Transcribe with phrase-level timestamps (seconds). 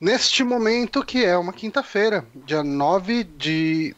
[0.00, 3.96] Neste momento, que é uma quinta-feira, dia 9 de.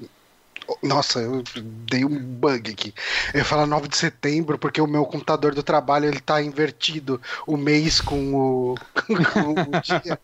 [0.83, 1.43] Nossa, eu
[1.91, 2.95] dei um bug aqui.
[3.35, 7.21] Eu ia falar 9 de setembro, porque o meu computador do trabalho ele tá invertido
[7.47, 8.75] o mês com o,
[9.33, 10.19] com o dia.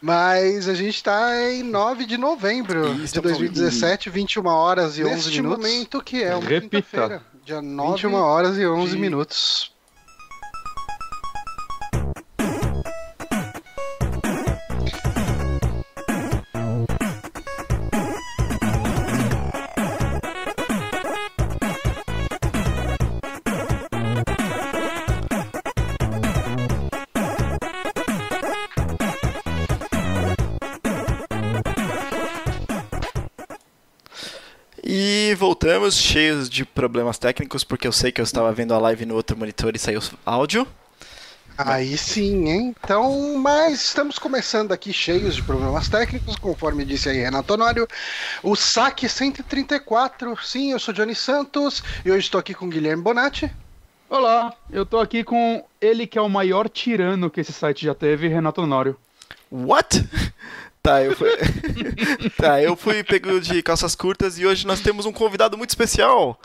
[0.00, 5.14] Mas a gente tá em 9 de novembro Isso, de 2017, 21 horas e 11
[5.14, 5.58] Neste minutos.
[5.62, 9.71] momento, que é uma quinta-feira, dia 9 21 horas e 11 de- minutos.
[35.62, 39.14] Voltamos cheios de problemas técnicos, porque eu sei que eu estava vendo a live no
[39.14, 40.66] outro monitor e saiu áudio.
[41.56, 42.74] Aí sim, hein?
[42.82, 47.86] Então, mas estamos começando aqui cheios de problemas técnicos, conforme disse aí Renato Honório.
[48.42, 53.48] O saque 134, sim, eu sou Johnny Santos e hoje estou aqui com Guilherme Bonatti.
[54.10, 57.94] Olá, eu tô aqui com ele que é o maior tirano que esse site já
[57.94, 58.96] teve, Renato Honório.
[59.48, 60.04] What?
[60.82, 61.30] Tá, eu fui.
[62.36, 66.40] tá, eu fui pego de calças curtas e hoje nós temos um convidado muito especial.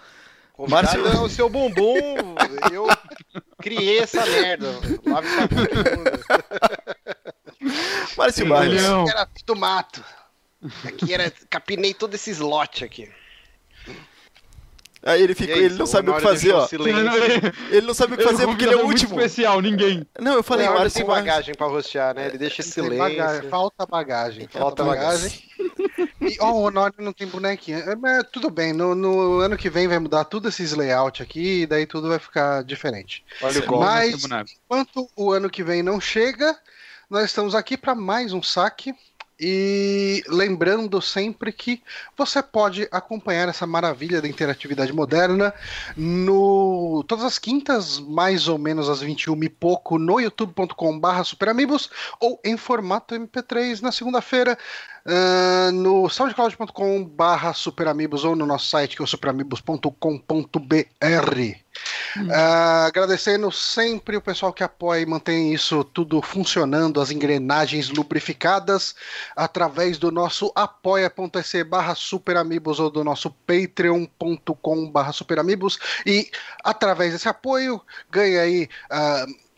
[0.54, 2.36] Convidado Márcio- é o seu bumbum.
[2.72, 2.88] Eu
[3.62, 4.68] criei essa merda.
[5.06, 6.20] Lave bunda.
[8.18, 8.76] Márcio Barros.
[8.84, 10.04] Aqui era do mato.
[10.86, 11.32] Aqui era.
[11.50, 13.10] Capinei todo esse slot aqui.
[15.08, 16.68] Aí ele ficou, ele não sabe o que fazer, ó.
[16.68, 17.02] silêncio.
[17.72, 19.16] Ele não sabe o que fazer porque ele é o último.
[19.16, 20.06] especial, ninguém.
[20.20, 22.28] Não, eu falei, Márcio tem bagagem pra rostear, né?
[22.28, 23.50] Ele deixa Tem bagagem, silêncio.
[23.50, 24.48] falta bagagem.
[24.50, 25.32] Falta bagagem.
[26.22, 27.80] E, ó, o Honório não tem bonequinho.
[27.80, 31.62] É, mas tudo bem, no, no ano que vem vai mudar tudo esses layout aqui
[31.62, 33.24] e daí tudo vai ficar diferente.
[33.42, 33.86] Olha o golpe.
[33.86, 34.50] Mas- boneco.
[34.66, 36.56] Enquanto o ano que vem não chega,
[37.10, 38.94] nós estamos aqui para mais um saque.
[39.40, 41.84] E lembrando sempre que
[42.18, 45.54] você pode acompanhar essa maravilha da interatividade moderna
[45.96, 51.88] no todas as quintas, mais ou menos às 21 e pouco, no youtube.com/barra superamigos
[52.20, 54.58] ou em formato MP3 na segunda-feira.
[55.06, 61.67] ah, no soundcloud.com/barra superamigos ou no nosso site que é o superamigos.com.br.
[62.32, 68.96] Ah, agradecendo sempre o pessoal que apoia e mantém isso tudo funcionando, as engrenagens lubrificadas,
[69.36, 75.80] através do nosso apoia.se barra superamigos ou do nosso patreon.com barra superamigos.
[76.06, 76.30] E
[76.64, 78.68] através desse apoio ganha aí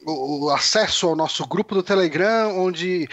[0.05, 3.07] o, o acesso ao nosso grupo do Telegram, onde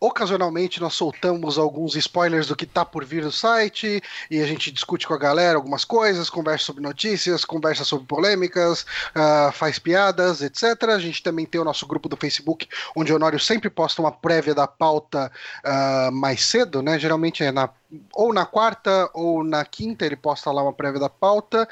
[0.00, 4.72] ocasionalmente nós soltamos alguns spoilers do que tá por vir no site e a gente
[4.72, 10.40] discute com a galera algumas coisas, conversa sobre notícias, conversa sobre polêmicas, ah, faz piadas,
[10.40, 10.84] etc.
[10.88, 12.66] A gente também tem o nosso grupo do Facebook,
[12.96, 15.30] onde o Honório sempre posta uma prévia da pauta
[15.62, 16.98] ah, mais cedo, né?
[16.98, 17.68] Geralmente é na
[18.14, 21.68] ou na quarta ou na quinta ele posta lá uma prévia da pauta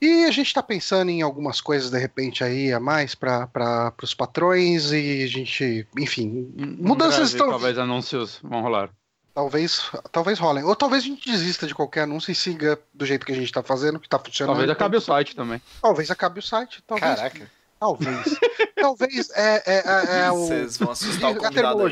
[0.00, 4.14] e a gente está pensando em algumas coisas de repente aí a mais para os
[4.14, 8.90] patrões e a gente, enfim, mudanças estão Talvez anúncios vão rolar.
[9.34, 10.62] Talvez, talvez rolem.
[10.62, 13.50] Ou talvez a gente desista de qualquer anúncio e siga do jeito que a gente
[13.50, 14.56] tá fazendo, que tá funcionando.
[14.56, 15.60] Talvez acabe o site também.
[15.80, 16.82] Talvez acabe o site.
[16.86, 17.16] Talvez.
[17.16, 17.50] Caraca.
[17.82, 18.38] Talvez.
[18.76, 20.46] talvez é, é, é, é o.
[20.46, 21.82] Vocês vão assustar o a convidado.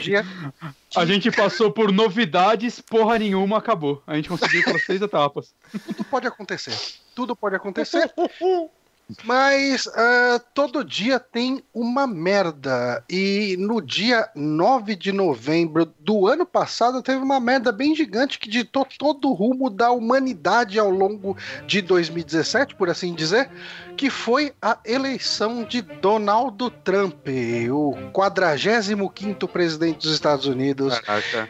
[0.94, 4.00] A gente passou por novidades, porra nenhuma, acabou.
[4.06, 5.52] A gente conseguiu pelas seis etapas.
[5.84, 6.78] Tudo pode acontecer.
[7.12, 8.08] Tudo pode acontecer.
[9.24, 13.02] Mas ah, todo dia tem uma merda.
[13.08, 18.48] E no dia 9 de novembro do ano passado teve uma merda bem gigante que
[18.48, 23.50] ditou todo o rumo da humanidade ao longo de 2017, por assim dizer,
[23.96, 27.26] que foi a eleição de Donald Trump,
[27.70, 30.98] o 45º presidente dos Estados Unidos.
[31.00, 31.48] Caraca.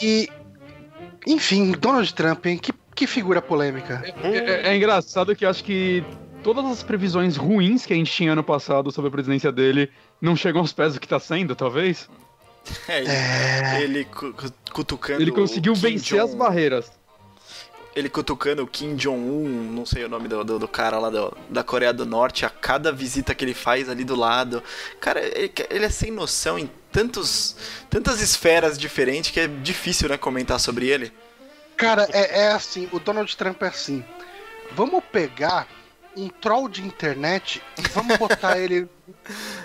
[0.00, 0.28] E,
[1.26, 2.58] enfim, Donald Trump, hein?
[2.58, 4.02] Que, que figura polêmica.
[4.22, 6.04] É, é engraçado que eu acho que
[6.44, 9.90] todas as previsões ruins que a gente tinha ano passado sobre a presidência dele
[10.20, 12.08] não chegam aos pés do que tá sendo, talvez.
[12.88, 13.00] É,
[13.82, 15.20] ele, ele cu- cu- cutucando.
[15.20, 16.92] Ele conseguiu vencer as barreiras.
[17.96, 21.36] Ele cutucando o Kim Jong-un, não sei o nome do, do, do cara lá do-
[21.48, 24.62] da Coreia do Norte, a cada visita que ele faz ali do lado.
[25.00, 27.56] Cara, ele, ele é sem noção em tantos,
[27.88, 31.12] tantas esferas diferentes que é difícil, né, comentar sobre ele.
[31.76, 34.04] Cara, é, é assim, o Donald Trump é assim.
[34.72, 35.68] Vamos pegar
[36.16, 38.88] um troll de internet e vamos botar ele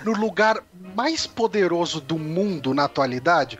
[0.04, 0.58] no lugar
[0.94, 3.58] mais poderoso do mundo na atualidade?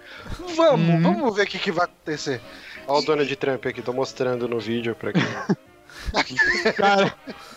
[0.57, 1.03] Vamos, Hum.
[1.03, 2.41] vamos ver o que, que vai acontecer.
[2.87, 5.23] Olha o Donald Trump aqui, tô mostrando no vídeo pra quem.
[6.77, 7.13] Cara,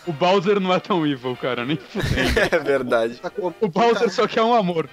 [0.06, 2.40] o Bowser não é tão evil, cara, nem fudendo.
[2.52, 3.16] É verdade.
[3.16, 3.30] Tá
[3.60, 4.88] O Bowser só quer um amor.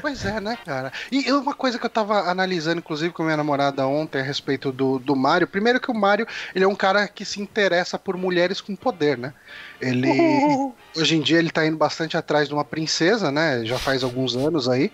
[0.00, 0.92] Pois é, né, cara?
[1.10, 4.98] E uma coisa que eu tava analisando, inclusive, com minha namorada ontem a respeito do,
[4.98, 5.46] do Mario.
[5.46, 9.18] Primeiro que o Mario, ele é um cara que se interessa por mulheres com poder,
[9.18, 9.32] né?
[9.80, 10.72] Ele.
[10.96, 13.64] Hoje em dia ele tá indo bastante atrás de uma princesa, né?
[13.64, 14.90] Já faz alguns anos aí.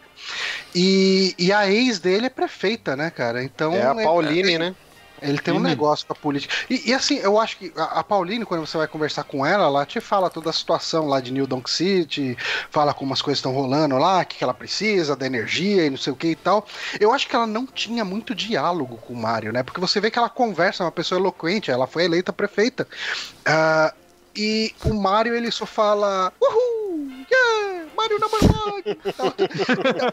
[0.75, 3.43] E, e a ex dele é prefeita, né, cara?
[3.43, 3.73] Então.
[3.75, 4.75] É a Pauline, né?
[5.25, 6.55] Ele tem um negócio com a política.
[6.69, 9.65] E, e, assim, eu acho que a, a Pauline, quando você vai conversar com ela,
[9.65, 12.37] ela te fala toda a situação lá de New Donk City,
[12.71, 15.91] fala como as coisas estão rolando lá, o que, que ela precisa, da energia e
[15.91, 16.67] não sei o que e tal.
[17.01, 19.63] Eu acho que ela não tinha muito diálogo com o Mário, né?
[19.63, 22.87] Porque você vê que ela conversa, é uma pessoa eloquente, ela foi eleita prefeita.
[23.47, 24.05] Uh,
[24.37, 26.33] e o Mário, ele só fala.
[26.41, 27.11] Uhul!
[27.31, 27.87] Yeah!
[27.97, 28.99] Mario number one!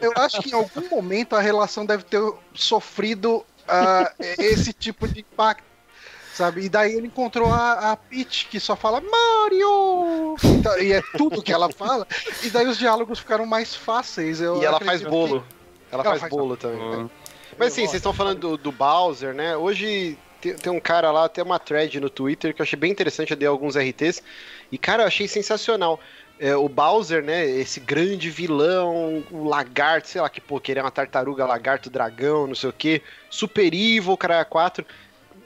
[0.00, 2.20] eu acho que em algum momento a relação deve ter
[2.54, 5.72] sofrido uh, esse tipo de impacto.
[6.34, 6.64] Sabe?
[6.64, 10.34] E daí ele encontrou a, a Peach, que só fala Mario!
[10.42, 12.06] Então, e é tudo que ela fala.
[12.42, 14.40] E daí os diálogos ficaram mais fáceis.
[14.40, 15.40] e ela faz bolo.
[15.40, 15.46] Que...
[15.92, 16.80] Ela, ela, faz, faz bolo também.
[16.80, 17.10] Uhum.
[17.58, 19.54] Mas assim, vocês estão falando do, do, Bowser, né?
[19.54, 22.90] Hoje tem, tem, um cara lá, tem uma thread no Twitter que eu achei bem
[22.90, 24.22] interessante, eu dei alguns RTs.
[24.70, 26.00] E, cara, eu achei sensacional
[26.42, 27.46] é, o Bowser, né?
[27.46, 32.54] Esse grande vilão, o lagarto, sei lá que pô, querer uma tartaruga, lagarto, dragão, não
[32.56, 33.00] sei o que.
[33.30, 34.84] Super Evil, cara 4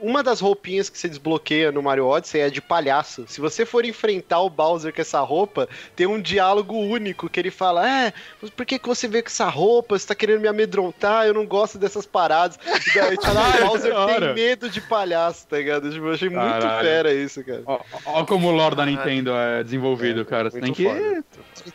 [0.01, 3.25] uma das roupinhas que você desbloqueia no Mario Odyssey é de palhaço.
[3.27, 7.51] Se você for enfrentar o Bowser com essa roupa, tem um diálogo único que ele
[7.51, 8.13] fala: É,
[8.55, 9.99] por que, que você veio com essa roupa?
[9.99, 11.27] Você tá querendo me amedrontar?
[11.27, 12.59] Eu não gosto dessas paradas.
[12.65, 15.91] E daí, tipo, o Bowser tem medo de palhaço, tá ligado?
[15.91, 16.67] Tipo, eu achei Caralho.
[16.67, 17.63] muito fera isso, cara.
[17.67, 20.51] Ó, ó como o lore da Nintendo é desenvolvido, é, cara.
[20.51, 20.85] Você tem que.
[20.87, 21.23] Ele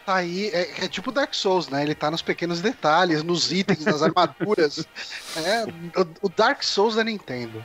[0.06, 1.84] tá aí, é, é, tipo Dark Souls, né?
[1.84, 4.86] Ele tá nos pequenos detalhes, nos itens, nas armaduras.
[5.38, 5.66] é,
[6.00, 7.64] o, o Dark Souls da Nintendo.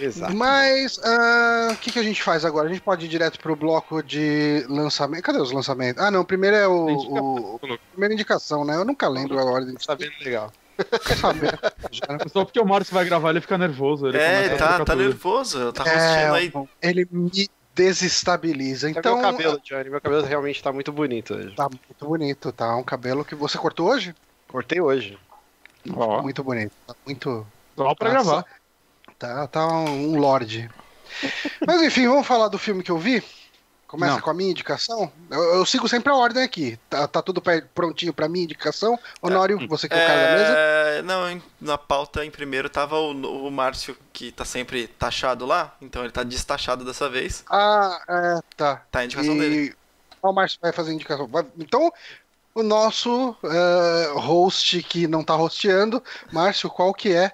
[0.00, 0.34] Exato.
[0.34, 2.68] Mas ah, o uh, que, que a gente faz agora?
[2.68, 5.22] A gente pode ir direto pro bloco de lançamento.
[5.22, 6.02] Cadê os lançamentos?
[6.02, 6.24] Ah, não.
[6.24, 6.86] Primeiro é o.
[6.86, 8.76] o primeira indicação, né?
[8.76, 9.74] Eu nunca lembro a ordem.
[9.74, 10.52] Tá bem legal.
[11.20, 11.58] Saber.
[12.32, 14.08] Só porque o Márcio vai gravar, ele fica nervoso.
[14.08, 15.72] Ele é, tá, tá nervoso.
[15.72, 16.52] Tá é, aí.
[16.80, 18.90] Ele me desestabiliza.
[18.90, 19.90] Então, meu cabelo, Johnny.
[19.90, 21.54] Meu cabelo realmente tá muito bonito hoje.
[21.54, 22.76] Tá muito bonito, tá?
[22.76, 24.14] Um cabelo que você cortou hoje?
[24.48, 25.18] Cortei hoje.
[25.94, 26.22] Oh.
[26.22, 26.72] Muito bonito.
[26.86, 27.46] Tá muito.
[27.76, 28.30] Só pra Nossa.
[28.30, 28.46] gravar.
[29.22, 30.68] Tá, tá um lorde.
[31.64, 33.22] Mas enfim, vamos falar do filme que eu vi.
[33.86, 34.20] Começa Não.
[34.20, 35.12] com a minha indicação.
[35.30, 36.76] Eu, eu, sigo sempre a ordem aqui.
[36.90, 37.40] Tá, tá tudo
[37.72, 38.98] prontinho pra minha indicação?
[39.20, 40.54] Honório, é, você que é o cara da mesa?
[40.56, 45.72] É, não, na pauta em primeiro tava o, o Márcio, que tá sempre taxado lá.
[45.80, 47.44] Então ele tá destachado dessa vez.
[47.48, 48.82] Ah, é, tá.
[48.90, 49.38] Tá a indicação e...
[49.38, 49.76] dele.
[50.20, 51.30] O Márcio vai fazer a indicação.
[51.58, 51.92] Então,
[52.54, 56.02] o nosso uh, host que não tá hosteando,
[56.32, 57.32] Márcio, qual que é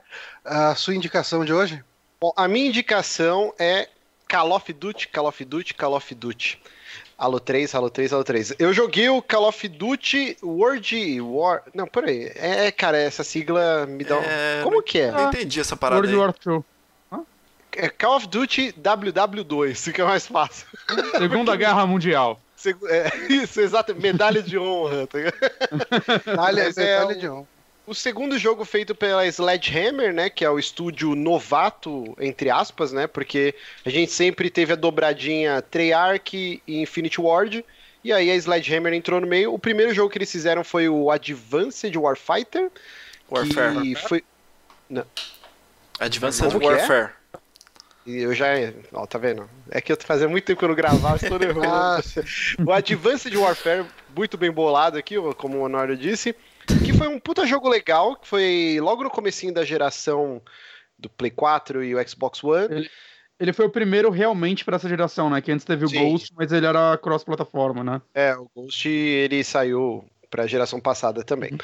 [0.48, 1.82] a sua indicação de hoje?
[2.20, 3.88] Bom, a minha indicação é
[4.28, 6.60] Call of Duty, Call of Duty, Call of Duty.
[7.16, 8.54] Halo 3, Halo 3, Halo 3.
[8.58, 11.62] Eu joguei o Call of Duty World War.
[11.74, 12.30] Não, peraí.
[12.36, 14.16] É, cara, essa sigla me dá.
[14.16, 14.60] É...
[14.62, 15.10] Como que é?
[15.10, 16.00] Não entendi essa parada.
[16.00, 16.20] World aí.
[16.20, 16.64] War 2.
[17.72, 20.66] É Call of Duty WW2, fica mais fácil.
[21.18, 22.40] Segunda Guerra Mundial.
[22.88, 23.94] É, isso, exato.
[23.94, 25.06] Medalha de honra.
[25.06, 25.18] Tá
[26.26, 27.46] medalha, é, medalha de honra.
[27.88, 33.06] O segundo jogo feito pela Sledgehammer, né, que é o estúdio novato, entre aspas, né,
[33.06, 37.64] porque a gente sempre teve a dobradinha Treyarch e Infinity Ward,
[38.04, 39.54] e aí a Sledgehammer entrou no meio.
[39.54, 42.70] O primeiro jogo que eles fizeram foi o Advanced Warfighter,
[43.30, 43.80] Warfare.
[43.80, 44.22] que foi...
[44.90, 45.06] Não.
[45.98, 46.76] Advanced Como é?
[46.76, 47.12] Warfare.
[48.04, 48.48] E eu já.
[48.92, 49.48] Ó, tá vendo?
[49.70, 52.22] É que eu fazia muito tempo que eu não gravava, estou nervoso.
[52.66, 56.36] o Advanced Warfare, muito bem bolado aqui, como o Honório disse.
[56.98, 60.42] Foi um puta jogo legal, que foi logo no comecinho da geração
[60.98, 62.68] do Play 4 e o Xbox One.
[62.70, 62.90] Ele,
[63.38, 65.40] ele foi o primeiro realmente para essa geração, né?
[65.40, 66.10] Que antes teve o Sim.
[66.10, 68.02] Ghost, mas ele era cross-plataforma, né?
[68.14, 71.56] É, o Ghost ele saiu pra geração passada também.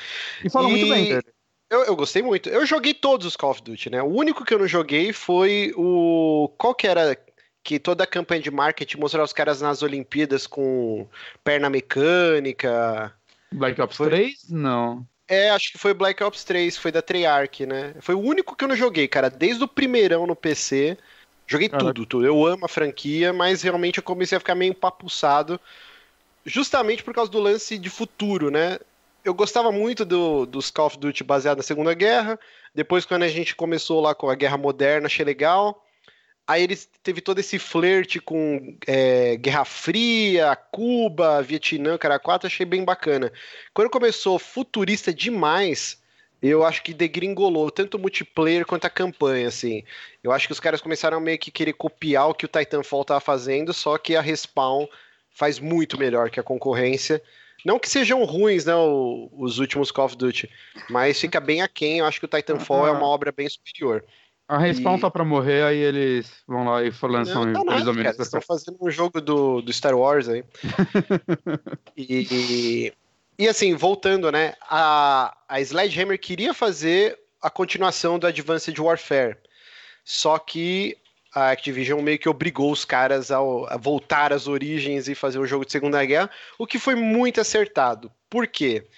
[0.45, 0.73] E falou e...
[0.73, 1.35] muito bem dele.
[1.71, 2.49] Eu, eu, gostei muito.
[2.49, 4.03] Eu joguei todos os Call of Duty, né?
[4.03, 6.49] O único que eu não joguei foi o.
[6.57, 7.19] Qual que era
[7.65, 11.09] que toda a campanha de marketing mostrava os caras nas Olimpíadas com
[11.43, 13.13] perna mecânica.
[13.51, 14.09] Black Ops foi...
[14.09, 14.51] 3?
[14.51, 15.07] Não.
[15.27, 17.95] É, acho que foi Black Ops 3, foi da Treyarch, né?
[18.01, 19.31] Foi o único que eu não joguei, cara.
[19.31, 20.99] Desde o primeirão no PC,
[21.47, 21.89] joguei Caraca.
[21.89, 22.27] tudo, tudo.
[22.27, 25.59] Eu amo a franquia, mas realmente eu comecei a ficar meio empapuçado,
[26.45, 28.79] justamente por causa do lance de futuro, né?
[29.25, 32.39] Eu gostava muito do, dos Call of Duty baseado na Segunda Guerra.
[32.75, 35.84] Depois, quando a gente começou lá com a Guerra Moderna, achei legal.
[36.47, 42.67] Aí ele teve todo esse flerte com é, Guerra Fria, Cuba, Vietnã, cara, 4, achei
[42.67, 43.33] bem bacana.
[43.73, 46.03] Quando começou futurista demais,
[46.43, 49.83] eu acho que degringolou tanto o multiplayer quanto a campanha, assim.
[50.23, 53.07] Eu acho que os caras começaram a meio que querer copiar o que o Titanfall
[53.07, 54.87] tava fazendo, só que a Respawn
[55.31, 57.23] faz muito melhor que a concorrência.
[57.65, 60.51] Não que sejam ruins, né, os últimos Call of Duty,
[60.91, 62.01] mas fica bem aquém.
[62.01, 64.05] Eu acho que o Titanfall é uma obra bem superior.
[64.47, 65.01] A Respawn e...
[65.01, 68.77] tá pra morrer, aí eles vão lá e lançam não, tá nada, Eles estão fazendo
[68.81, 70.45] um jogo do, do Star Wars aí.
[71.97, 72.93] e,
[73.39, 74.55] e assim, voltando, né?
[74.63, 79.37] A, a Sledgehammer queria fazer a continuação do Advanced Warfare.
[80.05, 80.97] Só que
[81.35, 85.47] a Activision meio que obrigou os caras ao, a voltar às origens e fazer um
[85.47, 88.13] jogo de Segunda Guerra, o que foi muito acertado.
[88.29, 88.81] Por quê?
[88.81, 88.95] Porque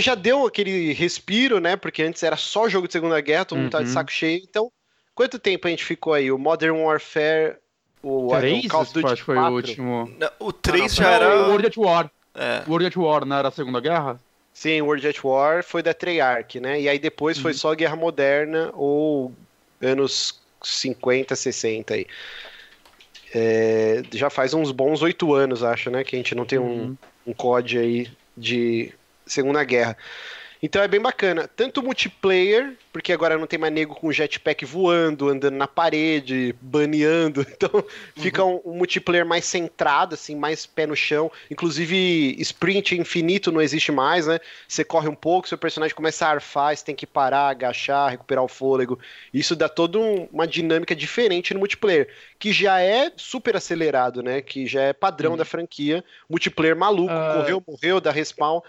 [0.00, 1.76] já deu aquele respiro, né?
[1.76, 3.70] Porque antes era só jogo de Segunda Guerra, todo mundo uhum.
[3.70, 3.92] tá de uhum.
[3.92, 4.42] saco cheio.
[4.48, 4.72] Então,
[5.14, 6.32] quanto tempo a gente ficou aí?
[6.32, 7.56] O Modern Warfare,
[8.02, 9.52] o, 3, o Call of Duty acho foi 4.
[9.52, 10.14] o último.
[10.18, 11.42] Não, o 3 ah, já era.
[11.42, 12.10] O World at War.
[12.34, 12.62] É.
[12.66, 14.20] O World at War não era a Segunda Guerra?
[14.52, 16.80] Sim, World at War foi da Treyarch, né?
[16.80, 17.42] E aí depois uhum.
[17.42, 19.32] foi só Guerra Moderna ou
[19.82, 22.06] anos 50, 60 aí.
[23.34, 26.02] É, já faz uns bons oito anos, acho, né?
[26.02, 26.96] Que a gente não tem uhum.
[27.26, 28.94] um, um COD aí de
[29.26, 29.96] Segunda Guerra.
[30.62, 31.46] Então é bem bacana.
[31.46, 37.46] Tanto multiplayer, porque agora não tem mais nego com jetpack voando, andando na parede, baneando.
[37.56, 38.60] Então fica uhum.
[38.64, 41.30] um, um, multiplayer mais centrado, assim, mais pé no chão.
[41.50, 44.38] Inclusive, sprint infinito não existe mais, né?
[44.68, 48.44] Você corre um pouco, seu personagem começa a arfar, você tem que parar, agachar, recuperar
[48.44, 48.98] o fôlego.
[49.32, 54.42] Isso dá toda um, uma dinâmica diferente no multiplayer, que já é super acelerado, né?
[54.42, 55.36] Que já é padrão uhum.
[55.38, 56.04] da franquia.
[56.28, 57.40] Multiplayer maluco, uh...
[57.40, 58.60] correu, morreu, dá respawn.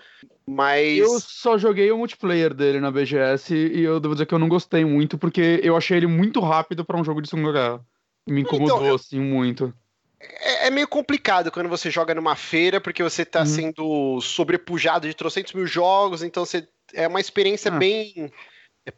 [0.48, 0.98] Mas.
[1.00, 4.48] Eu só joguei o multiplayer dele na BGS e eu devo dizer que eu não
[4.48, 7.86] gostei muito, porque eu achei ele muito rápido para um jogo de Segunda Guerra.
[8.26, 9.74] Me então, incomodou, então, assim, muito.
[10.20, 13.46] É, é, meio complicado quando você joga numa feira, porque você tá uhum.
[13.46, 16.68] sendo sobrepujado de trocentos mil jogos, então você.
[16.94, 17.78] É uma experiência ah.
[17.78, 18.32] bem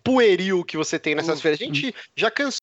[0.03, 1.41] pueril que você tem nessas uhum.
[1.41, 1.59] feiras.
[1.59, 2.59] A gente já cansou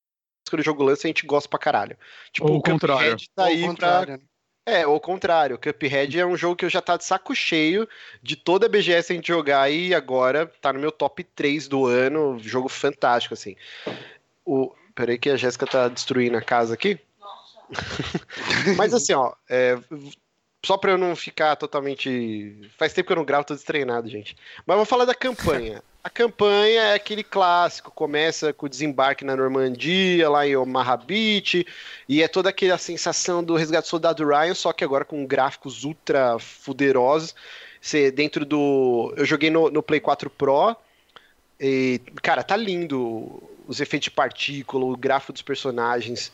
[0.49, 1.97] quando o jogo lança, a gente gosta pra caralho.
[2.31, 3.17] Tipo, Ou o contrário.
[3.35, 4.19] tá Ou aí pra né?
[4.67, 5.57] É, o contrário.
[5.57, 7.87] Cuphead é um jogo que eu já tá de saco cheio
[8.21, 11.85] de toda a BGS a gente jogar e agora tá no meu top 3 do
[11.85, 12.37] ano.
[12.37, 13.55] Jogo fantástico, assim.
[14.45, 14.73] O...
[14.93, 16.99] Peraí que a Jéssica tá destruindo a casa aqui.
[18.75, 19.77] Mas assim, ó, é...
[20.65, 22.69] só pra eu não ficar totalmente.
[22.77, 24.35] Faz tempo que eu não gravo, tô destreinado, gente.
[24.65, 25.81] Mas vou falar da campanha.
[26.07, 31.67] A campanha é aquele clássico, começa com o desembarque na Normandia, lá em Omaha Beach,
[32.07, 36.39] e é toda aquela sensação do resgate soldado Ryan, só que agora com gráficos ultra
[36.39, 37.35] fuderosos.
[37.81, 39.13] Você, dentro do.
[39.17, 40.77] Eu joguei no, no Play 4 Pro,
[41.59, 46.31] e, cara, tá lindo os efeitos de partícula, o gráfico dos personagens.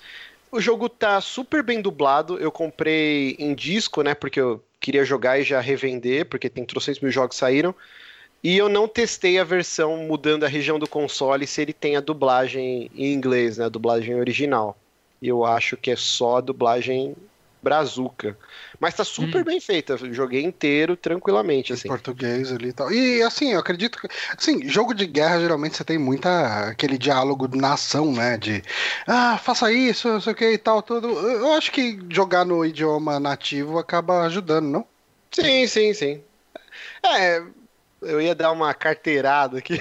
[0.52, 2.38] O jogo tá super bem dublado.
[2.38, 4.14] Eu comprei em disco, né?
[4.14, 7.74] Porque eu queria jogar e já revender, porque tem trocentos mil jogos saíram.
[8.44, 12.02] E eu não testei a versão mudando a região do console se ele tem a
[12.02, 13.66] dublagem em inglês, né?
[13.66, 14.78] A dublagem original.
[15.22, 17.16] Eu acho que é só a dublagem
[17.64, 18.38] brazuca.
[18.78, 19.46] Mas tá super hum.
[19.46, 19.98] bem feita.
[20.12, 21.88] Joguei inteiro tranquilamente, assim.
[21.88, 22.92] Em português ali e tal.
[22.92, 24.10] E assim, eu acredito que.
[24.38, 26.68] Assim, jogo de guerra geralmente você tem muita.
[26.68, 28.38] aquele diálogo na ação, né?
[28.38, 28.62] De.
[29.08, 31.08] Ah, faça isso, não sei o que e tal, tudo.
[31.08, 34.86] Eu acho que jogar no idioma nativo acaba ajudando, não?
[35.32, 36.22] Sim, sim, sim.
[37.02, 37.42] É,
[38.06, 39.80] eu ia dar uma carteirada aqui.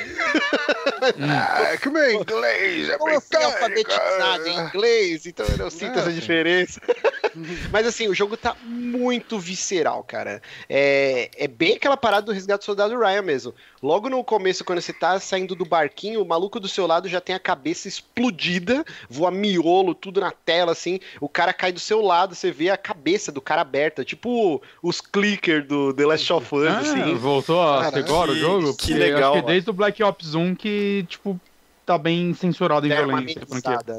[1.20, 5.26] ah, que meu inglês é Como assim alfabetizado em inglês?
[5.26, 6.80] Então eu sinto essa diferença.
[7.70, 10.42] Mas assim, o jogo tá muito visceral, cara.
[10.68, 13.54] É, é bem aquela parada do resgate do soldado Ryan mesmo.
[13.82, 17.20] Logo no começo, quando você tá saindo do barquinho, o maluco do seu lado já
[17.20, 21.00] tem a cabeça explodida, voa miolo, tudo na tela, assim.
[21.20, 25.00] O cara cai do seu lado, você vê a cabeça do cara aberta, tipo os
[25.00, 27.14] clicker do The Last of Us, ah, assim.
[27.14, 28.76] Voltou a agora o jogo?
[28.76, 29.34] Que legal.
[29.34, 31.40] Acho que desde o Black Ops 1 que, tipo,
[31.84, 33.42] tá bem censurado em é violência.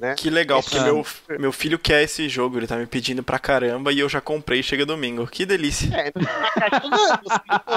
[0.02, 0.16] Né?
[0.16, 1.06] Que legal, porque meu,
[1.40, 4.64] meu filho quer esse jogo, ele tá me pedindo pra caramba e eu já comprei
[4.64, 5.28] chega domingo.
[5.28, 5.90] Que delícia.
[5.96, 6.12] É,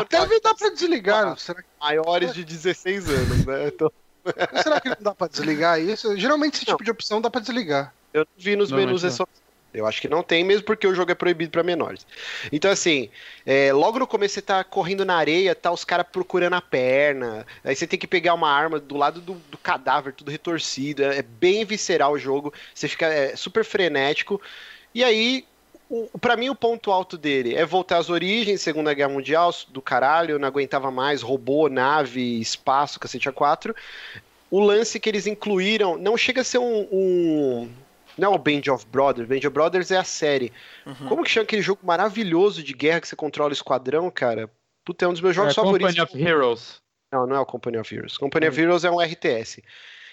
[0.09, 1.39] deve dar pra desligar.
[1.39, 1.69] Será que...
[1.81, 3.69] Maiores de 16 anos, né?
[3.69, 3.91] Então...
[4.63, 6.17] Será que não dá pra desligar isso?
[6.17, 7.95] Geralmente esse tipo de opção dá pra desligar.
[8.13, 9.46] Eu não vi nos não, menus essa opção.
[9.77, 12.07] Eu acho que não tem, mesmo porque o jogo é proibido para menores.
[12.51, 13.11] Então, assim,
[13.45, 17.47] é, logo no começo você tá correndo na areia, tá os caras procurando a perna.
[17.63, 21.03] Aí você tem que pegar uma arma do lado do, do cadáver, tudo retorcido.
[21.03, 22.53] É, é, bem visceral o jogo.
[22.75, 24.41] Você fica é, super frenético.
[24.95, 25.45] E aí,
[26.21, 30.39] para mim, o ponto alto dele é voltar às origens, Segunda Guerra Mundial, do caralho,
[30.39, 33.75] não aguentava mais, robô, nave, espaço, cacete A4.
[34.51, 37.69] O lance que eles incluíram não chega a ser um, um
[38.17, 39.29] não é o Band of Brothers.
[39.29, 40.53] Band of Brothers é a série.
[40.85, 41.09] Uhum.
[41.09, 44.51] Como que chama aquele jogo maravilhoso de guerra que você controla o esquadrão, cara?
[44.85, 45.95] Puta, é um dos meus jogos é, favoritos.
[45.95, 46.83] Company of Heroes.
[47.13, 48.17] Não, não é o Company of Heroes.
[48.17, 48.53] Company uhum.
[48.53, 49.63] of Heroes é um RTS.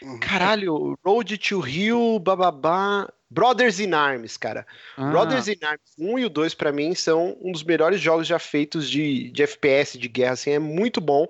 [0.02, 0.20] Uhum.
[0.20, 3.08] Caralho, Road to Rio, bababá.
[3.30, 4.66] Brothers in Arms, cara.
[4.96, 5.10] Ah.
[5.10, 8.38] Brothers in Arms 1 e o 2, para mim, são um dos melhores jogos já
[8.38, 11.26] feitos de, de FPS, de guerra, assim, é muito bom.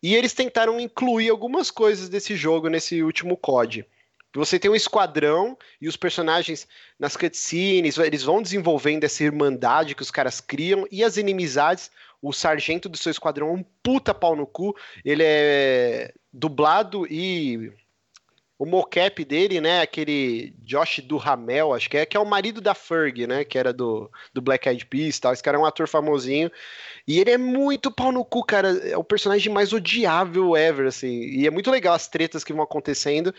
[0.00, 3.84] E eles tentaram incluir algumas coisas desse jogo nesse último COD.
[4.34, 6.66] Você tem um esquadrão e os personagens
[6.98, 11.90] nas cutscenes, eles vão desenvolvendo essa irmandade que os caras criam e as inimizades.
[12.20, 14.74] O sargento do seu esquadrão é um puta pau no cu.
[15.04, 17.72] Ele é dublado e
[18.62, 22.76] o mocap dele, né, aquele Josh Duhamel, acho que é, que é o marido da
[22.76, 25.32] Ferg, né, que era do, do Black Eyed Peas tal.
[25.32, 26.48] Esse cara é um ator famosinho.
[27.06, 28.68] E ele é muito pau no cu, cara.
[28.88, 31.22] É o personagem mais odiável ever, assim.
[31.22, 33.34] E é muito legal as tretas que vão acontecendo.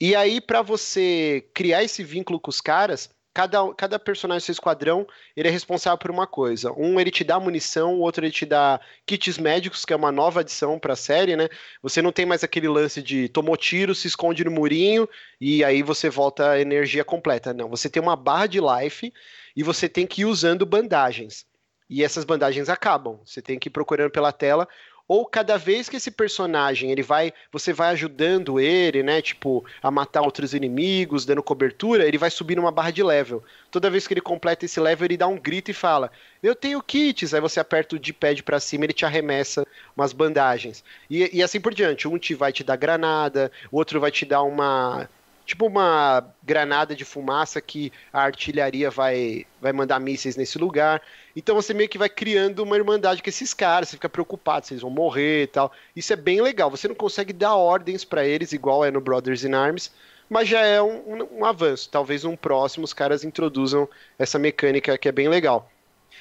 [0.00, 4.52] E aí, para você criar esse vínculo com os caras, cada, cada personagem do seu
[4.52, 6.72] esquadrão, ele é responsável por uma coisa.
[6.72, 10.10] Um, ele te dá munição, o outro, ele te dá kits médicos, que é uma
[10.10, 11.50] nova adição para a série, né?
[11.82, 15.06] Você não tem mais aquele lance de tomou tiro, se esconde no murinho
[15.38, 17.52] e aí você volta a energia completa.
[17.52, 19.12] Não, você tem uma barra de life
[19.54, 21.44] e você tem que ir usando bandagens.
[21.90, 23.20] E essas bandagens acabam.
[23.24, 24.66] Você tem que ir procurando pela tela
[25.08, 29.90] ou cada vez que esse personagem ele vai, você vai ajudando ele, né, tipo, a
[29.90, 33.42] matar outros inimigos, dando cobertura, ele vai subir numa barra de level.
[33.70, 36.10] Toda vez que ele completa esse level, ele dá um grito e fala:
[36.42, 37.34] "Eu tenho kits".
[37.34, 40.82] Aí você aperta o D-pad para cima, ele te arremessa umas bandagens.
[41.10, 42.08] E, e assim por diante.
[42.08, 45.08] Um te vai te dar granada, o outro vai te dar uma
[45.46, 51.00] tipo uma granada de fumaça que a artilharia vai, vai mandar mísseis nesse lugar.
[51.36, 54.72] Então você meio que vai criando uma irmandade com esses caras, você fica preocupado se
[54.72, 55.70] eles vão morrer e tal.
[55.94, 56.70] Isso é bem legal.
[56.70, 59.92] Você não consegue dar ordens para eles, igual é no Brothers in Arms,
[60.30, 61.90] mas já é um, um, um avanço.
[61.90, 63.86] Talvez um próximo os caras introduzam
[64.18, 65.70] essa mecânica que é bem legal.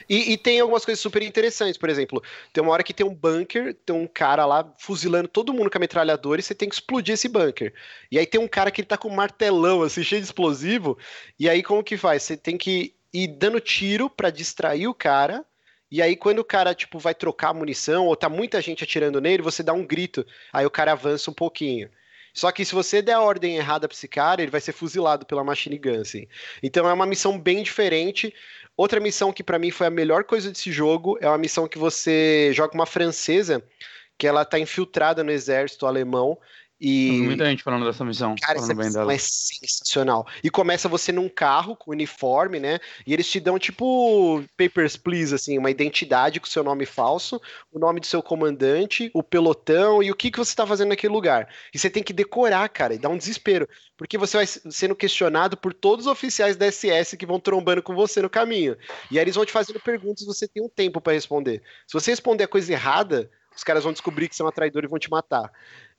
[0.10, 3.13] E, e, tem algumas coisas super interessantes, por exemplo, tem uma hora que tem um
[3.13, 6.75] bunker, tem um cara lá fuzilando todo mundo com a metralhadora e você tem que
[6.75, 7.74] explodir esse bunker.
[8.12, 10.98] E aí tem um cara que ele tá com um martelão, assim, cheio de explosivo,
[11.39, 12.24] e aí como que faz?
[12.24, 15.45] Você tem que ir dando tiro para distrair o cara,
[15.89, 19.41] e aí quando o cara, tipo, vai trocar munição, ou tá muita gente atirando nele,
[19.41, 21.89] você dá um grito, aí o cara avança um pouquinho.
[22.34, 25.25] Só que se você der a ordem errada pra esse cara, ele vai ser fuzilado
[25.25, 26.27] pela machine gun, assim.
[26.62, 28.33] Então é uma missão bem diferente.
[28.75, 31.77] Outra missão que para mim foi a melhor coisa desse jogo é uma missão que
[31.77, 33.63] você joga uma francesa
[34.18, 36.37] que ela tá infiltrada no exército alemão
[36.79, 37.22] e...
[37.24, 38.35] Muita gente falando dessa missão.
[38.42, 40.27] Cara, essa missão é sensacional.
[40.44, 42.79] E começa você num carro com uniforme, né?
[43.07, 47.79] E eles te dão tipo Papers, Please, assim, uma identidade com seu nome falso, o
[47.79, 51.48] nome do seu comandante, o pelotão e o que, que você tá fazendo naquele lugar.
[51.74, 53.70] E você tem que decorar, cara, e dá um desespero.
[53.98, 57.96] Porque você vai sendo questionado por todos os oficiais da SS que vão trombando com
[57.96, 58.75] você no caminho.
[59.09, 61.64] E aí eles vão te fazendo perguntas e você tem um tempo para responder.
[61.88, 64.85] Se você responder a coisa errada, os caras vão descobrir que você é uma traidora
[64.85, 65.50] e vão te matar.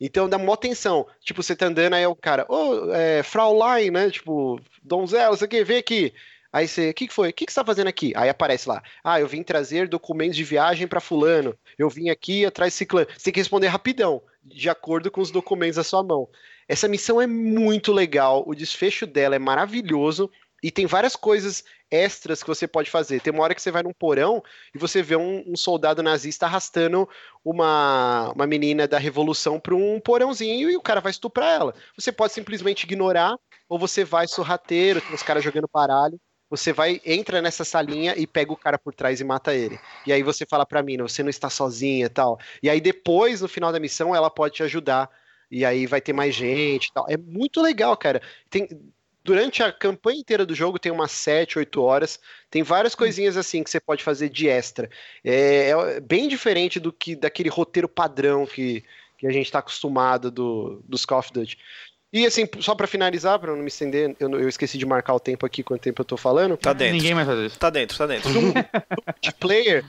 [0.01, 1.07] Então dá mó tensão.
[1.21, 2.55] Tipo, você tá andando, aí é o cara, ô,
[2.89, 4.11] oh, é, Fraulein, né?
[4.11, 6.13] Tipo, donzela, você quer ver aqui?
[6.53, 7.31] Aí você, o que, que foi?
[7.31, 8.13] O que, que você tá fazendo aqui?
[8.17, 11.55] Aí aparece lá, ah, eu vim trazer documentos de viagem para fulano.
[11.79, 13.05] Eu vim aqui atrás desse clã.
[13.05, 16.29] Você tem que responder rapidão, de acordo com os documentos da sua mão.
[16.69, 20.31] Essa missão é muito legal, o desfecho dela é maravilhoso.
[20.63, 23.20] E tem várias coisas extras que você pode fazer.
[23.20, 24.42] Tem uma hora que você vai num porão
[24.75, 27.09] e você vê um, um soldado nazista arrastando
[27.44, 31.75] uma, uma menina da revolução para um porãozinho e o cara vai estuprar ela.
[31.96, 33.37] Você pode simplesmente ignorar
[33.68, 36.20] ou você vai sorrateiro, tem os caras jogando baralho.
[36.49, 39.81] Você vai, entra nessa salinha e pega o cara por trás e mata ele.
[40.07, 42.38] E aí você fala pra mim, você não está sozinha tal.
[42.62, 45.11] E aí depois, no final da missão, ela pode te ajudar
[45.51, 47.05] e aí vai ter mais gente tal.
[47.09, 48.22] É muito legal, cara.
[48.49, 48.68] Tem,
[49.27, 52.21] durante a campanha inteira do jogo tem umas 7, 8 horas.
[52.49, 52.99] Tem várias hum.
[52.99, 54.89] coisinhas assim que você pode fazer de extra.
[55.25, 58.85] É, é bem diferente do que daquele roteiro padrão que,
[59.19, 61.59] que a gente está acostumado do, dos Call of Duty.
[62.12, 65.21] E assim, só para finalizar, para não me estender, eu, eu, esqueci de marcar o
[65.21, 66.57] tempo aqui, quanto tempo eu tô falando.
[66.57, 66.95] Tá dentro.
[66.95, 67.59] Ninguém mais faz isso.
[67.59, 68.31] Tá dentro, tá dentro.
[69.21, 69.85] De player,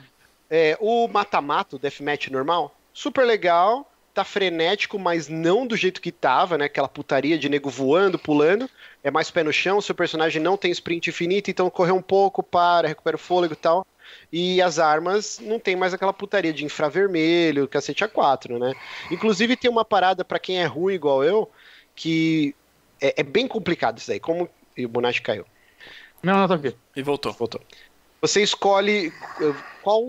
[0.50, 6.12] é, o mata-mata, o deathmatch normal, super legal tá frenético, mas não do jeito que
[6.12, 6.66] tava, né?
[6.66, 8.68] Aquela putaria de nego voando, pulando.
[9.04, 12.42] É mais pé no chão, seu personagem não tem sprint infinito, então correr um pouco,
[12.42, 13.86] para, recupera o fôlego e tal.
[14.34, 18.74] E as armas não tem mais aquela putaria de infravermelho, cacete A4, né?
[19.12, 21.48] Inclusive tem uma parada para quem é ruim igual eu,
[21.96, 22.56] que
[23.00, 24.20] é, é bem complicado isso aí.
[24.20, 24.50] Como.
[24.76, 25.46] E o Bonatti caiu.
[26.24, 26.76] Não, não, tá aqui.
[26.96, 27.34] E voltou.
[27.34, 27.62] Voltou.
[28.22, 29.54] Você escolhe eh,
[29.84, 30.04] qual,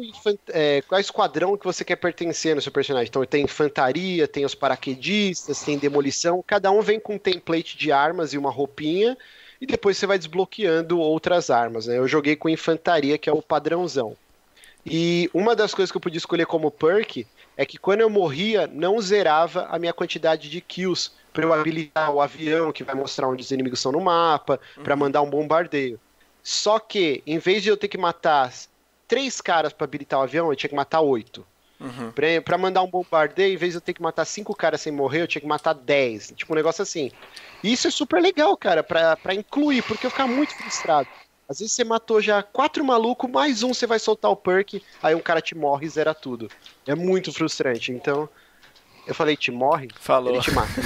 [0.49, 3.09] é, qual esquadrão que você quer pertencer no seu personagem.
[3.09, 6.42] Então tem infantaria, tem os paraquedistas, tem demolição.
[6.47, 9.16] Cada um vem com um template de armas e uma roupinha.
[9.61, 11.87] E depois você vai desbloqueando outras armas.
[11.87, 11.99] Né?
[11.99, 14.16] Eu joguei com infantaria, que é o padrãozão.
[14.85, 18.66] E uma das coisas que eu podia escolher como perk é que quando eu morria,
[18.66, 23.29] não zerava a minha quantidade de kills para eu habilitar o avião que vai mostrar
[23.29, 24.83] onde os inimigos são no mapa, uhum.
[24.83, 26.01] para mandar um bombardeio.
[26.42, 28.53] Só que, em vez de eu ter que matar
[29.07, 31.46] três caras para habilitar o avião, eu tinha que matar oito.
[31.81, 32.11] Uhum.
[32.11, 34.92] Pra, pra, mandar um bombardeio, em vez de eu ter que matar cinco caras sem
[34.92, 36.33] morrer, eu tinha que matar dez.
[36.35, 37.11] Tipo, um negócio assim.
[37.62, 41.09] E isso é super legal, cara, pra, pra incluir, porque eu ficava muito frustrado.
[41.48, 45.14] Às vezes você matou já quatro malucos, mais um você vai soltar o perk, aí
[45.14, 46.51] um cara te morre e zera tudo.
[46.87, 47.90] É muito frustrante.
[47.90, 48.29] Então,
[49.07, 49.88] eu falei, te morre?
[49.98, 50.35] Falou.
[50.35, 50.68] Ele te mata.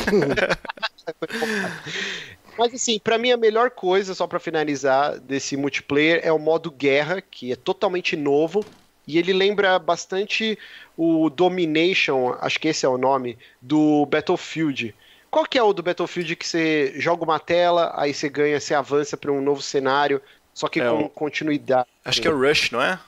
[2.59, 6.71] Mas assim, para mim a melhor coisa, só para finalizar, desse multiplayer é o modo
[6.71, 8.65] guerra, que é totalmente novo.
[9.07, 10.59] E ele lembra bastante
[10.97, 14.95] o Domination, acho que esse é o nome, do Battlefield.
[15.31, 18.75] Qual que é o do Battlefield que você joga uma tela, aí você ganha, você
[18.75, 20.23] avança para um novo cenário,
[20.55, 21.09] só que é com o...
[21.09, 21.89] continuidade.
[22.05, 23.01] Acho que é o Rush, não é?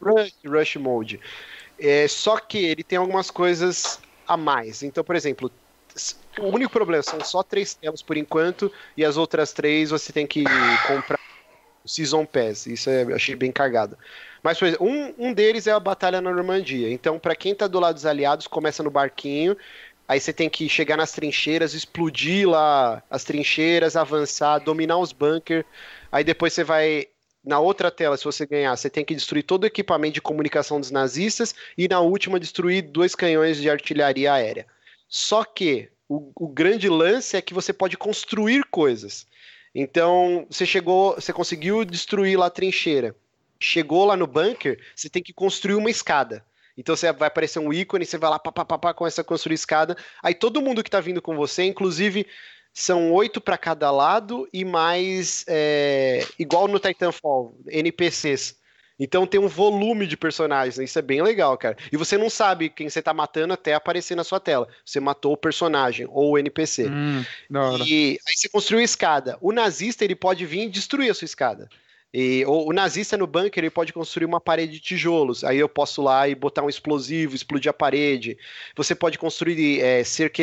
[0.00, 1.20] Rush, Rush Mode.
[1.78, 4.82] É, só que ele tem algumas coisas a mais.
[4.82, 5.50] Então, por exemplo,
[6.38, 10.26] o único problema são só três telas por enquanto, e as outras três você tem
[10.26, 10.44] que
[10.86, 11.18] comprar
[11.84, 12.66] o Season Pass.
[12.66, 13.96] Isso eu achei bem cagado.
[14.42, 16.90] Mas, por exemplo, um, um deles é a Batalha na Normandia.
[16.90, 19.56] Então, para quem tá do lado dos aliados, começa no barquinho.
[20.08, 25.64] Aí você tem que chegar nas trincheiras, explodir lá as trincheiras, avançar, dominar os bunkers.
[26.10, 27.06] Aí depois você vai
[27.44, 30.78] na outra tela, se você ganhar, você tem que destruir todo o equipamento de comunicação
[30.78, 34.66] dos nazistas e na última destruir dois canhões de artilharia aérea.
[35.14, 39.26] Só que o, o grande lance é que você pode construir coisas.
[39.74, 43.14] Então, você chegou, você conseguiu destruir lá a trincheira.
[43.60, 46.42] Chegou lá no bunker, você tem que construir uma escada.
[46.78, 49.94] Então você vai aparecer um ícone, você vai lá, papapá, começa a construir escada.
[50.22, 52.26] Aí todo mundo que tá vindo com você, inclusive
[52.72, 58.56] são oito para cada lado e mais é, igual no Titanfall, NPCs.
[59.02, 61.76] Então tem um volume de personagens, isso é bem legal, cara.
[61.90, 64.68] E você não sabe quem você tá matando até aparecer na sua tela.
[64.84, 66.88] Você matou o personagem ou o NPC.
[66.88, 67.24] Hum,
[67.84, 69.36] e aí você construiu a escada.
[69.40, 71.68] O nazista ele pode vir e destruir a sua escada.
[72.14, 75.42] E, o, o, nazista no bunker ele pode construir uma parede de tijolos.
[75.42, 78.38] Aí eu posso lá e botar um explosivo, explodir a parede.
[78.76, 80.42] Você pode construir é, cerca,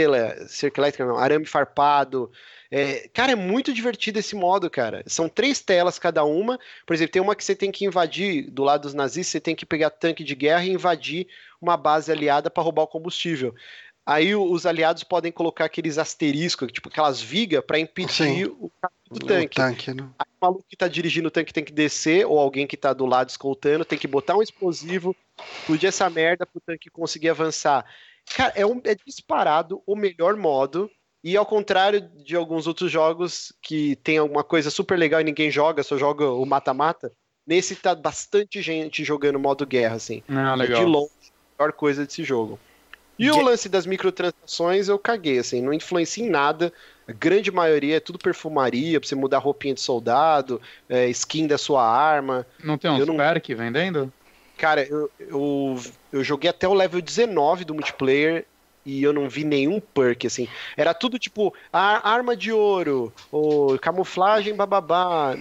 [0.50, 2.30] cerca elétrica, não, arame farpado.
[2.72, 5.04] É, cara, é muito divertido esse modo, cara.
[5.08, 6.60] São três telas cada uma.
[6.86, 9.56] Por exemplo, tem uma que você tem que invadir do lado dos nazistas, você tem
[9.56, 11.28] que pegar tanque de guerra e invadir
[11.60, 13.56] uma base aliada para roubar o combustível.
[14.06, 18.58] Aí os aliados podem colocar aqueles asteriscos, tipo aquelas vigas, para impedir Sim.
[18.60, 18.72] o
[19.10, 19.60] do tanque.
[19.60, 20.10] O tanque né?
[20.18, 22.94] Aí o maluco que tá dirigindo o tanque tem que descer, ou alguém que tá
[22.94, 25.16] do lado escoltando tem que botar um explosivo,
[25.60, 27.86] explodir essa merda pro tanque conseguir avançar.
[28.36, 30.90] Cara, é, um, é disparado o melhor modo.
[31.24, 35.52] E ao contrário de alguns outros jogos que tem alguma coisa super legal e ninguém
[35.52, 37.12] joga, só joga o mata-mata,
[37.46, 40.24] nesse tá bastante gente jogando modo guerra, assim.
[40.30, 40.80] Ah, legal.
[40.80, 41.12] De longe,
[41.58, 42.58] a melhor coisa desse jogo.
[43.18, 46.72] E o lance das microtransações eu caguei, assim, não influencia em nada.
[47.06, 51.58] A grande maioria é tudo perfumaria, pra você mudar roupinha de soldado, é, skin da
[51.58, 52.48] sua arma.
[52.64, 53.18] Não tem uns não...
[53.18, 54.14] perk vendendo?
[54.58, 55.80] Cara, eu, eu,
[56.14, 58.46] eu joguei até o level 19 do multiplayer
[58.86, 60.48] e eu não vi nenhum perk, assim.
[60.76, 65.36] Era tudo tipo, arma de ouro, ou camuflagem bababá,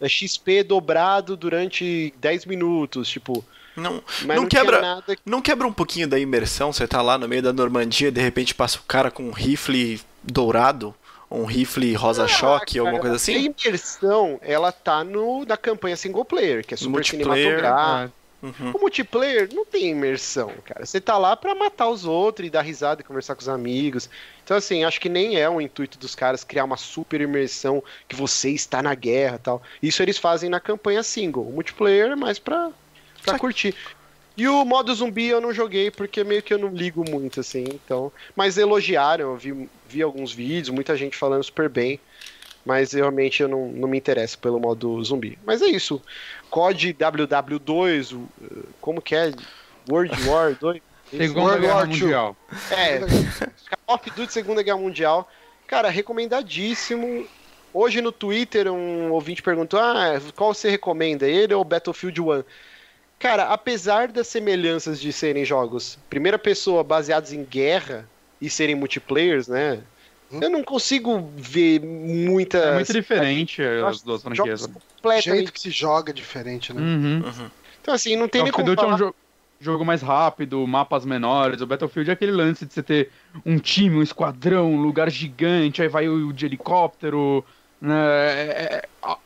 [0.00, 3.44] é XP dobrado durante 10 minutos, tipo...
[3.74, 6.72] Não, não, não quebra, não quebra um pouquinho da imersão.
[6.72, 10.00] Você tá lá no meio da Normandia, de repente passa o cara com um rifle
[10.22, 10.94] dourado,
[11.30, 12.26] um rifle rosa ah,
[12.80, 13.34] alguma coisa assim.
[13.34, 18.12] A imersão, ela tá no na campanha single player, que é super cinematográfico.
[18.22, 18.25] É.
[18.42, 18.72] Uhum.
[18.74, 20.84] O multiplayer não tem imersão, cara.
[20.84, 24.10] Você tá lá para matar os outros e dar risada e conversar com os amigos.
[24.44, 28.14] Então, assim, acho que nem é o intuito dos caras criar uma super imersão que
[28.14, 29.62] você está na guerra tal.
[29.82, 31.48] Isso eles fazem na campanha single.
[31.48, 32.70] O multiplayer é mais pra
[33.24, 33.74] pra curtir.
[34.36, 37.64] E o modo zumbi eu não joguei porque meio que eu não ligo muito, assim,
[37.68, 38.12] então.
[38.34, 41.98] Mas elogiaram, eu vi, vi alguns vídeos, muita gente falando super bem.
[42.66, 45.38] Mas realmente eu não, não me interesso pelo modo zumbi.
[45.46, 46.02] Mas é isso.
[46.50, 48.20] COD WW2,
[48.80, 49.32] como que é?
[49.88, 50.82] World War 2?
[51.16, 52.36] Segunda Guerra War Mundial.
[52.72, 52.98] É,
[53.86, 55.30] Call of Duty Segunda Guerra Mundial.
[55.66, 57.26] Cara, recomendadíssimo.
[57.72, 62.44] Hoje no Twitter um ouvinte perguntou: ah, qual você recomenda, ele ou Battlefield 1?
[63.18, 68.08] Cara, apesar das semelhanças de serem jogos primeira pessoa baseados em guerra
[68.40, 69.80] e serem multiplayers, né?
[70.32, 70.40] Hum.
[70.42, 72.58] Eu não consigo ver muita.
[72.58, 74.68] É muito diferente as duas franquias.
[75.02, 76.80] O jeito que se joga é diferente, né?
[76.80, 77.22] Uhum.
[77.24, 77.50] Uhum.
[77.80, 78.74] Então, assim, não tem nem como.
[78.74, 78.90] Falar...
[78.90, 79.14] É um jogo,
[79.60, 81.60] jogo mais rápido, mapas menores.
[81.60, 83.10] O Battlefield é aquele lance de você ter
[83.44, 87.44] um time, um esquadrão, um lugar gigante, aí vai o de helicóptero.
[87.80, 87.94] Né?
[87.94, 89.16] É, é,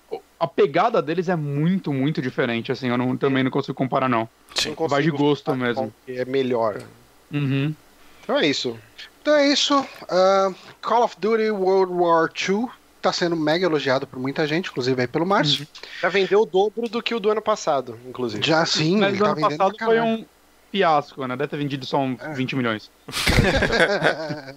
[0.40, 4.26] a pegada deles é muito, muito diferente, assim, eu não, também não consigo comparar, não.
[4.54, 5.92] Sim, Vai de gosto mesmo.
[6.08, 6.82] É melhor.
[7.30, 7.74] Uhum.
[8.22, 8.78] Então é isso.
[9.20, 9.78] Então é isso.
[9.78, 12.68] Uh, Call of Duty World War II
[13.00, 15.60] tá sendo mega elogiado por muita gente, inclusive aí pelo Márcio.
[15.60, 15.66] Uhum.
[16.02, 18.46] Já vendeu o dobro do que o do ano passado, inclusive.
[18.46, 20.24] Já sim, Mas tá ano passado foi um
[20.70, 21.36] fiasco, né?
[21.36, 22.32] Deve ter vendido só uns é.
[22.32, 22.90] 20 milhões.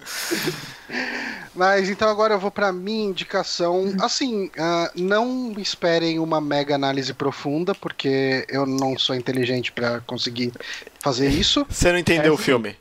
[1.54, 3.94] Mas então agora eu vou para minha indicação.
[4.00, 10.52] Assim, uh, não esperem uma mega análise profunda, porque eu não sou inteligente para conseguir
[10.98, 11.64] fazer isso.
[11.68, 12.76] Você não entendeu é, o filme?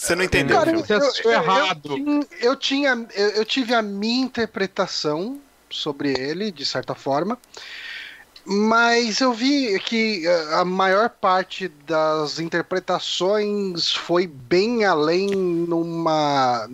[0.00, 0.72] Você não entendeu Cara?
[0.78, 1.94] Você assistiu errado.
[1.98, 7.38] Eu, eu, tinha, eu, eu tive a minha interpretação sobre ele, de certa forma.
[8.46, 16.66] Mas eu vi que a maior parte das interpretações foi bem além numa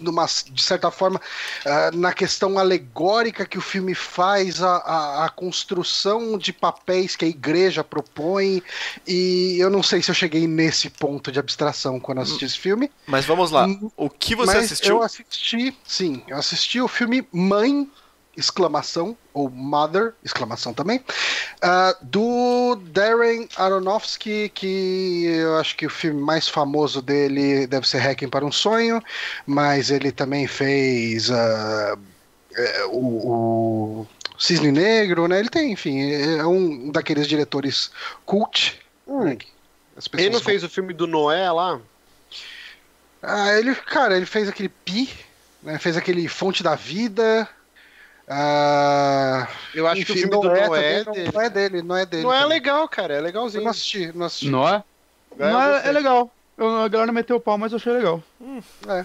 [0.00, 5.28] numa, de certa forma, uh, na questão alegórica que o filme faz, a, a, a,
[5.28, 8.62] construção de papéis que a igreja propõe,
[9.06, 12.90] e eu não sei se eu cheguei nesse ponto de abstração quando assisti esse filme.
[13.06, 14.96] Mas vamos lá, hum, o que você Mas assistiu?
[14.96, 17.88] Eu assisti, sim, eu assisti o filme Mãe
[18.36, 26.20] exclamação, ou Mother, exclamação também, uh, do Darren Aronofsky, que eu acho que o filme
[26.20, 29.02] mais famoso dele deve ser Hacking para um Sonho,
[29.46, 31.98] mas ele também fez uh,
[32.90, 34.06] o, o,
[34.38, 35.38] Cisne Negro, né?
[35.38, 37.90] Ele tem, enfim, é um daqueles diretores
[38.24, 38.80] cult.
[39.06, 39.24] Hum.
[39.24, 39.38] Né?
[40.14, 41.78] Ele não fez o filme do Noé lá?
[43.22, 45.10] Ah, ele, cara, ele fez aquele Pi,
[45.62, 45.78] né?
[45.78, 47.46] fez aquele Fonte da Vida,
[48.32, 51.30] ah, eu acho enfim, que o filme do é Noé, dele.
[51.32, 52.22] não é dele, não é dele.
[52.22, 53.62] Não é legal, cara, é legalzinho.
[53.62, 54.48] Eu não assisti, não assisti.
[54.48, 54.84] Não é?
[55.36, 56.30] Não é, é legal.
[56.56, 58.22] Eu, a galera meteu o pau, mas eu achei legal.
[58.40, 58.62] Hum.
[58.86, 59.04] É.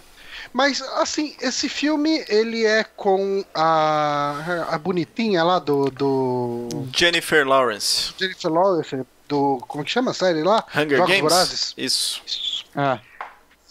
[0.53, 6.69] Mas, assim, esse filme, ele é com a, a bonitinha lá do, do...
[6.95, 8.13] Jennifer Lawrence.
[8.19, 8.95] Jennifer Lawrence,
[9.27, 9.57] do...
[9.67, 10.63] Como que chama a série lá?
[10.75, 11.21] Hunger Jogos Games?
[11.21, 11.73] Vorazes.
[11.75, 12.21] Isso.
[12.27, 12.65] Isso.
[12.75, 12.99] Ah.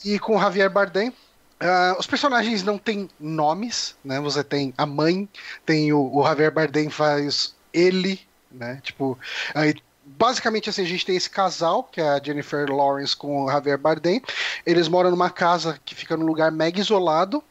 [0.04, 1.12] E com o Javier Bardem.
[1.60, 4.20] Uh, os personagens não têm nomes, né?
[4.20, 5.28] Você tem a mãe,
[5.64, 8.80] tem o, o Javier Bardem faz ele, né?
[8.82, 9.18] Tipo,
[9.54, 13.50] aí basicamente assim, a gente tem esse casal, que é a Jennifer Lawrence com o
[13.50, 14.22] Javier Bardem.
[14.66, 17.42] Eles moram numa casa que fica num lugar mega isolado.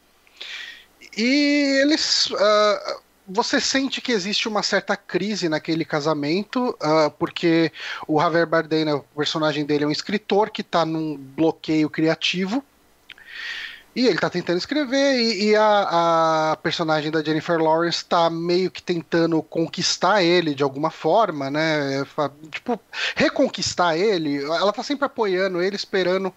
[1.17, 2.27] E eles.
[2.27, 7.71] Uh, você sente que existe uma certa crise naquele casamento, uh, porque
[8.05, 12.63] o Javier Bardem, né, o personagem dele, é um escritor que está num bloqueio criativo.
[13.95, 18.71] E ele tá tentando escrever, e, e a, a, personagem da Jennifer Lawrence tá meio
[18.71, 22.03] que tentando conquistar ele de alguma forma, né?
[22.49, 22.79] Tipo,
[23.15, 24.43] reconquistar ele.
[24.43, 26.33] Ela tá sempre apoiando ele, esperando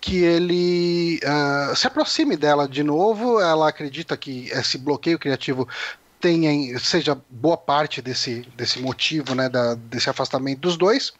[0.00, 3.40] que ele uh, se aproxime dela de novo.
[3.40, 5.66] Ela acredita que esse bloqueio criativo
[6.20, 11.12] tenha, seja boa parte desse, desse motivo, né, da, desse afastamento dos dois.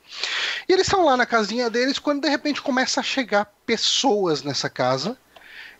[0.68, 4.70] E eles estão lá na casinha deles quando de repente começa a chegar pessoas nessa
[4.70, 5.18] casa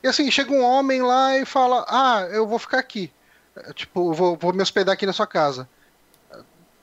[0.02, 3.12] e assim, chega um homem lá e fala: Ah, eu vou ficar aqui.
[3.74, 5.68] Tipo, vou, vou me hospedar aqui na sua casa.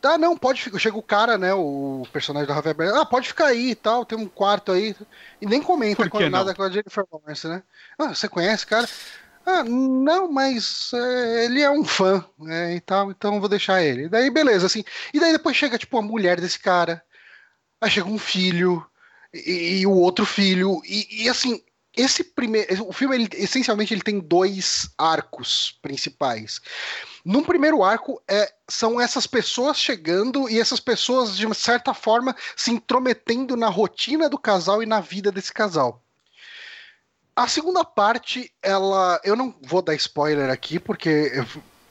[0.01, 0.79] Ah, não, pode ficar.
[0.79, 1.53] Chega o cara, né?
[1.53, 2.97] O personagem da Javier Bardem.
[2.97, 4.95] Ah, pode ficar aí e tal, tem um quarto aí.
[5.41, 7.61] E nem comenta com nada com a Jennifer Lawrence, né?
[7.97, 8.87] Ah, você conhece, cara?
[9.45, 12.75] Ah, não, mas é, ele é um fã, né?
[12.75, 14.03] E tal, então vou deixar ele.
[14.03, 14.83] E daí, beleza, assim.
[15.13, 17.03] E daí depois chega, tipo, a mulher desse cara.
[17.81, 18.85] Aí chega um filho.
[19.33, 20.81] E, e o outro filho.
[20.85, 21.61] E, e assim,
[21.99, 26.61] esse primeiro, o filme ele, essencialmente ele tem dois arcos principais.
[27.25, 32.33] Num primeiro arco é, são essas pessoas chegando e essas pessoas de uma certa forma
[32.55, 36.01] se intrometendo na rotina do casal e na vida desse casal.
[37.35, 41.45] A segunda parte, ela, eu não vou dar spoiler aqui porque eu,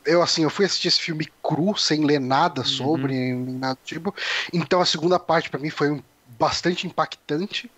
[0.07, 2.67] eu assim, eu fui assistir esse filme cru, sem ler nada uhum.
[2.67, 3.59] sobre, uhum.
[3.59, 4.15] nada tipo.
[4.53, 6.03] Então a segunda parte para mim foi
[6.39, 7.71] bastante impactante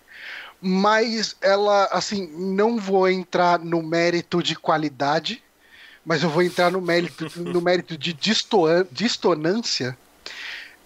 [0.61, 5.43] mas ela, assim, não vou entrar no mérito de qualidade,
[6.05, 8.13] mas eu vou entrar no mérito, no mérito de
[8.91, 9.97] distonância.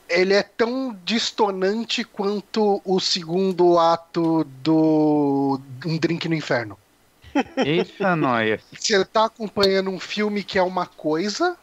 [0.07, 6.77] Ele é tão distonante quanto o segundo ato do Um Drink no Inferno.
[7.57, 8.61] Eita, nóia.
[8.71, 11.57] Você tá acompanhando um filme que é uma coisa,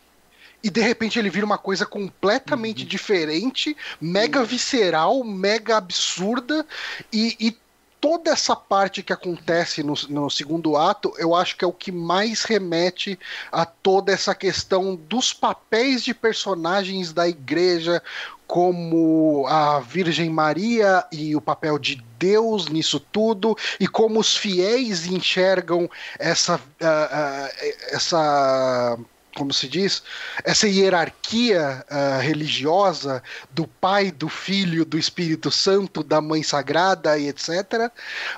[0.62, 2.88] e de repente ele vira uma coisa completamente uhum.
[2.88, 6.66] diferente, mega visceral, mega absurda,
[7.12, 7.56] e, e
[8.02, 11.92] toda essa parte que acontece no, no, segundo ato, eu acho que é o que
[11.92, 13.16] mais remete
[13.52, 18.02] a toda essa questão dos papéis de personagens da igreja,
[18.44, 25.06] como a Virgem Maria e o papel de Deus nisso tudo, e como os fiéis
[25.06, 25.88] enxergam
[26.18, 27.48] essa, uh, uh,
[27.92, 28.98] essa
[29.36, 30.02] como se diz,
[30.44, 37.28] essa hierarquia uh, religiosa do Pai, do Filho, do Espírito Santo, da Mãe Sagrada e
[37.28, 37.90] etc.,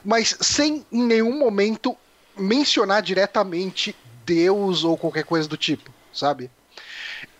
[0.04, 1.96] mas sem em nenhum momento
[2.36, 6.50] mencionar diretamente Deus ou qualquer coisa do tipo, sabe?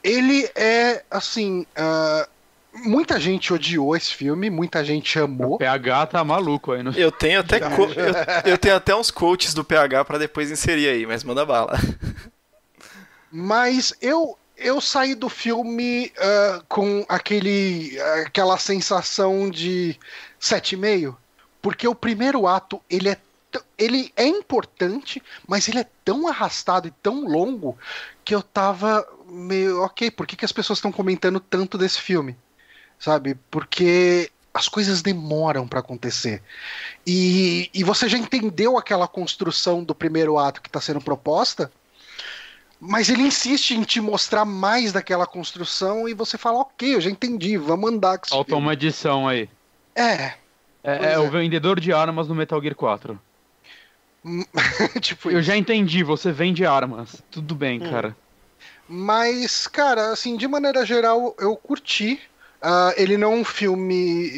[0.03, 1.67] Ele é, assim.
[1.77, 2.35] Uh,
[2.75, 5.55] muita gente odiou esse filme, muita gente amou.
[5.55, 6.93] O PH tá maluco aí, não?
[6.93, 7.59] Eu tenho até,
[8.45, 11.79] eu, eu, tenho até uns quotes do PH para depois inserir aí, mas manda bala.
[13.37, 19.99] Mas eu, eu saí do filme uh, com aquele, aquela sensação de
[20.40, 21.16] 7,5,
[21.61, 23.18] porque o primeiro ato ele é
[23.77, 27.77] ele é importante, mas ele é tão arrastado e tão longo
[28.25, 30.12] que eu tava meio ok.
[30.12, 32.37] Por que, que as pessoas estão comentando tanto desse filme?
[32.99, 33.37] Sabe?
[33.51, 36.40] Porque as coisas demoram para acontecer.
[37.05, 41.70] E, e você já entendeu aquela construção do primeiro ato que está sendo proposta,
[42.81, 47.11] mas ele insiste em te mostrar mais daquela construção e você fala, ok, eu já
[47.11, 48.35] entendi, vamos andar com isso.
[48.35, 49.49] Falta uma edição aí.
[49.95, 50.35] É.
[50.83, 53.19] É, é, o vendedor de armas no Metal Gear 4.
[55.01, 55.49] tipo Eu isso.
[55.49, 57.23] já entendi, você vende armas.
[57.31, 57.91] Tudo bem, hum.
[57.91, 58.17] cara.
[58.89, 62.21] Mas, cara, assim, de maneira geral, eu curti.
[62.63, 64.31] Uh, ele não é um filme.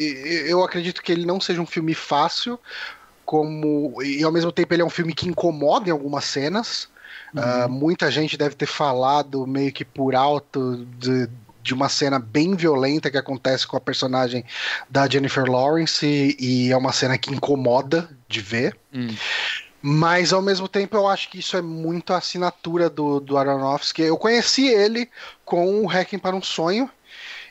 [0.47, 2.59] Eu acredito que ele não seja um filme fácil,
[3.25, 4.01] como.
[4.03, 6.89] E ao mesmo tempo ele é um filme que incomoda em algumas cenas.
[7.33, 7.65] Uhum.
[7.65, 11.29] Uh, muita gente deve ter falado meio que por alto de,
[11.61, 14.45] de uma cena bem violenta que acontece com a personagem
[14.89, 18.77] da Jennifer Lawrence e, e é uma cena que incomoda de ver.
[18.93, 19.15] Uhum.
[19.81, 24.01] Mas ao mesmo tempo eu acho que isso é muito a assinatura do, do Aronofsky.
[24.01, 25.09] Eu conheci ele
[25.45, 26.89] com o Hacking para um Sonho.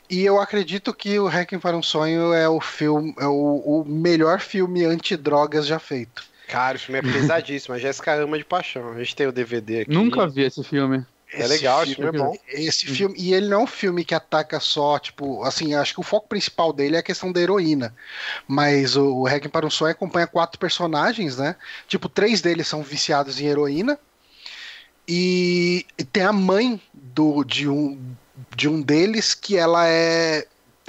[0.09, 3.85] E eu acredito que o Hacking para um Sonho é o filme, é o, o
[3.85, 6.23] melhor filme antidrogas já feito.
[6.47, 7.75] Cara, o filme é pesadíssimo.
[7.75, 8.93] A Jéssica ama de paixão.
[8.93, 9.91] A gente tem o DVD aqui.
[9.91, 11.05] Nunca vi esse filme.
[11.33, 12.37] É esse legal, filme, esse filme é bom.
[12.47, 12.95] Esse hum.
[12.95, 16.03] filme, e ele não é um filme que ataca só, tipo, assim, acho que o
[16.03, 17.93] foco principal dele é a questão da heroína.
[18.47, 21.57] Mas o, o Requiem para um Sonho acompanha quatro personagens, né?
[21.87, 23.99] Tipo, três deles são viciados em heroína.
[25.05, 27.99] E, e tem a mãe do, de, um,
[28.55, 30.45] de um deles que ela é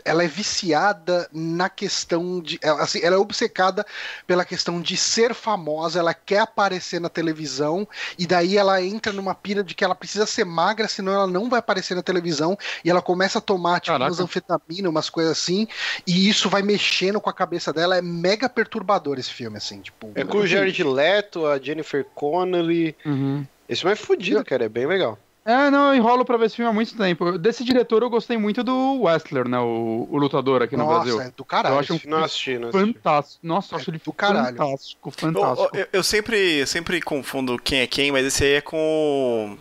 [0.08, 2.58] ela é viciada na questão de.
[2.62, 3.84] Ela, assim, ela é obcecada
[4.26, 7.86] pela questão de ser famosa, ela quer aparecer na televisão,
[8.18, 11.50] e daí ela entra numa pira de que ela precisa ser magra, senão ela não
[11.50, 14.10] vai aparecer na televisão, e ela começa a tomar, tipo, Caraca.
[14.10, 15.68] umas anfetaminas, umas coisas assim,
[16.06, 17.96] e isso vai mexendo com a cabeça dela.
[17.96, 20.10] É mega perturbador esse filme, assim, tipo.
[20.14, 22.96] É com o Jared Leto, a Jennifer Connelly.
[23.04, 23.46] Uhum.
[23.68, 25.18] Esse filme é fodido, cara, é bem legal.
[25.48, 27.38] É, não, eu enrolo pra ver esse filme há muito tempo.
[27.38, 29.58] Desse diretor eu gostei muito do Westler, né?
[29.58, 31.20] O, o lutador aqui no Nossa, Brasil.
[31.22, 31.74] É do caralho.
[31.74, 32.92] Eu acho um não assisti, não assisti.
[32.92, 33.46] fantástico.
[33.46, 34.56] Nossa, eu acho é ele do caralho.
[34.58, 35.70] fantástico, fantástico.
[35.72, 39.58] Eu, eu, eu, sempre, sempre confundo quem é quem, mas esse aí é com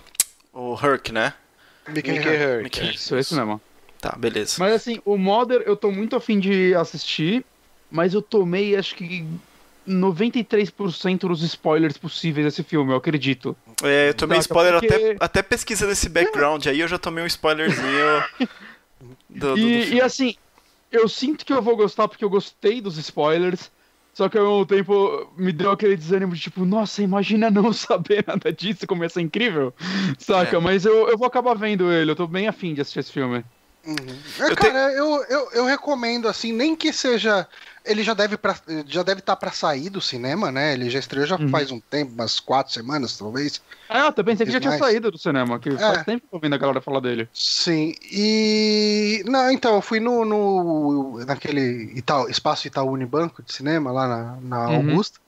[0.53, 1.33] o, o Herc, né?
[1.87, 2.77] Mickey, Mickey Herc.
[2.93, 3.61] Isso, esse mesmo.
[4.01, 4.57] Tá, beleza.
[4.59, 7.45] Mas assim, o Modern eu tô muito afim de assistir,
[7.89, 9.25] mas eu tomei acho que
[9.87, 13.55] 93% dos spoilers possíveis desse filme, eu acredito.
[13.83, 14.93] É, eu tomei Saca, spoiler porque...
[14.93, 16.71] até, até pesquisando esse background, é.
[16.71, 18.23] aí eu já tomei um spoilerzinho.
[19.29, 20.35] do, do, e, do e, assim,
[20.91, 23.71] eu sinto que eu vou gostar porque eu gostei dos spoilers,
[24.13, 28.25] só que ao mesmo tempo me deu aquele desânimo de tipo, nossa, imagina não saber
[28.27, 29.73] nada disso, como ia ser incrível.
[30.17, 30.57] Saca?
[30.57, 30.59] É.
[30.59, 33.43] Mas eu, eu vou acabar vendo ele, eu tô bem afim de assistir esse filme.
[33.85, 33.95] Uhum.
[34.39, 34.97] É, eu cara, te...
[34.97, 37.47] eu, eu, eu recomendo, assim, nem que seja
[37.87, 40.73] ele já deve pra, já deve estar tá para sair do cinema, né?
[40.73, 41.49] Ele já estreou já uhum.
[41.49, 43.61] faz um tempo, umas quatro semanas, talvez.
[43.89, 45.77] Ah, eu também pensei que já tinha saído do cinema, que é.
[45.77, 47.27] faz tempo que eu ouvindo a galera falar dele.
[47.33, 49.23] Sim, e...
[49.25, 54.37] Não, então, eu fui no, no naquele Itaú, espaço Itaú Unibanco de cinema, lá na,
[54.41, 54.75] na uhum.
[54.75, 55.19] Augusta.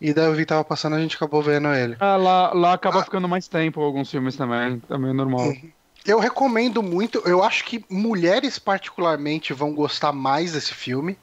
[0.00, 1.96] E daí eu vi que tava passando, a gente acabou vendo ele.
[1.98, 3.04] Ah, lá, lá acaba ah.
[3.04, 5.46] ficando mais tempo alguns filmes também, também é normal.
[5.46, 5.72] Uhum.
[6.06, 11.18] Eu recomendo muito, eu acho que mulheres particularmente vão gostar mais desse filme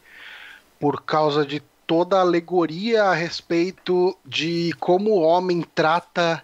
[0.86, 6.43] por causa de toda a alegoria a respeito de como o homem trata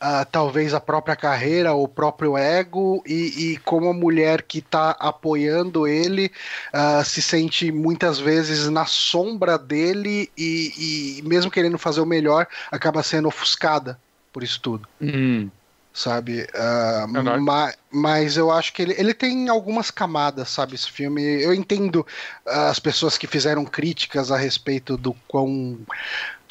[0.00, 4.92] uh, talvez a própria carreira, o próprio ego e, e como a mulher que está
[4.92, 6.32] apoiando ele
[6.72, 12.46] uh, se sente muitas vezes na sombra dele e, e, mesmo querendo fazer o melhor
[12.70, 14.00] acaba sendo ofuscada
[14.32, 14.88] por isso tudo.
[15.02, 15.50] Hum
[15.92, 16.46] sabe?
[16.54, 20.74] Uh, é ma mas eu acho que ele, ele tem algumas camadas, sabe?
[20.74, 21.22] Esse filme.
[21.22, 22.06] Eu entendo
[22.46, 25.78] uh, as pessoas que fizeram críticas a respeito do quão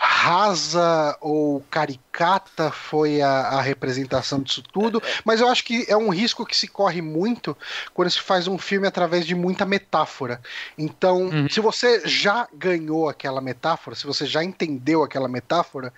[0.03, 6.09] rasa ou caricata foi a, a, representação disso tudo, mas eu acho que é um
[6.09, 7.55] risco que se corre muito
[7.93, 10.41] quando se faz um filme através de muita metáfora.
[10.75, 11.47] Então, uhum.
[11.47, 15.93] se você já ganhou aquela metáfora, se você já entendeu aquela metáfora,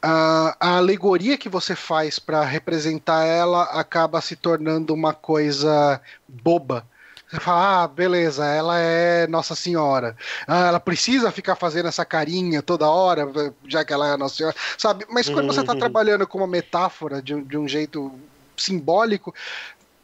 [0.00, 6.86] a, a alegoria que você faz para representar ela acaba se tornando uma coisa boba
[7.30, 10.14] Você fala, ah, beleza, ela é Nossa Senhora.
[10.46, 13.26] Ah, ela precisa ficar fazendo essa carinha toda hora,
[13.66, 15.06] já que ela é Nossa Senhora, sabe?
[15.08, 18.12] Mas quando você está trabalhando com uma metáfora de, de um jeito
[18.56, 19.34] simbólico,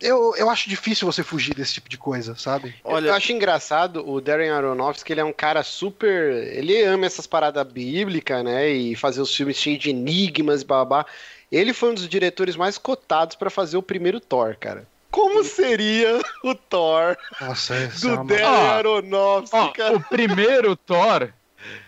[0.00, 2.74] eu, eu acho difícil você fugir desse tipo de coisa, sabe?
[2.84, 6.32] Olha, eu acho engraçado o Darren Aronofsky, ele é um cara super.
[6.54, 8.68] Ele ama essas paradas bíblicas, né?
[8.68, 11.04] E fazer os filmes cheios de enigmas e babá.
[11.50, 14.86] Ele foi um dos diretores mais cotados para fazer o primeiro Thor, cara.
[15.10, 19.96] Como seria o Thor Nossa, do é Darren Aronofsky, cara?
[19.96, 21.30] O primeiro Thor,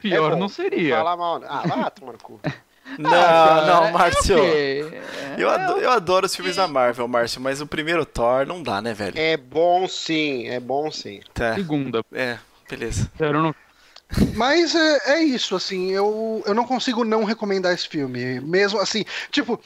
[0.00, 0.96] pior é não seria.
[0.96, 1.42] Fala mal.
[1.46, 2.40] Ah, tomar no cu.
[2.98, 4.36] Não, ah, não, é Márcio.
[4.36, 5.02] É
[5.38, 8.82] eu, adoro, eu adoro os filmes da Marvel, Márcio, mas o primeiro Thor não dá,
[8.82, 9.16] né, velho?
[9.16, 11.20] É bom sim, é bom sim.
[11.32, 11.54] Tá.
[11.54, 12.04] Segunda.
[12.12, 12.36] É,
[12.68, 13.08] beleza.
[13.18, 13.54] Eu não...
[14.34, 18.40] Mas é, é, isso, assim, eu, eu não consigo não recomendar esse filme.
[18.40, 19.61] Mesmo assim, tipo,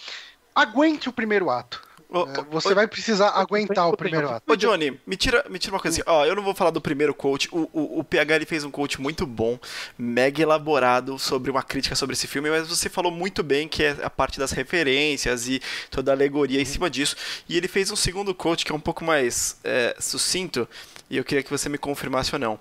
[0.54, 1.82] aguente o primeiro ato.
[2.14, 4.44] É, você vai precisar aguentar o primeiro ato.
[4.46, 6.08] Ô, Johnny, me tira, me tira uma coisa assim.
[6.08, 7.48] Ó, eu não vou falar do primeiro coach.
[7.50, 9.58] O, o, o PH ele fez um coach muito bom,
[9.98, 13.96] mega elaborado sobre uma crítica sobre esse filme, mas você falou muito bem que é
[14.02, 17.16] a parte das referências e toda a alegoria em cima disso.
[17.48, 20.68] E ele fez um segundo coach que é um pouco mais é, sucinto,
[21.10, 22.60] e eu queria que você me confirmasse ou não.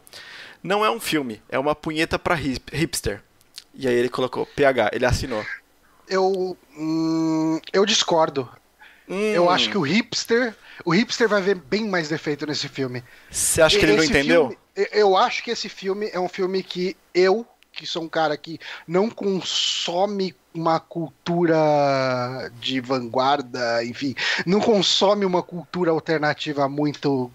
[0.64, 3.22] Não é um filme, é uma punheta pra hipster.
[3.76, 5.46] E aí ele colocou PH, ele assinou.
[6.08, 6.58] Eu.
[6.78, 8.50] Hum, eu discordo.
[9.10, 9.34] Hum.
[9.34, 10.56] Eu acho que o hipster.
[10.86, 13.04] O hipster vai ver bem mais defeito nesse filme.
[13.30, 14.58] Você acha que ele não entendeu?
[14.76, 18.36] Filme, eu acho que esse filme é um filme que eu, que sou um cara
[18.38, 21.58] que não consome uma cultura
[22.60, 27.32] de vanguarda, enfim, não consome uma cultura alternativa muito.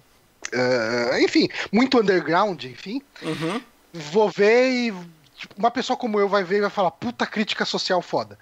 [0.53, 3.03] Uh, enfim, muito underground, enfim.
[3.23, 3.61] Uhum.
[3.93, 4.95] Vou ver e.
[5.37, 8.39] Tipo, uma pessoa como eu vai ver e vai falar, puta crítica social foda.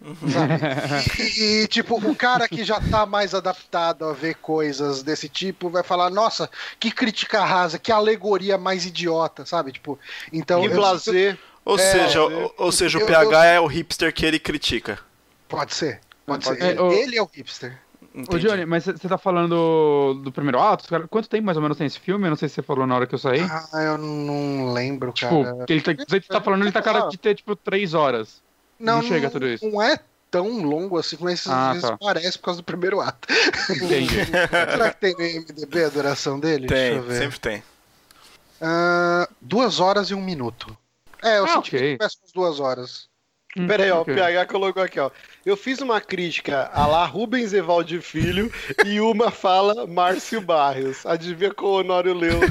[1.38, 5.70] E, e, tipo, o cara que já tá mais adaptado a ver coisas desse tipo
[5.70, 9.72] vai falar, nossa, que crítica rasa, que alegoria mais idiota, sabe?
[9.72, 9.98] Tipo,
[10.32, 10.60] então.
[10.62, 11.38] Que blazer.
[11.64, 14.98] Ou, é, seja, ou, ou seja, o PH eu, é o hipster que ele critica.
[15.48, 16.00] Pode ser.
[16.26, 16.76] Pode, pode ser.
[16.76, 16.78] ser.
[16.78, 17.80] É, ele é o hipster.
[18.14, 18.36] Entendi.
[18.36, 20.86] Ô, Johnny, mas você tá falando do, do primeiro ato?
[21.08, 22.26] Quanto tempo mais ou menos tem esse filme?
[22.26, 23.40] Eu não sei se você falou na hora que eu saí.
[23.40, 25.64] Ah, eu não lembro, tipo, cara.
[25.68, 28.40] Ele tá, você tá falando, ele tá cara de ter, tipo, três horas.
[28.78, 29.68] Não, não chega tudo isso.
[29.68, 29.98] Não é
[30.30, 31.96] tão longo assim, mas ah, às vezes tá.
[31.96, 33.28] parece por causa do primeiro ato.
[33.70, 34.24] Entendi.
[34.26, 36.68] Será que tem no MDB a duração dele?
[36.68, 37.62] Tem, sempre tem.
[38.60, 40.76] Uh, duas horas e um minuto.
[41.22, 41.96] É, eu ah, senti okay.
[41.96, 43.08] que umas duas horas.
[43.56, 44.14] Hum, Pera aí, ó, okay.
[44.14, 45.10] o PH colocou aqui, ó.
[45.44, 48.50] Eu fiz uma crítica a lá Rubens Evaldi Filho
[48.86, 51.04] e uma fala Márcio Barrios.
[51.04, 52.40] Adivinha qual Honório leu?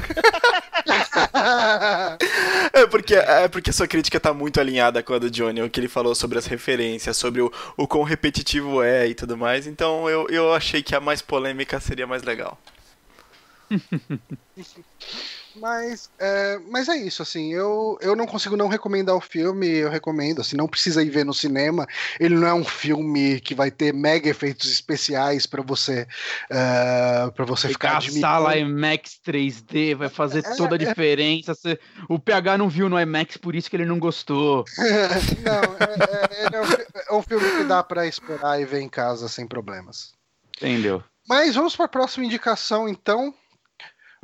[2.72, 5.80] é, porque, é porque sua crítica tá muito alinhada com a do Johnny, o que
[5.80, 9.66] ele falou sobre as referências, sobre o, o quão repetitivo é e tudo mais.
[9.66, 12.56] Então eu, eu achei que a mais polêmica seria mais legal.
[15.56, 19.90] Mas é, mas é isso, assim, eu, eu não consigo não recomendar o filme, eu
[19.90, 21.86] recomendo, assim, não precisa ir ver no cinema,
[22.18, 26.06] ele não é um filme que vai ter mega efeitos especiais para você
[26.50, 28.20] uh, para você ficar admirando.
[28.20, 30.84] sala IMAX 3D vai fazer é, toda a é.
[30.84, 31.78] diferença, você,
[32.08, 34.64] o PH não viu no IMAX, por isso que ele não gostou.
[35.44, 39.28] não, é, é, um, é um filme que dá para esperar e ver em casa
[39.28, 40.12] sem problemas.
[40.56, 41.02] Entendeu.
[41.28, 43.34] Mas vamos para a próxima indicação, então.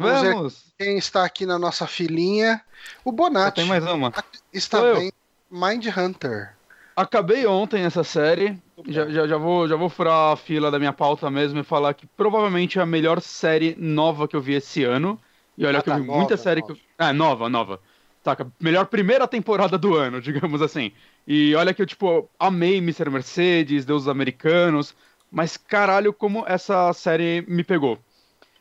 [0.00, 0.64] Vamos!
[0.78, 2.62] Quem está aqui na nossa filinha?
[3.04, 3.56] O Bonatti.
[3.56, 4.12] tem mais uma.
[4.52, 5.12] Está bem.
[5.50, 6.54] Mind Hunter.
[6.96, 8.58] Acabei ontem essa série.
[8.86, 11.94] Já, já, já, vou, já vou furar a fila da minha pauta mesmo e falar
[11.94, 15.20] que provavelmente é a melhor série nova que eu vi esse ano.
[15.56, 16.74] E olha ah, que eu tá, vi nova, muita série nova.
[16.74, 16.84] que eu...
[16.98, 17.80] Ah, nova, nova.
[18.24, 18.46] Saca?
[18.58, 20.92] Melhor primeira temporada do ano, digamos assim.
[21.26, 23.10] E olha que eu, tipo, amei Mr.
[23.10, 24.94] Mercedes, Deuses Americanos.
[25.30, 27.98] Mas caralho, como essa série me pegou.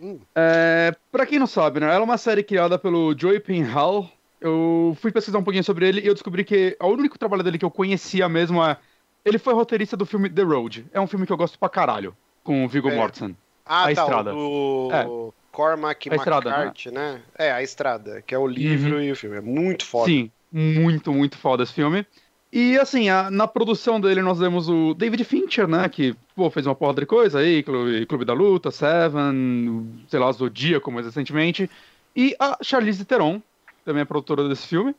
[0.01, 0.19] Hum.
[0.35, 1.87] É, pra quem não sabe, né?
[1.87, 4.09] Ela é uma série criada pelo Joey Penhall.
[4.39, 7.57] Eu fui pesquisar um pouquinho sobre ele e eu descobri que o único trabalho dele
[7.57, 8.77] que eu conhecia mesmo é.
[9.25, 10.85] Ele foi roteirista do filme The Road.
[10.93, 12.95] É um filme que eu gosto pra caralho, com o Viggo é.
[12.95, 13.35] Mortensen.
[13.65, 14.33] Ah, a tá, Estrada.
[14.33, 15.05] O é.
[15.51, 17.13] Cormac a McCarthy, né?
[17.13, 17.21] né?
[17.37, 19.03] É, A Estrada, que é o livro uhum.
[19.03, 19.37] e o filme.
[19.37, 20.05] É muito foda.
[20.05, 22.05] Sim, muito, muito foda esse filme.
[22.51, 25.87] E assim, a, na produção dele nós vemos o David Fincher, né?
[25.87, 30.31] Que pô, fez uma porra de coisa aí, Clube, Clube da Luta, Seven, sei lá,
[30.31, 31.69] Zodíaco mais recentemente.
[32.15, 33.41] E a Charlize Theron,
[33.85, 34.95] também é produtora desse filme.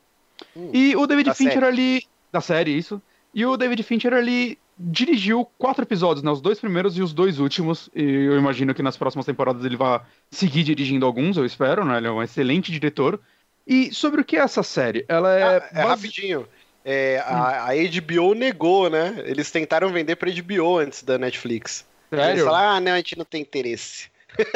[0.57, 2.07] Hum, e o David Fincher ali.
[2.33, 3.03] Da série, isso.
[3.35, 6.31] E o David Fincher ali dirigiu quatro episódios, né?
[6.31, 7.91] Os dois primeiros e os dois últimos.
[7.95, 11.99] E eu imagino que nas próximas temporadas ele vai seguir dirigindo alguns, eu espero, né?
[11.99, 13.21] Ele é um excelente diretor.
[13.67, 15.05] E sobre o que é essa série?
[15.09, 15.43] Ela é.
[15.43, 16.47] Ah, é rapidinho.
[16.85, 19.23] É, a, a, HBO negou, né?
[19.25, 21.87] Eles tentaram vender pra HBO antes da Netflix.
[22.09, 22.33] Sério?
[22.33, 24.09] Eles falaram, ah, não, a gente não tem interesse.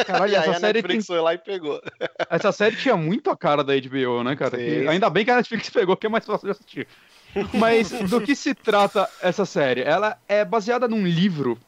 [0.06, 1.16] Caralho, essa série Netflix tem...
[1.16, 1.82] foi lá e pegou.
[2.30, 4.56] Essa série tinha muito a cara da HBO, né, cara?
[4.56, 4.88] Que...
[4.88, 6.88] Ainda bem que a Netflix pegou, que é mais fácil de assistir.
[7.52, 9.82] Mas do que se trata essa série?
[9.82, 11.58] Ela é baseada num livro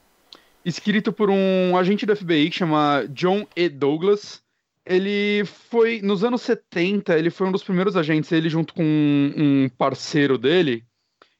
[0.65, 3.69] escrito por um agente do FBI que chama John E.
[3.69, 4.43] Douglas.
[4.87, 9.69] Ele foi, nos anos 70, ele foi um dos primeiros agentes, ele junto com um
[9.77, 10.87] parceiro dele,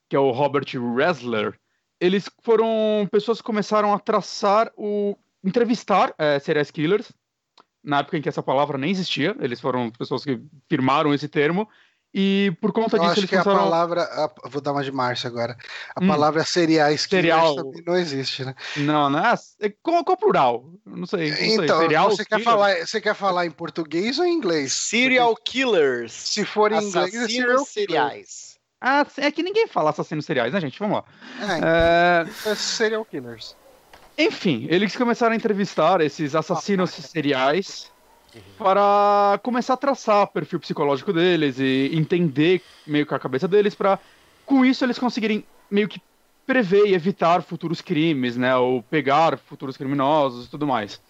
[0.09, 0.67] que é o Robert
[0.97, 1.57] Ressler,
[2.01, 5.17] eles foram pessoas que começaram a traçar o.
[5.45, 7.13] entrevistar é, serial killers,
[7.83, 11.69] na época em que essa palavra nem existia, eles foram pessoas que firmaram esse termo,
[12.15, 13.59] e por conta Eu disso acho eles que começaram...
[13.59, 14.03] a palavra.
[14.03, 15.57] A, vou dar uma de Márcio agora.
[15.95, 18.55] A hum, palavra cereais cereal também não existe, né?
[18.77, 19.35] Não, não é.
[19.61, 20.65] é qual, qual plural?
[20.85, 21.31] Não sei.
[21.31, 21.87] Não então, sei.
[21.87, 24.73] Cereal você, quer falar, você quer falar em português ou em inglês?
[24.73, 26.13] Serial Porque, killers.
[26.13, 28.57] Se for em inglês, é serial cereais.
[28.81, 30.79] Ah, é que ninguém fala assassinos seriais, né, gente?
[30.79, 31.05] Vamos lá.
[31.41, 32.51] É, é...
[32.51, 33.57] é serial killers.
[34.19, 37.93] Enfim, eles começaram a entrevistar esses assassinos ah, seriais
[38.59, 43.75] para começar a traçar o perfil psicológico deles e entender meio que a cabeça deles
[43.75, 43.99] para
[44.45, 46.01] com isso eles conseguirem meio que
[46.47, 51.01] prever e evitar futuros crimes, né, ou pegar futuros criminosos e tudo mais.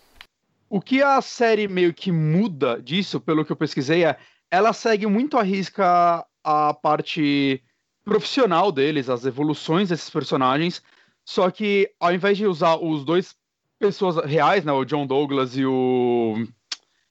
[0.68, 4.16] O que a série meio que muda disso, pelo que eu pesquisei, é
[4.50, 7.62] ela segue muito à risca a parte
[8.04, 10.82] profissional deles, as evoluções desses personagens,
[11.24, 13.34] só que ao invés de usar os dois
[13.78, 16.46] pessoas reais, né, o John Douglas e o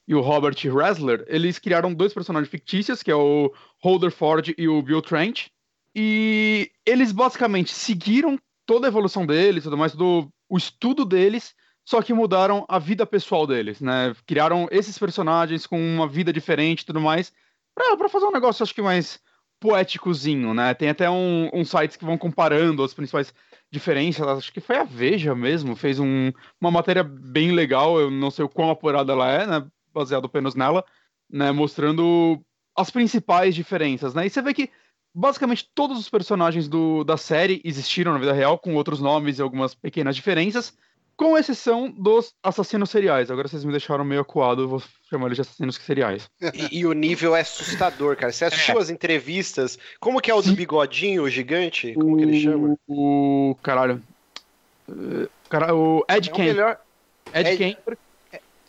[0.08, 3.52] e o Robert Ressler, eles criaram dois personagens fictícios, que é o
[3.82, 5.48] Holder Ford e o Bill Trent.
[5.96, 12.02] E eles basicamente seguiram toda a evolução deles, tudo mais, todo o estudo deles, só
[12.02, 14.16] que mudaram a vida pessoal deles, né?
[14.26, 17.32] Criaram esses personagens com uma vida diferente e tudo mais,
[17.74, 19.20] pra fazer um negócio, acho que mais
[19.60, 20.74] poéticozinho, né?
[20.74, 23.34] Tem até um, um sites que vão comparando as principais
[23.72, 24.28] diferenças.
[24.28, 28.00] Acho que foi a Veja mesmo, fez um, uma matéria bem legal.
[28.00, 29.68] Eu não sei o quão apurada ela é, né?
[29.96, 30.84] Baseado apenas nela,
[31.30, 32.40] né, mostrando
[32.76, 34.28] as principais diferenças, né?
[34.28, 34.70] E você vê que
[35.14, 39.42] basicamente todos os personagens do, da série existiram na vida real, com outros nomes e
[39.42, 40.74] algumas pequenas diferenças,
[41.16, 43.32] com exceção dos assassinos seriais.
[43.32, 46.30] Agora vocês me deixaram meio acuado, eu vou chamar eles de assassinos seriais.
[46.54, 48.34] E, e, o nível é assustador, cara.
[48.34, 48.82] Você assistiu é.
[48.82, 49.80] as entrevistas?
[50.02, 51.94] Como que é o do bigodinho, o gigante?
[51.94, 52.78] Como o, que ele chama?
[52.86, 53.56] O.
[53.64, 54.04] Caralho.
[54.90, 56.54] Uh, cara, o Ed é Kemper.
[56.54, 56.80] Melhor...
[57.34, 57.98] Ed, Ed Kemper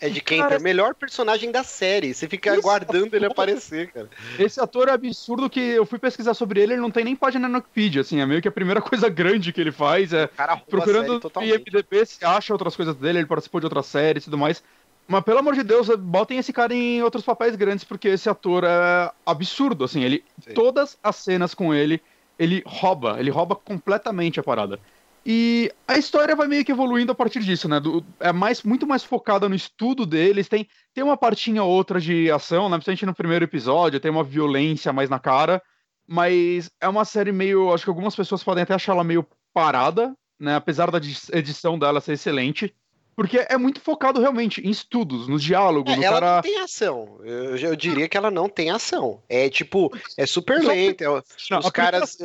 [0.01, 2.13] é de Kemper, cara, melhor personagem da série.
[2.13, 4.11] Você fica aguardando ator, ele aparecer, cara.
[4.39, 7.49] Esse ator é absurdo que eu fui pesquisar sobre ele, ele não tem nem página
[7.49, 10.29] no Wikipedia, assim, é meio que a primeira coisa grande que ele faz é
[10.69, 14.39] procurando no IMDB se acha outras coisas dele, ele participou de outras séries e tudo
[14.39, 14.63] mais.
[15.09, 18.65] Mas pelo amor de Deus, botem esse cara em outros papéis grandes, porque esse ator
[18.65, 20.53] é absurdo, assim, ele Sim.
[20.53, 22.03] todas as cenas com ele,
[22.39, 24.81] ele rouba, ele rouba completamente a parada.
[25.29, 27.81] E a história vai meio que evoluindo a partir disso, né?
[27.81, 30.49] Do, é mais, muito mais focada no estudo deles.
[30.49, 32.77] Tem, tem uma partinha ou outra de ação, né?
[32.77, 35.61] Principalmente no primeiro episódio, tem uma violência mais na cara.
[36.07, 37.75] Mas é uma série meio.
[37.75, 40.55] Acho que algumas pessoas podem até achar ela meio parada, né?
[40.55, 41.01] Apesar da
[41.33, 42.73] edição dela ser excelente.
[43.17, 45.93] Porque é muito focado realmente em estudos, nos diálogos.
[45.93, 46.35] É, no ela cara...
[46.37, 47.19] não tem ação.
[47.25, 49.21] Eu, eu, diria que ela não tem ação.
[49.29, 51.03] É tipo, é super lenta.
[51.03, 52.17] É, os caras.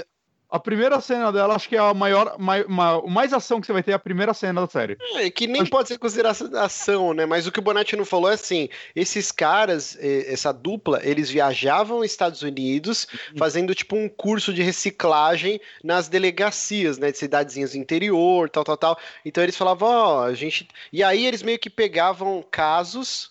[0.51, 3.71] A primeira cena dela, acho que é a maior, mai, ma, mais ação que você
[3.71, 4.97] vai ter é a primeira cena da série.
[5.15, 5.71] É, que nem acho...
[5.71, 7.25] pode ser considerada ação, né?
[7.25, 11.97] Mas o que o Bonatti não falou é assim: esses caras, essa dupla, eles viajavam
[11.97, 13.37] aos Estados Unidos uhum.
[13.37, 17.11] fazendo tipo um curso de reciclagem nas delegacias, né?
[17.11, 18.99] De cidadezinhas do interior, tal, tal, tal.
[19.23, 20.67] Então eles falavam, ó, oh, a gente.
[20.91, 23.30] E aí eles meio que pegavam casos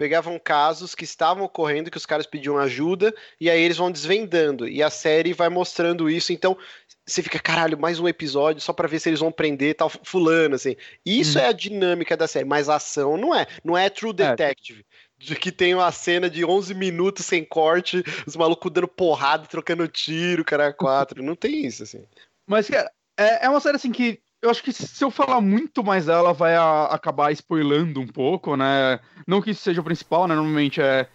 [0.00, 4.66] pegavam casos que estavam ocorrendo, que os caras pediam ajuda, e aí eles vão desvendando.
[4.66, 6.32] E a série vai mostrando isso.
[6.32, 6.56] Então,
[7.04, 10.54] você fica, caralho, mais um episódio só para ver se eles vão prender tal fulano,
[10.54, 10.74] assim.
[11.04, 11.42] Isso hum.
[11.42, 13.46] é a dinâmica da série, mas a ação não é.
[13.62, 14.14] Não é True é.
[14.14, 14.80] Detective.
[14.80, 15.10] É.
[15.22, 19.86] De que tem uma cena de 11 minutos sem corte, os malucos dando porrada, trocando
[19.86, 21.22] tiro, cara, quatro.
[21.22, 22.02] não tem isso, assim.
[22.46, 22.88] Mas é,
[23.18, 26.56] é uma série assim que eu acho que se eu falar muito mais dela, vai
[26.56, 28.98] a, acabar spoilando um pouco, né?
[29.26, 30.34] Não que isso seja o principal, né?
[30.34, 31.06] Normalmente é.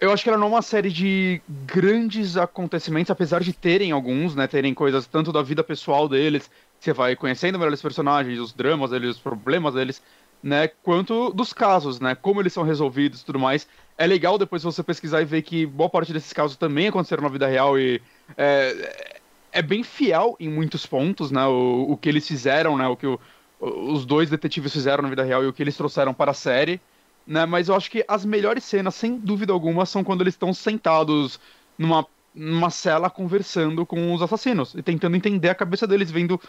[0.00, 4.34] Eu acho que ela não é uma série de grandes acontecimentos, apesar de terem alguns,
[4.34, 4.46] né?
[4.46, 8.90] Terem coisas tanto da vida pessoal deles, você vai conhecendo melhor os personagens, os dramas
[8.90, 10.02] deles, os problemas deles,
[10.42, 10.68] né?
[10.68, 12.14] Quanto dos casos, né?
[12.14, 13.68] Como eles são resolvidos e tudo mais.
[13.98, 17.28] É legal depois você pesquisar e ver que boa parte desses casos também aconteceram na
[17.28, 18.00] vida real e.
[18.36, 19.20] É,
[19.52, 21.44] é bem fiel em muitos pontos, né?
[21.46, 22.88] O, o que eles fizeram, né?
[22.88, 23.20] O que o,
[23.60, 26.80] os dois detetives fizeram na vida real e o que eles trouxeram para a série,
[27.26, 27.44] né?
[27.46, 31.38] Mas eu acho que as melhores cenas, sem dúvida alguma, são quando eles estão sentados
[31.78, 36.40] numa, numa cela conversando com os assassinos e tentando entender a cabeça deles, vendo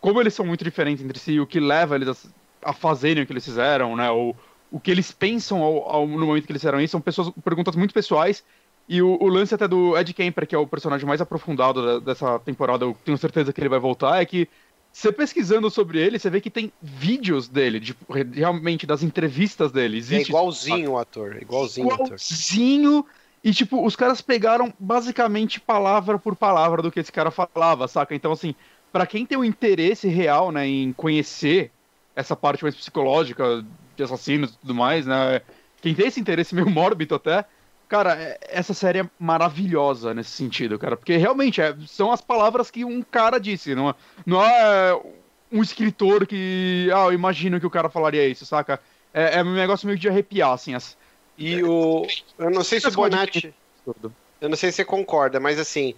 [0.00, 2.08] como eles são muito diferentes entre si, o que leva eles
[2.64, 4.10] a, a fazerem o que eles fizeram, né?
[4.10, 4.36] Ou
[4.70, 7.76] o que eles pensam ao, ao, no momento que eles fizeram isso são pessoas, perguntas
[7.76, 8.42] muito pessoais.
[8.92, 11.98] E o, o, lance até do Ed Kemper, que é o personagem mais aprofundado da,
[11.98, 14.46] dessa temporada, eu tenho certeza que ele vai voltar, é que
[14.92, 17.96] você pesquisando sobre ele, você vê que tem vídeos dele, de,
[18.34, 19.96] realmente das entrevistas dele.
[19.96, 23.10] Existe, é igualzinho o ator, igualzinho, igualzinho o ator.
[23.42, 28.14] E, tipo, os caras pegaram basicamente palavra por palavra do que esse cara falava, saca?
[28.14, 28.54] Então, assim,
[28.92, 31.70] para quem tem um interesse real, né, em conhecer
[32.14, 33.64] essa parte mais psicológica
[33.96, 35.40] de assassinos e tudo mais, né?
[35.80, 37.46] Quem tem esse interesse meio mórbido até,
[37.92, 40.96] cara, é, essa série é maravilhosa nesse sentido, cara.
[40.96, 44.98] Porque realmente é, são as palavras que um cara disse, não é, não é
[45.52, 46.88] um escritor que.
[46.90, 48.80] Ah, eu imagino que o cara falaria isso, saca?
[49.12, 50.74] É, é um negócio meio de arrepiar, assim.
[50.74, 50.96] As,
[51.36, 52.06] e o.
[52.38, 53.54] Eu não sei se o Bonatti.
[54.40, 55.94] Eu não sei se você concorda, mas assim,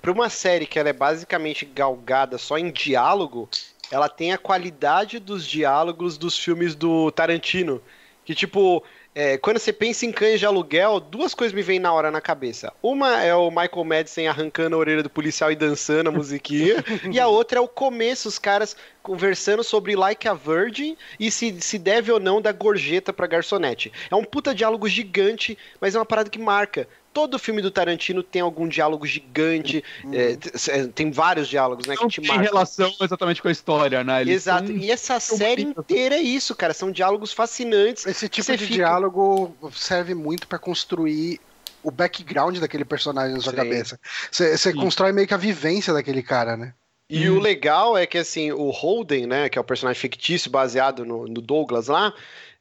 [0.00, 3.46] para uma série que ela é basicamente galgada só em diálogo,
[3.90, 7.82] ela tem a qualidade dos diálogos dos filmes do Tarantino.
[8.24, 8.82] Que, tipo,
[9.18, 12.20] é, quando você pensa em cães de aluguel, duas coisas me vêm na hora na
[12.20, 12.70] cabeça.
[12.82, 16.84] Uma é o Michael Madison arrancando a orelha do policial e dançando a musiquinha.
[17.10, 21.58] e a outra é o começo, os caras conversando sobre Like a Virgin e se,
[21.62, 23.90] se deve ou não dar gorjeta pra garçonete.
[24.10, 26.86] É um puta diálogo gigante, mas é uma parada que marca
[27.16, 30.12] todo filme do Tarantino tem algum diálogo gigante, uhum.
[30.12, 30.32] é,
[30.68, 32.44] é tem vários diálogos, né, Não que te marcam.
[32.44, 34.20] relação exatamente com a história, né?
[34.20, 38.04] Eles Exato, e essa série inteira é isso, cara, são diálogos fascinantes.
[38.04, 38.74] Esse tipo de fica...
[38.74, 41.40] diálogo serve muito para construir
[41.82, 43.56] o background daquele personagem na sua Sim.
[43.56, 43.98] cabeça.
[44.30, 46.74] Você constrói meio que a vivência daquele cara, né?
[47.08, 47.38] E hum.
[47.38, 51.26] o legal é que, assim, o Holden, né, que é o personagem fictício baseado no,
[51.26, 52.12] no Douglas lá,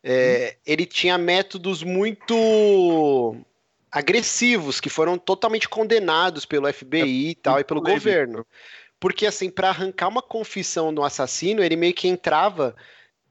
[0.02, 0.60] é, hum.
[0.66, 3.36] ele tinha métodos muito
[3.96, 8.46] agressivos que foram totalmente condenados pelo FBI é, e tal e pelo governo.
[9.00, 12.76] Porque assim, para arrancar uma confissão no assassino, ele meio que entrava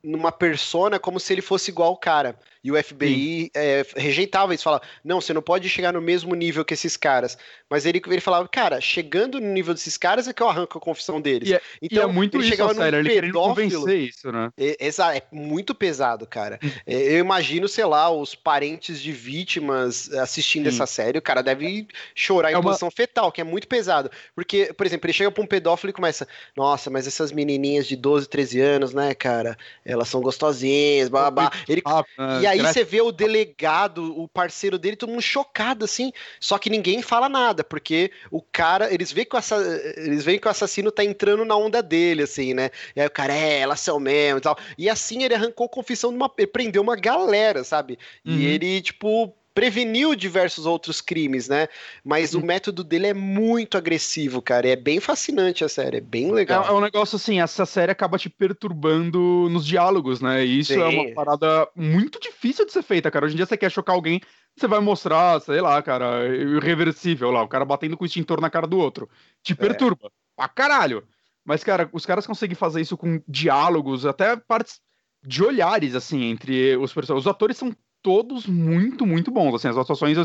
[0.03, 2.39] numa persona como se ele fosse igual ao cara.
[2.65, 6.65] E o FBI é, rejeitava isso, falava, não, você não pode chegar no mesmo nível
[6.65, 7.37] que esses caras.
[7.69, 10.81] Mas ele, ele falava, cara, chegando no nível desses caras é que eu arranco a
[10.81, 11.51] confissão deles.
[11.51, 14.49] E é, então, e é muito ele isso, chegava sério, ele convencer isso, né?
[14.57, 16.59] É, é, muito pesado, cara.
[16.87, 20.75] É, eu imagino, sei lá, os parentes de vítimas assistindo Sim.
[20.75, 22.71] essa série, o cara deve chorar em é uma...
[22.71, 24.11] posição fetal, que é muito pesado.
[24.35, 27.97] Porque, por exemplo, ele chega pra um pedófilo e começa, nossa, mas essas menininhas de
[27.97, 31.61] 12, 13 anos, né, cara, elas são gostosinhas, blá, blá, blá.
[31.69, 31.83] Ele...
[31.85, 32.05] Ah,
[32.41, 36.13] e aí você vê o delegado, o parceiro dele, todo mundo chocado, assim.
[36.41, 39.57] Só que ninguém fala nada, porque o cara, eles veem que o, assa...
[39.97, 42.71] eles veem que o assassino tá entrando na onda dele, assim, né?
[42.95, 44.57] E aí o cara, é, elas são mesmo e tal.
[44.77, 46.31] E assim ele arrancou confissão de uma.
[46.37, 47.99] Ele prendeu uma galera, sabe?
[48.25, 48.37] Uhum.
[48.37, 51.69] E ele, tipo, preveniu diversos outros crimes, né?
[52.05, 52.43] Mas uhum.
[52.43, 54.69] o método dele é muito agressivo, cara.
[54.69, 56.65] É bem fascinante a série, é bem legal.
[56.65, 60.45] É, é um negócio assim, essa série acaba te perturbando nos diálogos, né?
[60.45, 60.81] E isso Sim.
[60.81, 63.27] é uma parada muito difícil de ser feita, cara.
[63.27, 64.21] Hoje em dia você quer chocar alguém,
[64.57, 68.51] você vai mostrar, sei lá, cara, irreversível lá, o cara batendo com o extintor na
[68.51, 69.09] cara do outro.
[69.43, 69.57] Te é.
[69.57, 70.09] perturba.
[70.09, 70.11] É.
[70.37, 71.05] Pra caralho.
[71.45, 74.81] Mas, cara, os caras conseguem fazer isso com diálogos, até partes
[75.27, 77.25] de olhares, assim, entre os personagens.
[77.25, 77.75] Os atores são
[78.05, 79.55] todos muito, muito bons.
[79.55, 80.19] Assim, as atuações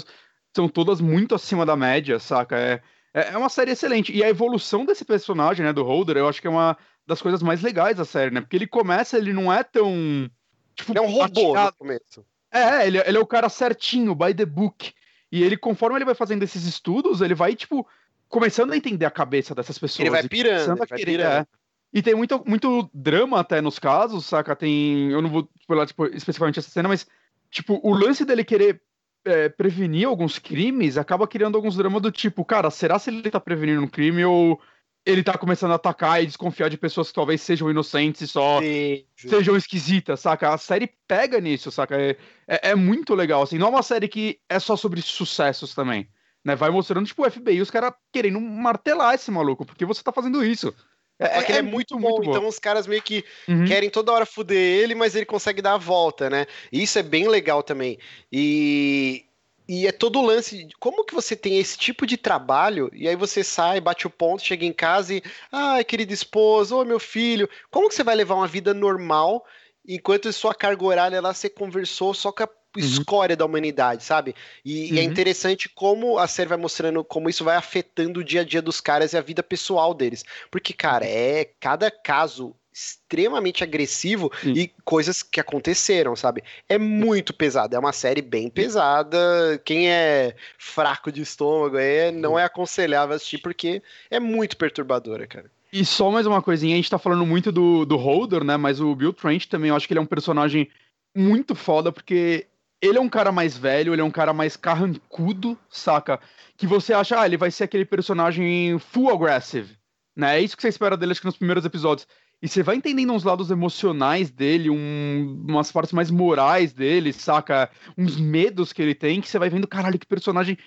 [0.54, 2.58] são todas muito acima da média, saca?
[2.58, 2.82] É,
[3.14, 4.12] é, é uma série excelente.
[4.14, 6.78] E a evolução desse personagem, né, do Holder, eu acho que é uma
[7.08, 8.42] das coisas mais legais da série, né?
[8.42, 10.30] Porque ele começa, ele não é tão.
[10.76, 11.72] Tipo, ele é um robô atirado.
[11.72, 12.26] no começo.
[12.52, 14.94] É, ele, ele é o cara certinho, by the book.
[15.32, 17.88] E ele, conforme ele vai fazendo esses estudos, ele vai, tipo,
[18.28, 20.02] começando a entender a cabeça dessas pessoas.
[20.02, 21.42] Ele vai pirando, ele vai querer, pirando.
[21.44, 21.48] É.
[21.94, 24.56] E tem muito, muito drama até nos casos, saca?
[24.56, 25.12] Tem.
[25.12, 27.08] Eu não vou falar tipo, especificamente essa cena, mas
[27.52, 28.82] tipo, o lance dele querer
[29.26, 33.40] é, prevenir alguns crimes acaba criando alguns dramas do tipo, cara, será se ele tá
[33.40, 34.60] prevenindo um crime ou
[35.06, 38.62] ele tá começando a atacar e desconfiar de pessoas que talvez sejam inocentes e só
[38.62, 40.54] sim, sejam esquisitas, saca?
[40.54, 42.00] A série pega nisso, saca?
[42.00, 42.16] É,
[42.48, 43.58] é, é, muito legal, assim.
[43.58, 46.08] Não é uma série que é só sobre sucessos também,
[46.44, 46.56] né?
[46.56, 50.44] Vai mostrando, tipo, o FBI, os caras querendo martelar esse maluco, porque você tá fazendo
[50.44, 50.74] isso.
[51.20, 53.26] É, é que ele é, é muito, muito bom, muito então os caras meio que
[53.48, 53.66] uhum.
[53.66, 56.46] querem toda hora fuder ele, mas ele consegue dar a volta, né?
[56.72, 58.00] E isso é bem legal também.
[58.32, 59.26] E,
[59.68, 60.64] e é todo o lance.
[60.64, 64.10] De como que você tem esse tipo de trabalho e aí você sai, bate o
[64.10, 65.22] ponto, chega em casa e.
[65.52, 67.50] Ai, querido esposo, ô meu filho.
[67.70, 69.46] Como que você vai levar uma vida normal
[69.88, 72.84] enquanto sua carga horária lá você conversou só com a Uhum.
[72.84, 74.36] escória da humanidade, sabe?
[74.64, 74.96] E, uhum.
[74.96, 75.10] e, é uhum.
[75.10, 78.80] interessante como a série vai mostrando como isso vai afetando o dia a dia dos
[78.80, 80.24] caras e a vida pessoal deles.
[80.52, 86.44] Porque, cara, é cada caso extremamente agressivo e coisas que aconteceram, sabe?
[86.68, 89.18] É muito pesado, é uma série bem pesada.
[89.66, 95.52] Quem é fraco de estômago aí não é aconselhável assistir porque é muito perturbadora, cara.
[95.74, 98.58] E só mais uma coisinha, a gente tá falando muito do, do Holder, né?
[98.58, 100.70] Mas o Bill Trent também, eu acho que ele é um personagem
[101.16, 102.48] muito foda, porque
[102.82, 106.20] ele é um cara mais velho, ele é um cara mais carrancudo, saca?
[106.58, 109.78] Que você acha, ah, ele vai ser aquele personagem full aggressive,
[110.16, 110.38] né?
[110.38, 112.08] É isso que você espera dele, acho que nos primeiros episódios.
[112.42, 117.70] E você vai entendendo uns lados emocionais dele, um, umas partes mais morais dele, saca?
[117.98, 120.58] Uns medos que ele tem, que você vai vendo, caralho, que personagem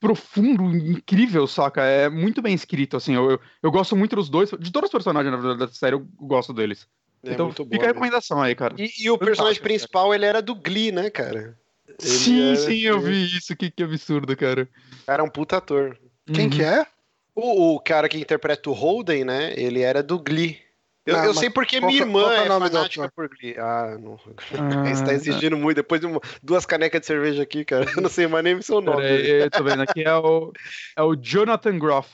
[0.00, 1.82] profundo, incrível, saca?
[1.82, 3.14] É muito bem escrito, assim.
[3.14, 5.94] Eu, eu, eu gosto muito dos dois, de todos os personagens, na verdade, da série,
[5.94, 6.88] eu gosto deles.
[7.22, 8.74] É então fica boa, a recomendação aí, cara.
[8.78, 10.16] E, e o personagem principal, cara.
[10.16, 11.56] ele era do Glee, né, cara?
[11.98, 13.54] Ele sim, sim, eu vi isso.
[13.56, 14.68] Que, que absurdo, cara.
[15.06, 15.98] Era um puta ator.
[16.32, 16.50] Quem uhum.
[16.50, 16.86] que é?
[17.34, 19.52] O, o, cara que interpreta o Holden, né?
[19.56, 20.58] Ele era do Glee.
[21.06, 23.56] Eu, não, eu sei porque minha irmã é, é fanática por Glee.
[23.58, 24.18] Ah, não.
[24.54, 25.76] Ah, Você tá exigindo muito.
[25.76, 27.90] Depois de uma, duas canecas de cerveja aqui, cara.
[27.96, 29.04] Eu não sei mais nem o seu nome.
[29.04, 30.52] Aí, eu tô vendo aqui, é o,
[30.96, 32.10] é o Jonathan Groff.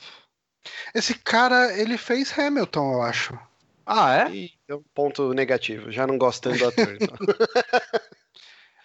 [0.93, 3.39] Esse cara, ele fez Hamilton, eu acho.
[3.85, 4.31] Ah, é?
[4.31, 5.91] E é um ponto negativo.
[5.91, 6.97] Já não gostando do ator.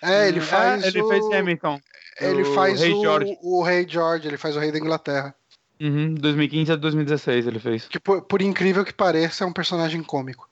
[0.02, 0.82] É, ele hum, faz.
[0.82, 1.08] É, ele o...
[1.08, 1.80] fez Hamilton.
[2.20, 3.38] Ele o faz Rei o, George.
[3.42, 5.34] o Rei George, ele faz o Rei da Inglaterra.
[5.80, 7.88] Uhum, 2015 a 2016 ele fez.
[7.88, 10.48] Que por, por incrível que pareça, é um personagem cômico.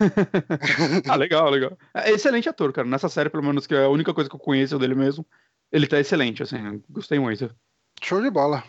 [1.08, 1.76] ah, legal, legal.
[1.94, 2.86] É excelente ator, cara.
[2.86, 5.26] Nessa série, pelo menos, que é a única coisa que eu conheço dele mesmo,
[5.70, 7.54] ele tá excelente, assim, gostei muito.
[8.02, 8.64] Show de bola.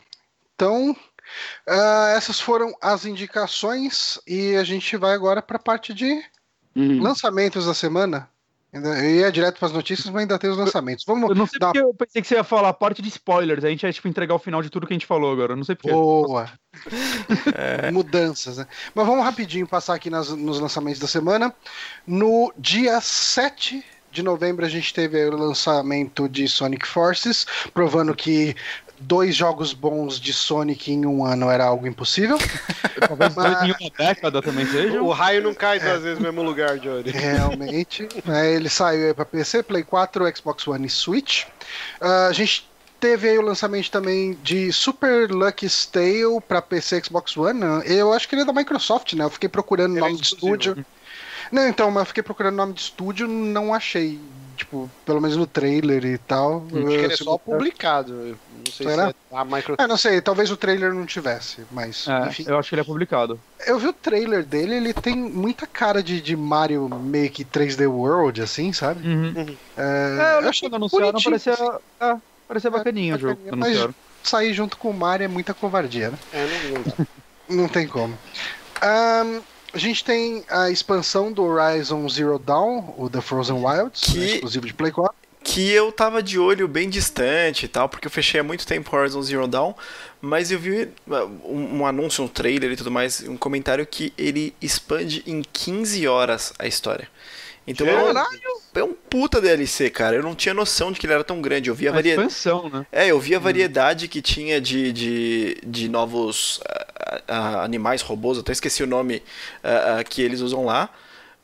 [0.55, 6.21] Então, uh, essas foram as indicações e a gente vai agora para a parte de
[6.75, 7.01] uhum.
[7.01, 8.29] lançamentos da semana.
[8.71, 11.03] Eu ia direto para as notícias, mas ainda tem os lançamentos.
[11.05, 11.67] Vamos eu não sei dar...
[11.67, 13.63] porque eu pensei que você ia falar a parte de spoilers.
[13.63, 15.53] A gente ia tipo, entregar o final de tudo que a gente falou agora.
[15.53, 15.91] Eu não sei porquê.
[15.91, 16.51] Boa.
[17.55, 17.89] é...
[17.89, 18.67] Mudanças, né?
[18.93, 21.53] Mas vamos rapidinho passar aqui nas, nos lançamentos da semana.
[22.05, 28.55] No dia 7 de novembro a gente teve o lançamento de Sonic Forces, provando que
[28.99, 32.37] dois jogos bons de Sonic em um ano era algo impossível.
[33.07, 33.63] Talvez Mas...
[33.63, 35.01] em uma década também seja.
[35.01, 35.99] O raio não cai duas é.
[35.99, 37.11] vezes no mesmo lugar, Johnny.
[37.11, 38.07] Realmente.
[38.27, 41.45] é, ele saiu para PC, Play 4, Xbox One e Switch.
[42.01, 42.69] Uh, a gente
[42.99, 47.61] teve aí o lançamento também de Super Lucky Tale para PC Xbox One.
[47.85, 49.23] Eu acho que ele é da Microsoft, né?
[49.23, 50.85] Eu fiquei procurando o nome é de estúdio.
[51.51, 54.19] Não, então, mas eu fiquei procurando nome de estúdio, não achei
[54.59, 56.65] tipo, pelo menos no trailer e tal.
[56.67, 58.13] Acho que ele é só publicado.
[58.13, 59.07] Não sei Será?
[59.07, 59.75] se é a micro...
[59.77, 62.45] Ah, não sei, talvez o trailer não tivesse, mas é, enfim.
[62.45, 63.39] Eu acho que ele é publicado.
[63.65, 67.89] Eu vi o trailer dele, ele tem muita cara de, de Mario meio que 3D
[67.89, 69.07] World, assim, sabe?
[69.07, 69.33] Uhum.
[69.35, 69.57] uhum.
[69.77, 71.53] É, é, eu, eu achei anunciaram, parecia,
[71.99, 72.15] é,
[72.47, 73.39] parecia bacaninho é, o jogo.
[73.55, 73.89] Mas
[74.21, 76.17] sair junto com o Mario é muita covardia, né?
[76.33, 77.07] É, não,
[77.57, 78.17] não, não tem como.
[78.83, 79.41] Um,
[79.73, 84.17] a gente tem a expansão do Horizon Zero Dawn, o The Frozen Wilds, que...
[84.17, 88.05] né, exclusivo de Play 4 que eu tava de olho bem distante e tal, porque
[88.05, 89.73] eu fechei há muito tempo Horizon Zero Dawn,
[90.21, 91.15] mas eu vi uh,
[91.45, 96.07] um, um, anúncio, um trailer e tudo mais, um comentário que ele expande em 15
[96.07, 97.07] horas a história.
[97.69, 100.15] Então é, é um puta DLC, cara.
[100.15, 101.69] Eu não tinha noção de que ele era tão grande.
[101.69, 102.27] Eu vi a, a variedade.
[102.27, 102.85] expansão, né?
[102.91, 103.41] É, eu vi a hum.
[103.41, 108.87] variedade que tinha de, de, de novos uh, uh, animais, robôs, eu até esqueci o
[108.87, 109.21] nome
[109.63, 110.89] uh, que eles usam lá.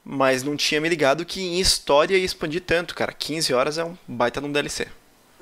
[0.03, 3.11] Mas não tinha me ligado que em história ia expandir tanto, cara.
[3.11, 4.87] 15 horas é um baita num DLC.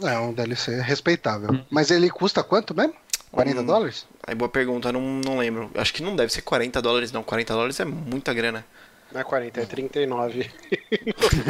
[0.01, 1.49] É um DLC respeitável.
[1.51, 1.63] Hum.
[1.69, 2.93] Mas ele custa quanto mesmo?
[3.31, 4.05] 40 hum, dólares?
[4.25, 5.71] Aí boa pergunta, não, não lembro.
[5.75, 7.23] Acho que não deve ser 40 dólares, não.
[7.23, 8.65] 40 dólares é muita grana.
[9.13, 10.51] Não é 40, é 39.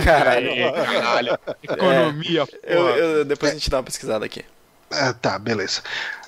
[0.03, 0.49] Caralho.
[0.73, 1.39] Caralho.
[1.63, 4.43] Economia, é, eu, eu, Depois a gente dá uma pesquisada aqui.
[4.91, 5.81] Ah, tá, beleza.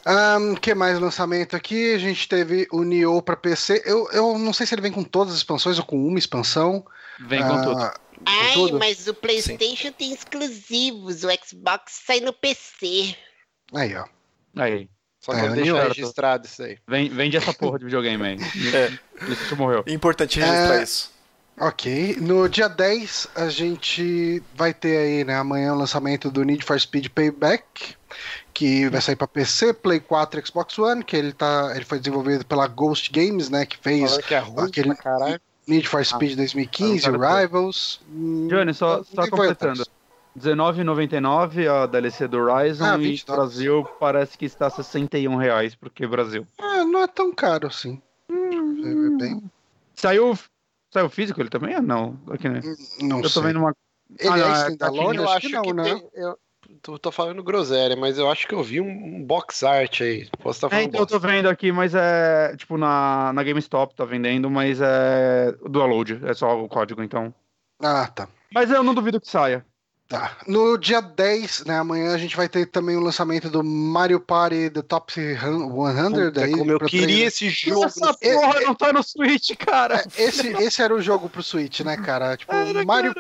[0.08, 1.94] Um, que mais lançamento aqui?
[1.94, 3.84] A gente teve o Nioh para PC.
[3.86, 6.86] Eu, eu não sei se ele vem com todas as expansões ou com uma expansão.
[7.20, 7.92] Vem com uh, tudo.
[8.26, 8.80] Ai, tudo?
[8.80, 9.92] mas o PlayStation Sim.
[9.92, 11.24] tem exclusivos.
[11.24, 13.16] O Xbox sai no PC.
[13.74, 14.06] Aí, ó.
[14.56, 14.90] Aí.
[15.20, 16.78] Só é, deixar registrado isso aí.
[16.88, 18.38] Vende essa porra de videogame aí.
[18.74, 19.00] é.
[19.32, 19.84] Isso morreu.
[19.88, 20.84] Importante registrar é...
[20.84, 21.15] isso.
[21.60, 22.18] Ok.
[22.20, 26.80] No dia 10, a gente vai ter aí, né, amanhã o lançamento do Need for
[26.80, 27.96] Speed Payback,
[28.54, 32.00] que vai sair para PC, Play 4 e Xbox One, que ele tá, ele foi
[32.00, 34.94] desenvolvido pela Ghost Games, né, que fez que é ruim aquele
[35.68, 38.02] Need for Speed ah, 2015, Rivals.
[38.10, 39.84] Hum, Johnny, só, só completando.
[40.36, 46.06] R$19,99 a DLC do Horizon ah, e no Brasil parece que está 61 reais, porque
[46.06, 46.46] Brasil.
[46.60, 48.02] Ah, não é tão caro assim.
[48.30, 49.42] Hum, bem...
[49.96, 50.38] Saiu
[50.96, 52.18] Saiu físico ele também ou não?
[52.30, 52.62] Aqui, né?
[53.02, 53.34] Não eu sei.
[53.34, 53.76] tô vendo uma.
[54.18, 55.20] Ele ah, é da loja?
[55.20, 55.84] Eu acho que não, que né?
[55.84, 56.40] Tem, eu
[56.82, 60.30] tô, tô, falando groselha, mas eu acho que eu vi um, um box art aí.
[60.42, 61.14] Posso estar tá falando é, então box.
[61.14, 62.56] eu tô vendo aqui, mas é.
[62.56, 65.54] Tipo, na, na GameStop tá vendendo, mas é.
[65.70, 67.36] Dual load, é só o código, então.
[67.82, 68.30] Ah, tá.
[68.54, 69.66] Mas eu não duvido que saia.
[70.08, 70.38] Tá.
[70.46, 74.70] No dia 10, né, amanhã a gente vai ter também o lançamento do Mario Party
[74.70, 75.38] The Top 100.
[75.38, 77.86] Puta, aí, como eu queria esse jogo.
[77.86, 80.04] Essa porra não tá no Switch, cara.
[80.16, 82.38] É, esse, esse era o jogo pro Switch, né, cara?
[82.38, 82.54] Tipo,
[82.86, 83.16] Mario.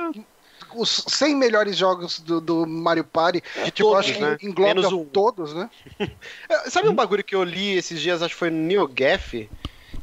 [0.75, 3.41] os 100 melhores jogos do, do Mario Party.
[3.63, 4.37] De tipo, todos, acho né?
[4.39, 5.05] que engloba Menos um.
[5.05, 5.69] todos, né?
[6.47, 9.49] É, Sabe um bagulho que eu li esses dias, acho que foi no NeoGaf,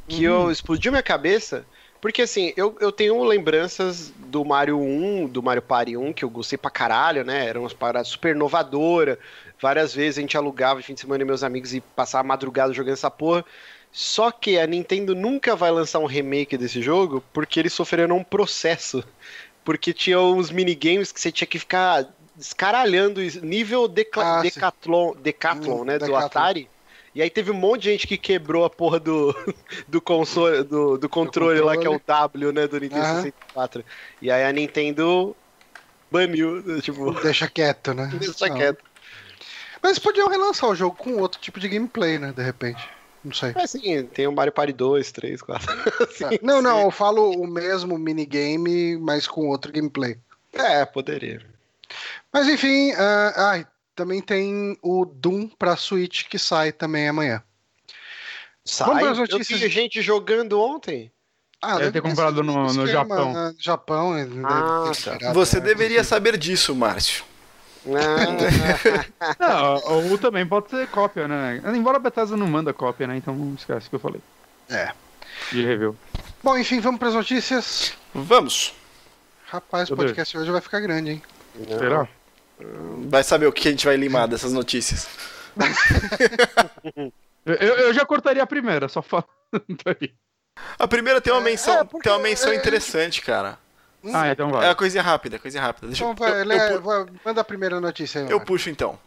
[0.08, 1.64] que eu explodiu minha cabeça?
[2.02, 6.28] Porque assim, eu, eu tenho lembranças do Mario 1, do Mario Party 1, que eu
[6.28, 7.46] gostei pra caralho, né?
[7.46, 9.16] Eram umas paradas super inovadoras.
[9.60, 12.26] Várias vezes a gente alugava de fim de semana e meus amigos e passava a
[12.26, 13.44] madrugada jogando essa porra.
[13.92, 18.24] Só que a Nintendo nunca vai lançar um remake desse jogo porque eles sofreram um
[18.24, 19.04] processo.
[19.64, 24.42] Porque tinha uns minigames que você tinha que ficar escaralhando nível Ah.
[24.42, 26.00] Decathlon, Decathlon Hum, né?
[26.00, 26.26] Do Decathlon.
[26.26, 26.68] Atari.
[27.14, 29.34] E aí teve um monte de gente que quebrou a porra do,
[29.86, 32.66] do console, do, do controle lá, que é o W, né?
[32.66, 33.22] Do Nintendo Aham.
[33.22, 33.84] 64.
[34.20, 35.36] E aí a Nintendo
[36.10, 38.08] baniu, tipo, Deixa quieto, né?
[38.18, 38.56] deixa Não.
[38.56, 38.82] quieto.
[39.82, 42.32] Mas podiam relançar o jogo com outro tipo de gameplay, né?
[42.32, 42.88] De repente.
[43.22, 43.52] Não sei.
[43.54, 45.72] Mas assim, tem o Mario Party 2, 3, 4.
[46.02, 46.84] Assim, não, não, sim.
[46.84, 50.16] eu falo o mesmo minigame, mas com outro gameplay.
[50.52, 51.40] É, poderia.
[52.32, 53.66] Mas enfim, ah, ai,
[54.02, 57.42] também tem o Doom pra Switch que sai também amanhã.
[58.64, 58.86] Sai.
[58.88, 59.60] Vamos pras Eu notícias.
[59.60, 61.10] vi gente jogando ontem.
[61.60, 63.32] Ah, Deve ter ter comprado no- no Japão.
[63.36, 65.16] ah, Japão, ele deve Ah, ter tá.
[65.18, 65.66] tirado, Você né?
[65.66, 67.24] deveria saber disso, Márcio.
[67.86, 71.60] Ah, Não, ou também pode ser cópia, né?
[71.74, 73.16] Embora a Bethesda não manda cópia, né?
[73.16, 74.20] Então esquece o que eu falei.
[74.68, 74.92] É.
[75.52, 75.96] De review.
[76.42, 77.92] Bom, enfim, vamos pras notícias.
[78.12, 78.74] Vamos.
[79.46, 81.22] Rapaz, o podcast hoje vai ficar grande, hein?
[81.78, 82.08] Será?
[83.08, 85.08] Vai saber o que a gente vai limar dessas notícias.
[87.44, 89.26] Eu, eu- eu já cortaria a primeira, só falando
[89.86, 90.12] aí.
[90.78, 93.58] A primeira tem uma menção, é, porque tem uma menção é- interessante, cara.
[94.12, 94.68] Ah, então É vai.
[94.68, 95.86] uma coisinha rápida, coisinha rápida.
[95.86, 98.30] Deixa Então eu, vai, eu, eu pu- vai, manda a primeira notícia aí.
[98.30, 98.98] eu puxo então.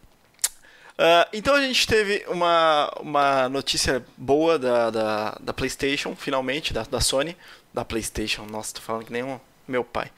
[0.98, 6.82] Ah, então a gente teve uma, uma notícia boa da, da, da PlayStation, finalmente, da,
[6.84, 7.36] da Sony.
[7.74, 9.38] Da PlayStation, nossa, tô falando que nem um
[9.68, 10.10] meu pai.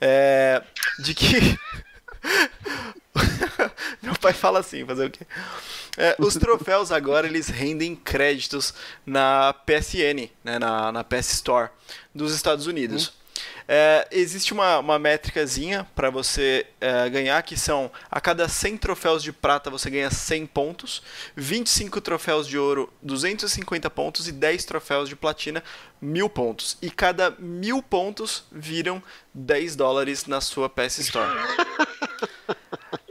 [0.00, 0.62] É,
[1.02, 1.58] de que.
[4.02, 5.26] meu pai fala assim, fazer o quê?
[5.96, 11.70] É, os troféus agora eles rendem créditos na PSN, né, na, na PS Store
[12.14, 13.12] dos Estados Unidos.
[13.72, 19.22] É, existe uma, uma métricazinha para você é, ganhar, que são a cada 100 troféus
[19.22, 21.02] de prata você ganha 100 pontos,
[21.36, 25.62] 25 troféus de ouro, 250 pontos e 10 troféus de platina,
[26.00, 26.78] 1000 pontos.
[26.82, 29.00] E cada 1000 pontos viram
[29.32, 31.30] 10 dólares na sua PS Store.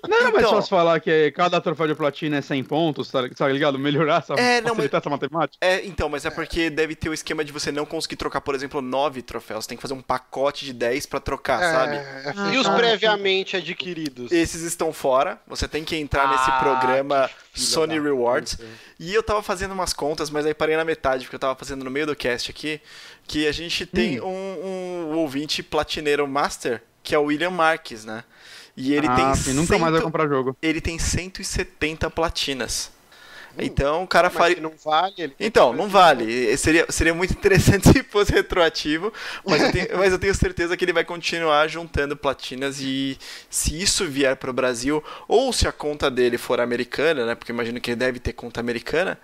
[0.10, 3.30] Não era mais Então- fácil falar que cada troféu de platina é 100 pontos, tá,
[3.30, 3.78] tá ligado?
[3.78, 5.58] Melhorar essa, É, não, facilitar essa matemática.
[5.66, 8.56] É, então, mas é porque deve ter o esquema de você não conseguir trocar, por
[8.56, 9.68] exemplo, 9 troféus.
[9.68, 11.96] Tem que fazer um pacote de 10 para trocar, sabe?
[11.96, 14.32] É, e os fica- previamente adquiridos?
[14.32, 15.40] Esses estão fora.
[15.48, 18.56] Você tem que entrar nesse Ah, programa que filha Sony da Rewards.
[18.56, 18.68] puta.
[19.00, 21.86] E eu tava fazendo umas contas, mas aí parei na metade, porque eu tava fazendo
[21.86, 22.82] no meio do cast aqui,
[23.28, 24.26] que a gente tem um,
[25.12, 28.24] um ouvinte platineiro master, que é o William Marques, né?
[28.80, 30.56] E ele ah, tem sim, nunca mais vai comprar jogo.
[30.62, 32.92] ele tem 170 platinas.
[33.58, 34.62] Então o cara faria.
[34.62, 36.56] não vale, Então, não vale.
[36.56, 39.12] Seria, seria muito interessante se fosse retroativo,
[39.46, 43.18] mas eu, tenho, mas eu tenho certeza que ele vai continuar juntando platinas e
[43.50, 47.36] se isso vier para o Brasil, ou se a conta dele for americana, né?
[47.36, 49.20] Porque eu imagino que ele deve ter conta americana,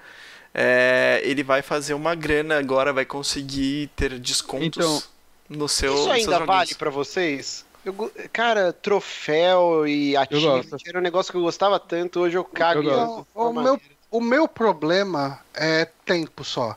[0.54, 5.04] é, ele vai fazer uma grana agora, vai conseguir ter descontos Então,
[5.50, 5.96] no seu.
[5.96, 7.66] Isso ainda vale pra vocês?
[7.86, 10.90] Eu cara, troféu e achievement gosto.
[10.90, 13.28] era um negócio que eu gostava tanto, hoje eu cago Eu.
[13.34, 16.76] O meu, o meu problema é tempo só.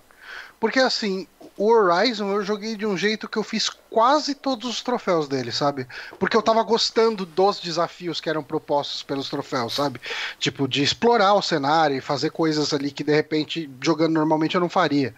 [0.60, 4.82] Porque assim, o Horizon eu joguei de um jeito que eu fiz quase todos os
[4.82, 5.86] troféus dele, sabe?
[6.18, 10.00] Porque eu tava gostando dos desafios que eram propostos pelos troféus, sabe?
[10.38, 14.60] Tipo, de explorar o cenário e fazer coisas ali que de repente, jogando normalmente, eu
[14.60, 15.14] não faria.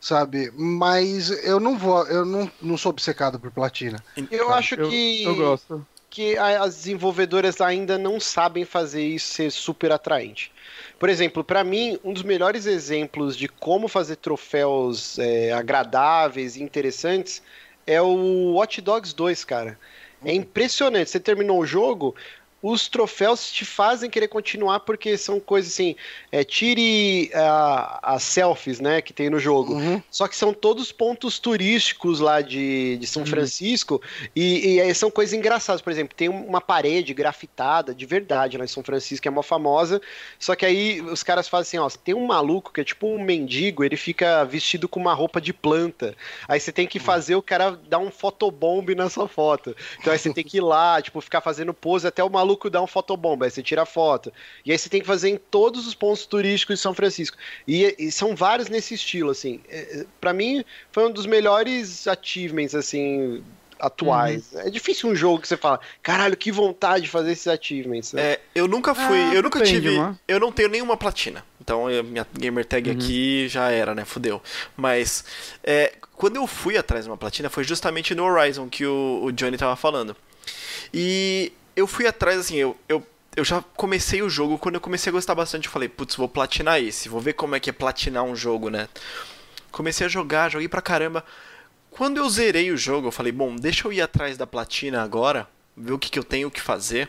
[0.00, 0.50] Sabe?
[0.56, 4.02] Mas eu não vou, eu não, não sou obcecado por platina.
[4.30, 5.86] Eu acho eu, que, eu gosto.
[6.08, 10.50] que as desenvolvedoras ainda não sabem fazer isso ser super atraente.
[10.98, 16.62] Por exemplo, pra mim, um dos melhores exemplos de como fazer troféus é, agradáveis e
[16.62, 17.42] interessantes
[17.86, 19.78] é o Watch Dogs 2, cara.
[20.24, 21.10] É impressionante.
[21.10, 22.14] Você terminou o jogo,
[22.62, 25.96] os troféus te fazem querer continuar porque são coisas assim.
[26.30, 29.74] É, tire ah, as selfies, né, que tem no jogo.
[29.74, 30.02] Uhum.
[30.10, 34.00] Só que são todos pontos turísticos lá de, de São Francisco
[34.36, 35.80] e, e aí são coisas engraçadas.
[35.80, 39.42] Por exemplo, tem uma parede grafitada de verdade lá em São Francisco, que é uma
[39.42, 40.00] famosa.
[40.38, 43.22] Só que aí os caras fazem assim: ó, tem um maluco que é tipo um
[43.22, 46.14] mendigo, ele fica vestido com uma roupa de planta.
[46.46, 49.74] Aí você tem que fazer o cara dar um fotobomb na sua foto.
[49.98, 52.82] Então aí você tem que ir lá, tipo, ficar fazendo pose até o maluco dar
[52.82, 53.42] um fotobomb.
[53.42, 54.32] Aí você tira a foto.
[54.64, 57.36] E aí você tem que fazer em todos os pontos turísticos de São Francisco.
[57.66, 59.60] E, e são vários nesse estilo, assim.
[59.68, 63.42] É, é, Pra mim, foi um dos melhores achievements, assim,
[63.80, 64.52] atuais.
[64.52, 64.60] Uhum.
[64.60, 68.12] É difícil um jogo que você fala, caralho, que vontade de fazer esses achievements.
[68.12, 68.22] Né?
[68.22, 69.96] É, eu nunca fui, ah, eu nunca tive,
[70.28, 71.44] eu não tenho nenhuma platina.
[71.60, 72.96] Então eu, minha gamer tag uhum.
[72.96, 74.04] aqui já era, né?
[74.04, 74.42] Fudeu.
[74.76, 75.24] Mas
[75.64, 79.32] é, quando eu fui atrás de uma platina foi justamente no Horizon que o, o
[79.32, 80.16] Johnny tava falando.
[80.92, 83.04] E eu fui atrás, assim, eu, eu
[83.36, 86.28] eu já comecei o jogo, quando eu comecei a gostar bastante, eu falei, putz, vou
[86.28, 88.88] platinar esse, vou ver como é que é platinar um jogo, né?
[89.70, 91.24] Comecei a jogar, joguei pra caramba.
[91.90, 95.48] Quando eu zerei o jogo, eu falei, bom, deixa eu ir atrás da platina agora,
[95.76, 97.08] ver o que, que eu tenho que fazer.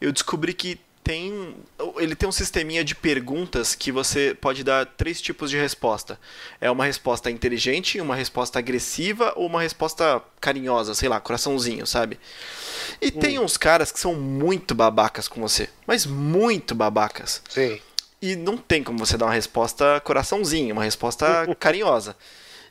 [0.00, 1.54] Eu descobri que tem
[1.98, 6.18] ele tem um sisteminha de perguntas que você pode dar três tipos de resposta.
[6.60, 12.18] É uma resposta inteligente, uma resposta agressiva ou uma resposta carinhosa, sei lá, coraçãozinho, sabe?
[13.00, 13.20] E hum.
[13.20, 17.42] tem uns caras que são muito babacas com você, mas muito babacas.
[17.48, 17.80] Sim.
[18.20, 21.26] E não tem como você dar uma resposta coraçãozinho, uma resposta
[21.58, 22.16] carinhosa.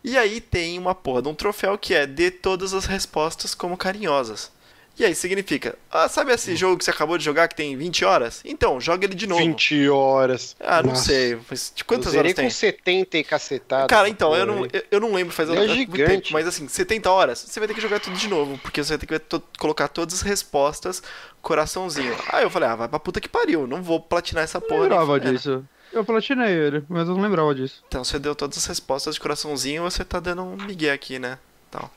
[0.04, 3.78] E aí tem uma porra de um troféu que é dê todas as respostas como
[3.78, 4.52] carinhosas.
[5.00, 8.06] E aí significa, ah, sabe esse jogo que você acabou de jogar que tem 20
[8.06, 8.42] horas?
[8.46, 9.42] Então, joga ele de novo.
[9.42, 10.56] 20 horas.
[10.60, 11.06] Ah, não Nossa.
[11.06, 11.40] sei.
[11.74, 12.46] De quantas horas tem?
[12.46, 13.88] com 70 e cacetado.
[13.88, 16.06] Cara, então, eu não, eu, eu não lembro faz é gigante.
[16.06, 18.96] tempo, mas assim, 70 horas, você vai ter que jogar tudo de novo, porque você
[18.96, 21.02] vai ter que to colocar todas as respostas
[21.42, 22.16] coraçãozinho.
[22.30, 24.76] Aí eu falei, ah, vai pra puta que pariu, não vou platinar essa porra.
[24.76, 25.66] Eu lembrava disso.
[25.92, 27.84] Eu platinei ele, mas eu não lembrava disso.
[27.88, 31.38] Então, você deu todas as respostas de coraçãozinho, você tá dando um migué aqui, né?
[31.70, 31.92] Tal.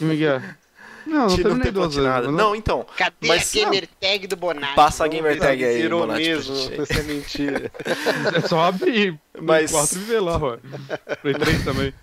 [0.00, 0.40] Miguel.
[1.08, 2.30] Não, não terminei duas vezes.
[2.30, 2.86] Não, então.
[2.96, 4.74] Cadê mas, a gamer tag do Bonatti?
[4.74, 6.28] Passa a gamer tag aí, Tirou Bonatti.
[6.28, 7.72] mesmo, isso é mentira.
[8.36, 9.70] é só abrir mas...
[9.70, 10.58] 4 e ver lá, ó.
[11.22, 11.94] Play 3 também.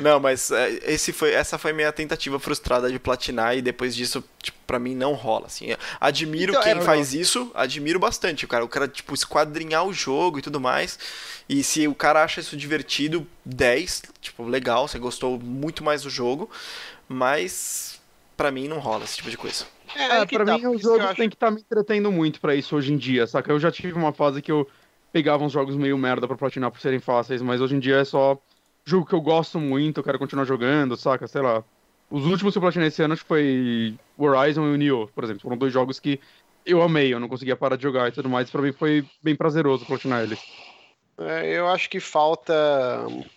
[0.00, 4.24] Não, mas é, esse foi, essa foi minha tentativa frustrada de platinar e depois disso,
[4.42, 5.76] tipo, pra mim não rola, assim.
[6.00, 8.44] Admiro então, quem é, faz isso, admiro bastante.
[8.44, 10.98] O cara, o cara, tipo, esquadrinhar o jogo e tudo mais.
[11.48, 16.10] E se o cara acha isso divertido, 10, tipo, legal, você gostou muito mais do
[16.10, 16.50] jogo.
[17.06, 17.91] Mas
[18.36, 19.66] para mim não rola esse tipo de coisa.
[19.94, 21.16] É, é pra tá, mim os jogos acho...
[21.16, 23.52] tem que estar tá me entretendo muito para isso hoje em dia, saca?
[23.52, 24.68] Eu já tive uma fase que eu
[25.12, 28.04] pegava uns jogos meio merda pra platinar por serem fáceis, mas hoje em dia é
[28.04, 28.38] só
[28.84, 31.26] jogo que eu gosto muito, eu quero continuar jogando, saca?
[31.26, 31.62] Sei lá.
[32.10, 35.24] Os últimos que eu platinei esse ano acho que foi Horizon e o Nioh, por
[35.24, 35.42] exemplo.
[35.42, 36.20] Foram dois jogos que
[36.64, 38.50] eu amei, eu não conseguia parar de jogar e tudo mais.
[38.50, 40.38] Pra mim foi bem prazeroso platinar eles.
[41.28, 42.54] É, eu acho que falta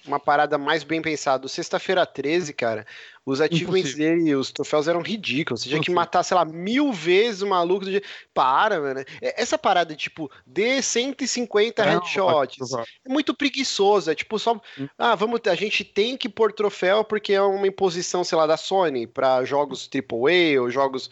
[0.06, 1.48] uma parada mais bem pensada.
[1.48, 2.86] Sexta-feira 13, cara,
[3.26, 5.64] os achievements dele, os troféus eram ridículos.
[5.64, 8.04] Você tinha que matar, sei lá, mil vezes o maluco do dia.
[8.34, 9.00] Para, mano.
[9.22, 12.74] É, essa parada, tipo, dê 150 Não, headshots.
[13.04, 14.12] É muito preguiçoso.
[14.12, 14.62] É tipo só.
[14.80, 14.88] Hum.
[14.98, 15.42] Ah, vamos.
[15.48, 19.44] A gente tem que pôr troféu porque é uma imposição, sei lá, da Sony para
[19.44, 21.10] jogos AAA ou jogos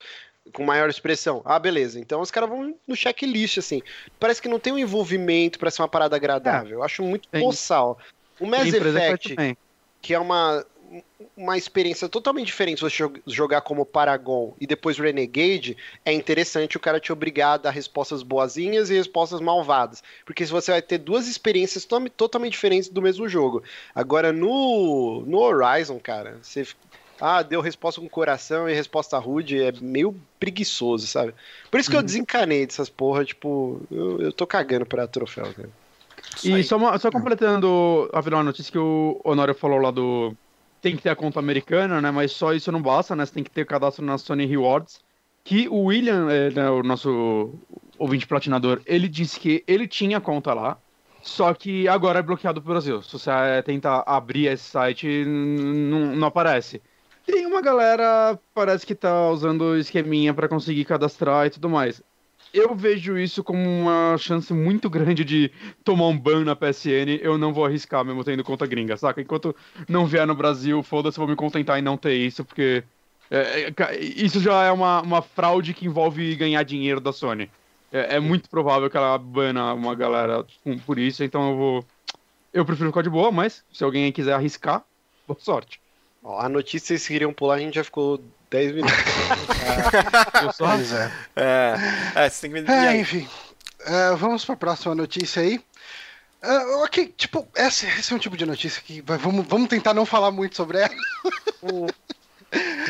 [0.51, 1.41] com maior expressão.
[1.45, 1.99] Ah, beleza.
[1.99, 3.81] Então os caras vão no checklist, assim.
[4.19, 6.71] Parece que não tem um envolvimento para ser uma parada agradável.
[6.71, 6.79] É.
[6.79, 7.97] Eu acho muito boçal.
[8.39, 9.35] O Mass Effect,
[10.01, 10.65] que é uma,
[11.35, 16.99] uma experiência totalmente diferente você jogar como Paragon e depois Renegade, é interessante o cara
[16.99, 20.03] te obrigar a dar respostas boazinhas e respostas malvadas.
[20.25, 23.63] Porque se você vai ter duas experiências to totalmente diferentes do mesmo jogo.
[23.95, 26.65] Agora, no, no Horizon, cara, você
[27.25, 31.33] ah, deu resposta com coração e resposta rude, é meio preguiçoso, sabe?
[31.71, 32.01] Por isso que uhum.
[32.01, 35.69] eu desencanei dessas porra, tipo, eu, eu tô cagando pra troféu, cara.
[36.43, 40.35] E só, uma, só completando a notícia que o Honório falou lá do.
[40.81, 42.11] Tem que ter a conta americana, né?
[42.11, 43.25] Mas só isso não basta, né?
[43.25, 44.99] Você tem que ter cadastro na Sony Rewards.
[45.45, 47.53] Que o William, é, né, o nosso
[47.97, 50.77] ouvinte platinador, ele disse que ele tinha conta lá.
[51.21, 53.01] Só que agora é bloqueado pro Brasil.
[53.01, 56.81] Se você é, tentar abrir esse site, não aparece.
[57.25, 62.01] Tem uma galera, parece que tá usando esqueminha para conseguir cadastrar e tudo mais.
[62.53, 65.51] Eu vejo isso como uma chance muito grande de
[65.83, 67.19] tomar um ban na PSN.
[67.21, 69.21] Eu não vou arriscar mesmo tendo conta gringa, saca?
[69.21, 69.55] Enquanto
[69.87, 72.83] não vier no Brasil, foda-se, vou me contentar em não ter isso, porque
[73.31, 77.49] é, é, isso já é uma, uma fraude que envolve ganhar dinheiro da Sony.
[77.91, 80.45] É, é muito provável que ela bana uma galera
[80.85, 81.85] por isso, então eu vou.
[82.53, 84.83] Eu prefiro ficar de boa, mas se alguém quiser arriscar,
[85.27, 85.82] boa sorte.
[86.23, 88.95] Ó, a notícia vocês queriam pular, a gente já ficou 10 minutos.
[90.33, 90.71] ah, só?
[90.73, 91.11] É.
[91.35, 92.75] É, é, você tem que me...
[92.75, 93.27] é, enfim,
[93.81, 95.59] uh, vamos para a próxima notícia aí.
[96.41, 99.93] Uh, ok, tipo, esse, esse, é um tipo de notícia que vai, vamos, vamos tentar
[99.93, 100.95] não falar muito sobre ela.
[101.61, 101.87] O,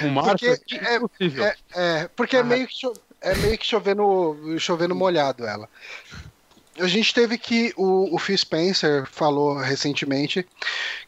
[0.03, 2.39] o Márcio porque é, é, é, é, porque ah.
[2.39, 5.69] é meio que, cho, é meio que chovendo, chovendo molhado ela.
[6.79, 10.47] A gente teve que o, o Phil Spencer falou recentemente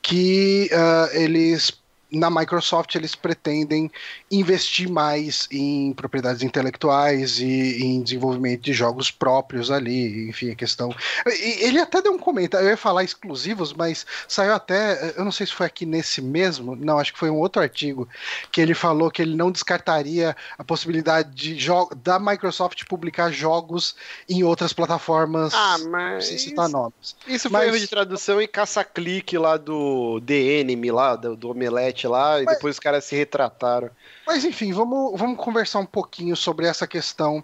[0.02, 1.72] que uh, eles
[2.18, 3.92] na Microsoft eles pretendem
[4.32, 10.94] investir mais em propriedades intelectuais e em desenvolvimento de jogos próprios ali, enfim, a questão.
[11.26, 15.46] Ele até deu um comentário, eu ia falar exclusivos, mas saiu até, eu não sei
[15.46, 18.08] se foi aqui nesse mesmo, não, acho que foi um outro artigo,
[18.52, 21.66] que ele falou que ele não descartaria a possibilidade de
[22.04, 23.96] da Microsoft publicar jogos
[24.30, 25.54] em outras plataformas.
[25.54, 26.28] Ah, mas.
[26.28, 27.16] Sem citar nomes.
[27.28, 27.64] Isso mas...
[27.64, 32.42] foi erro de tradução e caça-clique lá do The Enemy, lá, do, do Omelete lá,
[32.42, 33.90] e depois os caras se retrataram.
[34.26, 37.44] Mas enfim, vamos, vamos conversar um pouquinho sobre essa questão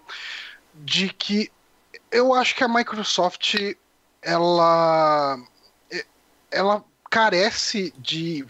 [0.74, 1.50] de que
[2.10, 3.56] eu acho que a Microsoft
[4.20, 5.38] ela
[6.50, 8.44] ela carece de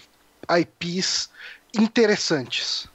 [0.59, 1.31] IPs
[1.79, 2.89] interessantes.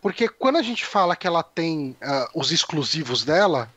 [0.00, 3.70] Porque quando a gente fala que ela tem uh, os exclusivos dela,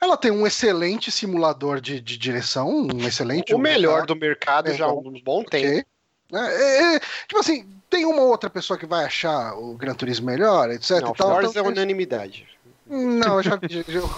[0.00, 3.54] ela tem um excelente simulador de, de direção, um excelente.
[3.54, 5.86] O melhor do mercado já há um bom tempo.
[6.32, 10.26] É, é, é, tipo assim, tem uma outra pessoa que vai achar o Gran Turismo
[10.26, 11.00] melhor, etc.
[11.00, 12.46] Não, tal, Forza então, é unanimidade.
[12.90, 13.58] Não, eu já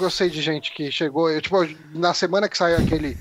[0.00, 1.28] eu sei de gente que chegou.
[1.28, 1.56] Eu, tipo,
[1.92, 3.18] na semana que saiu aquele,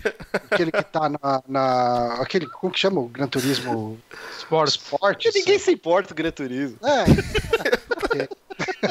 [0.51, 2.13] aquele que tá na, na.
[2.21, 2.45] Aquele.
[2.45, 3.01] Como que chama?
[3.01, 3.99] O Gran Turismo
[4.37, 4.69] Sport.
[4.69, 6.77] Sport ninguém se importa com o Gran Turismo.
[6.83, 8.27] É.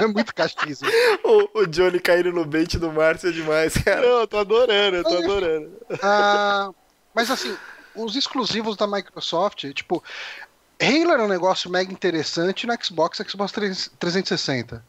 [0.02, 0.88] é muito castismo.
[1.22, 4.00] O, o, Johnny caindo no bait do Márcio é demais, cara.
[4.00, 5.70] Não, eu tô adorando, eu tô adorando.
[6.02, 6.70] Ah,
[7.14, 7.56] mas assim,
[7.98, 10.02] os exclusivos da Microsoft, tipo,
[10.80, 13.52] Halo era um negócio mega interessante no Xbox, Xbox
[13.98, 14.84] 360.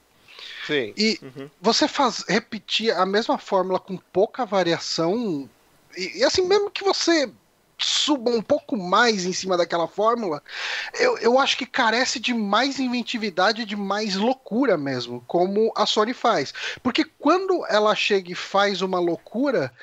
[0.67, 0.93] Sim.
[0.95, 1.49] E uhum.
[1.59, 5.49] você faz repetir a mesma fórmula com pouca variação,
[5.97, 7.31] e, e, assim, mesmo que você
[7.79, 10.43] suba um pouco mais em cima daquela fórmula,
[10.99, 16.13] eu, eu acho que carece de mais inventividade, de mais loucura mesmo, como a Sony
[16.13, 16.53] faz.
[16.83, 19.73] Porque quando ela chega e faz uma loucura,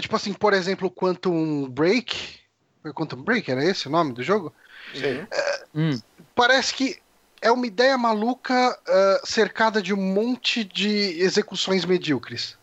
[0.00, 2.40] tipo assim, por exemplo, Quantum Break.
[2.82, 3.50] Foi Quantum Break?
[3.50, 4.52] Era esse o nome do jogo?
[4.94, 5.26] Sim.
[5.30, 5.98] É, hum.
[6.34, 6.98] Parece que
[7.40, 10.88] é uma ideia maluca uh, cercada de um monte de
[11.20, 12.56] execuções medíocres.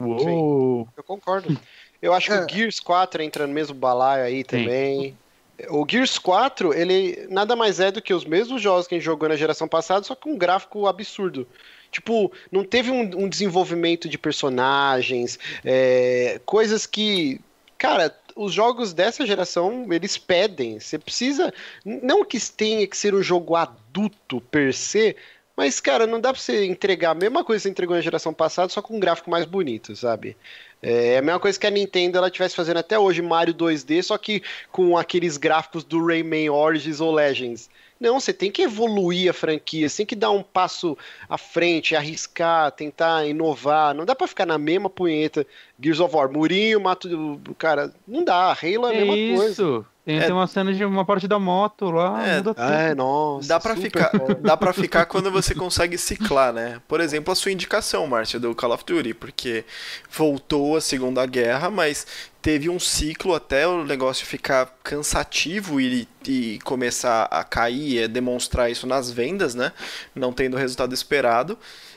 [0.00, 0.18] Uou.
[0.18, 1.56] Sim, eu concordo.
[2.00, 2.38] Eu acho é.
[2.38, 5.16] que o Gears 4 entra no mesmo balaio aí também.
[5.60, 5.66] Sim.
[5.70, 9.04] O Gears 4, ele nada mais é do que os mesmos jogos que a gente
[9.04, 11.46] jogou na geração passada, só com um gráfico absurdo.
[11.92, 17.38] Tipo, não teve um, um desenvolvimento de personagens, é, coisas que.
[17.76, 20.80] Cara, os jogos dessa geração, eles pedem.
[20.80, 21.52] Você precisa.
[21.84, 25.14] Não que tenha que ser um jogo adulto per se,
[25.56, 28.32] mas, cara, não dá pra você entregar a mesma coisa que você entregou na geração
[28.32, 30.36] passada, só com um gráfico mais bonito, sabe?
[30.80, 34.16] É a mesma coisa que a Nintendo ela tivesse fazendo até hoje Mario 2D, só
[34.16, 37.68] que com aqueles gráficos do Rayman Origins ou Legends.
[38.02, 40.98] Não, você tem que evoluir a franquia, você tem que dar um passo
[41.28, 43.94] à frente, arriscar, tentar inovar.
[43.94, 45.46] Não dá para ficar na mesma punheta.
[45.80, 47.40] Gears of War, Murinho, mato.
[47.56, 48.50] Cara, não dá.
[48.50, 49.36] Halo é a mesma isso.
[49.36, 49.91] coisa.
[50.04, 52.72] Tem, é, tem uma cena de uma parte da moto lá, é, muda tudo.
[52.72, 53.46] É, nossa.
[53.46, 54.10] Dá pra, ficar,
[54.42, 56.80] dá pra ficar quando você consegue ciclar, né?
[56.88, 59.64] Por exemplo, a sua indicação, Márcia, do Call of Duty, porque
[60.10, 62.04] voltou a Segunda Guerra, mas
[62.42, 68.68] teve um ciclo até o negócio ficar cansativo e, e começar a cair, é demonstrar
[68.68, 69.70] isso nas vendas, né?
[70.12, 71.56] Não tendo o resultado esperado.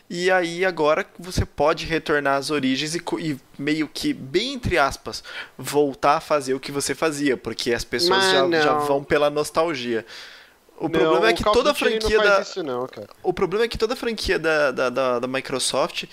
[0.09, 5.23] E aí agora você pode retornar às origens e, e, meio que, bem entre aspas,
[5.57, 10.05] voltar a fazer o que você fazia, porque as pessoas já, já, vão pela nostalgia.
[10.77, 12.43] O não, problema é que toda a franquia da.
[12.63, 12.87] Não,
[13.23, 16.03] o problema é que toda a franquia da, da, da, da Microsoft.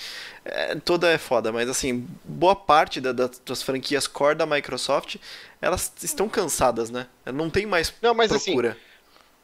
[0.44, 5.16] É, toda é foda, mas assim, boa parte da, da, das franquias core da Microsoft
[5.62, 7.06] elas estão cansadas, né?
[7.24, 8.70] Não tem mais não, mas, assim, procura.
[8.70, 8.80] Assim,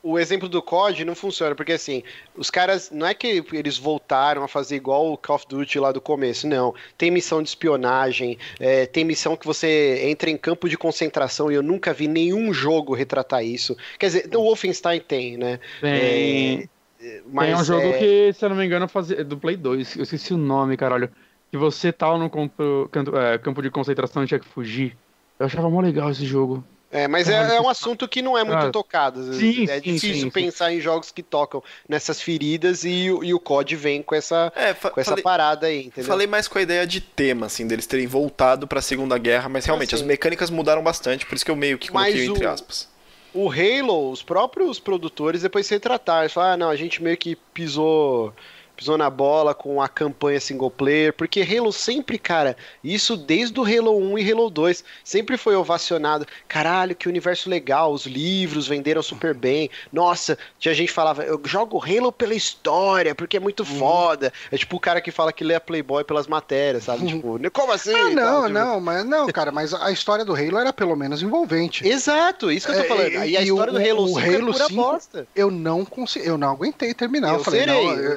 [0.02, 2.02] o exemplo do COD não funciona, porque assim,
[2.36, 5.92] os caras, não é que eles voltaram a fazer igual o Call of Duty lá
[5.92, 6.74] do começo, não.
[6.96, 11.54] Tem missão de espionagem, é, tem missão que você entra em campo de concentração e
[11.54, 13.76] eu nunca vi nenhum jogo retratar isso.
[13.98, 15.58] Quer dizer, o Wolfenstein tem, né?
[15.80, 16.68] Tem,
[17.00, 17.98] é, mas tem um jogo é...
[17.98, 21.10] que, se eu não me engano, fazia, do Play 2, eu esqueci o nome, caralho.
[21.50, 24.96] Que você tal tá no campo, é, campo de concentração e tinha que fugir.
[25.38, 26.62] Eu achava mó legal esse jogo.
[26.90, 29.34] É, mas é, é, um assunto que não é muito ah, tocado.
[29.34, 33.38] Sim, é sim, difícil sim, pensar em jogos que tocam nessas feridas e, e o
[33.38, 36.08] COD vem com essa, é, com essa parada aí, entendeu?
[36.08, 39.66] Falei mais com a ideia de tema, assim, deles terem voltado pra Segunda Guerra, mas
[39.66, 42.88] realmente assim, as mecânicas mudaram bastante, por isso que eu meio que coloquei entre aspas.
[43.34, 47.18] O Halo, os próprios produtores depois se retrataram, eles falaram, ah, não, a gente meio
[47.18, 48.32] que pisou
[48.78, 53.64] pisou na bola com a campanha single player, porque Halo sempre, cara, isso desde o
[53.64, 56.24] Halo 1 e Halo 2, sempre foi ovacionado.
[56.46, 59.68] Caralho, que universo legal, os livros venderam super bem.
[59.92, 63.78] Nossa, tinha gente que falava, eu jogo Halo pela história, porque é muito uhum.
[63.78, 64.32] foda.
[64.52, 67.04] É tipo o cara que fala que lê a Playboy pelas matérias, sabe?
[67.06, 67.94] Tipo, como assim?
[67.94, 68.52] Ah, não, tipo...
[68.52, 71.86] não, mas não, cara, mas a história do Halo era pelo menos envolvente.
[71.86, 73.06] Exato, isso que eu tô é, falando.
[73.06, 75.26] É, e, a história o, do Halo 5 Halo é pura 5, bosta.
[75.34, 77.30] Eu não consigo, eu não aguentei terminar.
[77.30, 77.84] Eu, eu falei, serei.
[77.84, 78.12] não, eu,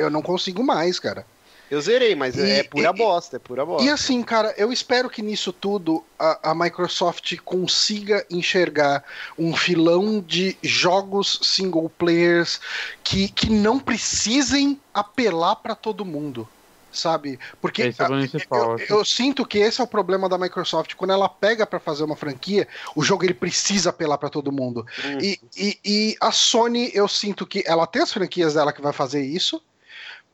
[0.01, 1.25] eu não consigo mais, cara.
[1.71, 3.87] Eu zerei, mas e, é pura e, bosta, é pura bosta.
[3.87, 9.05] E assim, cara, eu espero que nisso tudo a, a, Microsoft consiga enxergar
[9.39, 12.59] um filão de jogos single players
[13.01, 16.45] que, que não precisem apelar para todo mundo.
[16.91, 17.39] Sabe?
[17.61, 20.95] Porque é eu, eu, eu, sinto que esse é o problema da Microsoft.
[20.95, 24.85] Quando ela pega para fazer uma franquia, o jogo ele precisa apelar para todo mundo.
[25.05, 25.19] Uhum.
[25.21, 28.91] E, e, e a Sony, eu sinto que ela tem as franquias dela que vai
[28.91, 29.63] fazer isso.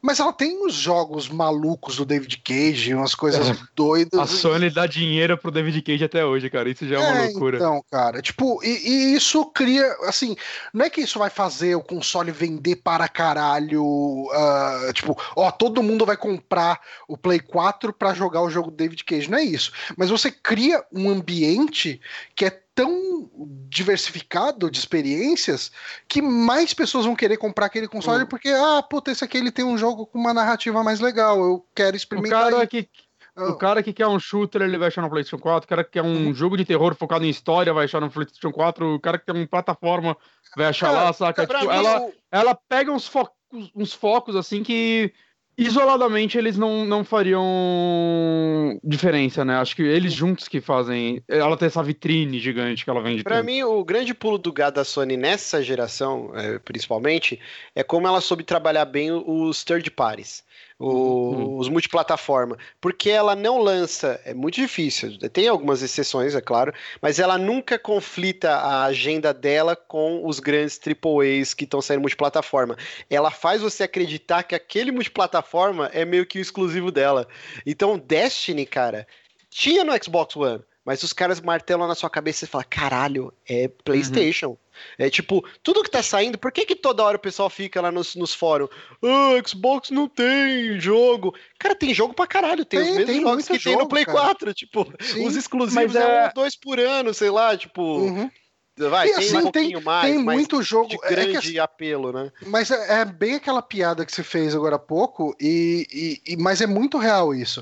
[0.08, 3.58] Mas ela tem os jogos malucos do David Cage, umas coisas é.
[3.76, 4.18] doidas.
[4.18, 6.70] A Sony dá dinheiro pro David Cage até hoje, cara.
[6.70, 7.58] Isso já é uma é, loucura.
[7.58, 10.38] Então, cara, tipo, e, e, isso cria, assim,
[10.74, 15.84] não é que isso vai fazer o console vender para caralho, uh, tipo, ó, todo
[15.84, 19.44] mundo vai comprar o Play 4 para jogar o jogo do David Cage, não é
[19.44, 19.74] isso.
[19.98, 22.00] Mas você cria um ambiente
[22.34, 23.28] que é tão
[23.68, 25.72] diversificado de experiências
[26.08, 28.30] que mais pessoas vão querer comprar aquele console uhum.
[28.30, 31.66] porque, ah, puta, esse aqui ele tem um jogo com uma narrativa mais legal, eu
[31.74, 32.50] quero experimentar.
[32.50, 32.88] O cara que,
[33.36, 35.66] o cara que quer um shooter, ele vai achar no PlayStation 4.
[35.66, 36.34] O cara que quer um uhum.
[36.36, 38.94] jogo de terror focado em história, vai achar no PlayStation 4.
[38.94, 40.16] O cara que quer uma plataforma,
[40.56, 41.48] vai achar cara, lá, saca?
[41.48, 43.36] Tipo, ela, ela pega uns focos,
[43.76, 45.12] uns focos assim que
[45.58, 49.56] isoladamente eles não, não fariam diferença, né?
[49.56, 51.24] Acho que eles juntos que fazem.
[51.28, 53.24] Ela tem essa vitrine gigante que ela vende.
[53.24, 57.40] Para mim, o grande pulo do gato da Sony nessa geração, é, principalmente,
[57.76, 60.46] é como ela soube trabalhar bem os third parties
[60.80, 61.58] o, uhum.
[61.58, 67.20] os multiplataforma, porque ela não lança, é muito difícil, tem algumas exceções, é claro, mas
[67.20, 72.78] ela nunca conflita a agenda dela com os grandes AAAs que estão saindo multiplataforma.
[73.10, 77.28] Ela faz você acreditar que aquele multiplataforma é meio que o exclusivo dela.
[77.66, 79.08] Então, Destiny, cara,
[79.50, 83.68] tinha no Xbox One, mas os caras martelam na sua cabeça e falam: caralho, é
[83.68, 84.50] PlayStation.
[84.50, 84.58] Uhum.
[84.98, 87.92] É tipo, tudo que tá saindo, por que, que toda hora o pessoal fica lá
[87.92, 88.70] nos, nos fóruns?
[89.04, 91.34] Ah, Xbox não tem jogo.
[91.60, 93.90] Cara, tem jogo pra caralho, tem, tem os mesmos tem jogos que jogo, tem no
[93.90, 94.18] Play cara.
[94.20, 94.54] 4.
[94.54, 96.26] Tipo, Sim, os exclusivos é...
[96.26, 97.82] é um, dois por ano, sei lá, tipo.
[97.82, 98.30] Uhum.
[98.78, 101.60] Vai, e tem assim, um pouquinho tem, mais, tem muito jogo de grande é que,
[101.60, 102.32] apelo, né?
[102.46, 106.38] Mas é, é, bem aquela piada que você fez agora há pouco, e, e, e
[106.38, 107.62] mas é muito real isso.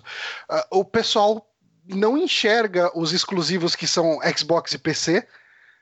[0.51, 1.49] Uh, o pessoal
[1.87, 5.25] não enxerga os exclusivos que são Xbox e PC,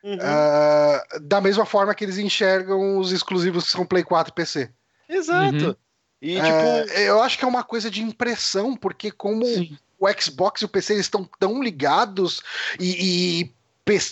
[0.03, 0.15] Uhum.
[0.15, 4.69] Uh, da mesma forma que eles enxergam os exclusivos que são Play 4 e PC.
[5.07, 5.67] Exato.
[5.67, 5.75] Uhum.
[6.21, 6.99] E, uh, tipo...
[6.99, 9.77] eu acho que é uma coisa de impressão, porque como Sim.
[9.99, 12.41] o Xbox e o PC estão tão ligados
[12.79, 13.55] e, e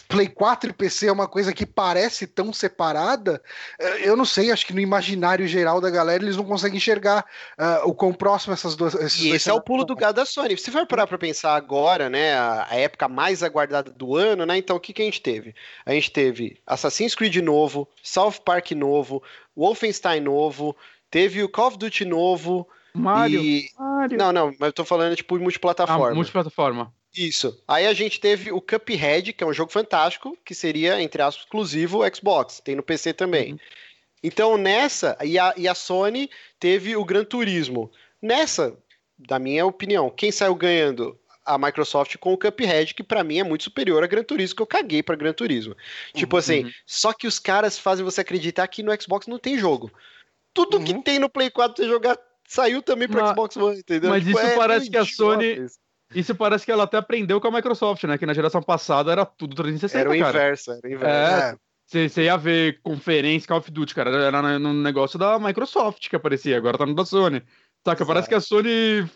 [0.07, 3.41] Play 4 e PC é uma coisa que parece tão separada,
[3.79, 7.25] eh, eu não sei, acho que no imaginário geral da galera eles não conseguem enxergar
[7.57, 8.93] uh, o quão próximo essas duas.
[9.17, 10.57] E esse é o pulo do gado da Sony.
[10.57, 14.57] Se for parar pra pensar agora, né, a, a, época mais aguardada do ano, né,
[14.57, 15.55] então o que, que a gente teve?
[15.85, 19.23] A gente teve Assassin's Creed novo, South Park novo,
[19.55, 20.75] Wolfenstein novo,
[21.09, 22.67] teve o Call of Duty novo.
[22.93, 23.69] Mario, e...
[23.79, 24.17] Mario.
[24.17, 26.11] Não, não, mas eu tô falando tipo multiplataforma.
[26.11, 26.93] Ah, multiplataforma.
[27.15, 27.61] Isso.
[27.67, 31.43] Aí a gente teve o Cuphead, que é um jogo fantástico, que seria, entre aspas,
[31.43, 32.61] exclusivo Xbox.
[32.63, 33.53] Tem no PC também.
[33.53, 33.59] Uhum.
[34.23, 36.29] Então, nessa, e a, e a Sony
[36.59, 37.91] teve o Gran Turismo.
[38.21, 38.77] Nessa,
[39.17, 41.17] da minha opinião, quem saiu ganhando?
[41.43, 44.61] A Microsoft com o Cuphead, que para mim é muito superior a Gran Turismo, que
[44.61, 45.75] eu caguei pra Gran Turismo.
[46.13, 46.39] Tipo uhum.
[46.39, 49.91] assim, só que os caras fazem você acreditar que no Xbox não tem jogo.
[50.53, 50.83] Tudo uhum.
[50.83, 52.15] que tem no Play 4 você jogar
[52.47, 54.11] saiu também pro mas, Xbox One, entendeu?
[54.11, 55.65] Mas tipo, isso é parece que a Sony.
[55.65, 55.79] Isso.
[56.13, 58.17] Isso parece que ela até aprendeu com a Microsoft, né?
[58.17, 60.37] Que na geração passada era tudo 360, Era o cara.
[60.37, 61.55] inverso, era o inverso.
[61.55, 66.15] É, você ia ver conferência Call of Duty, cara, era no negócio da Microsoft que
[66.15, 67.43] aparecia, agora tá no da Sony.
[67.85, 69.09] Saca, parece que a Sony...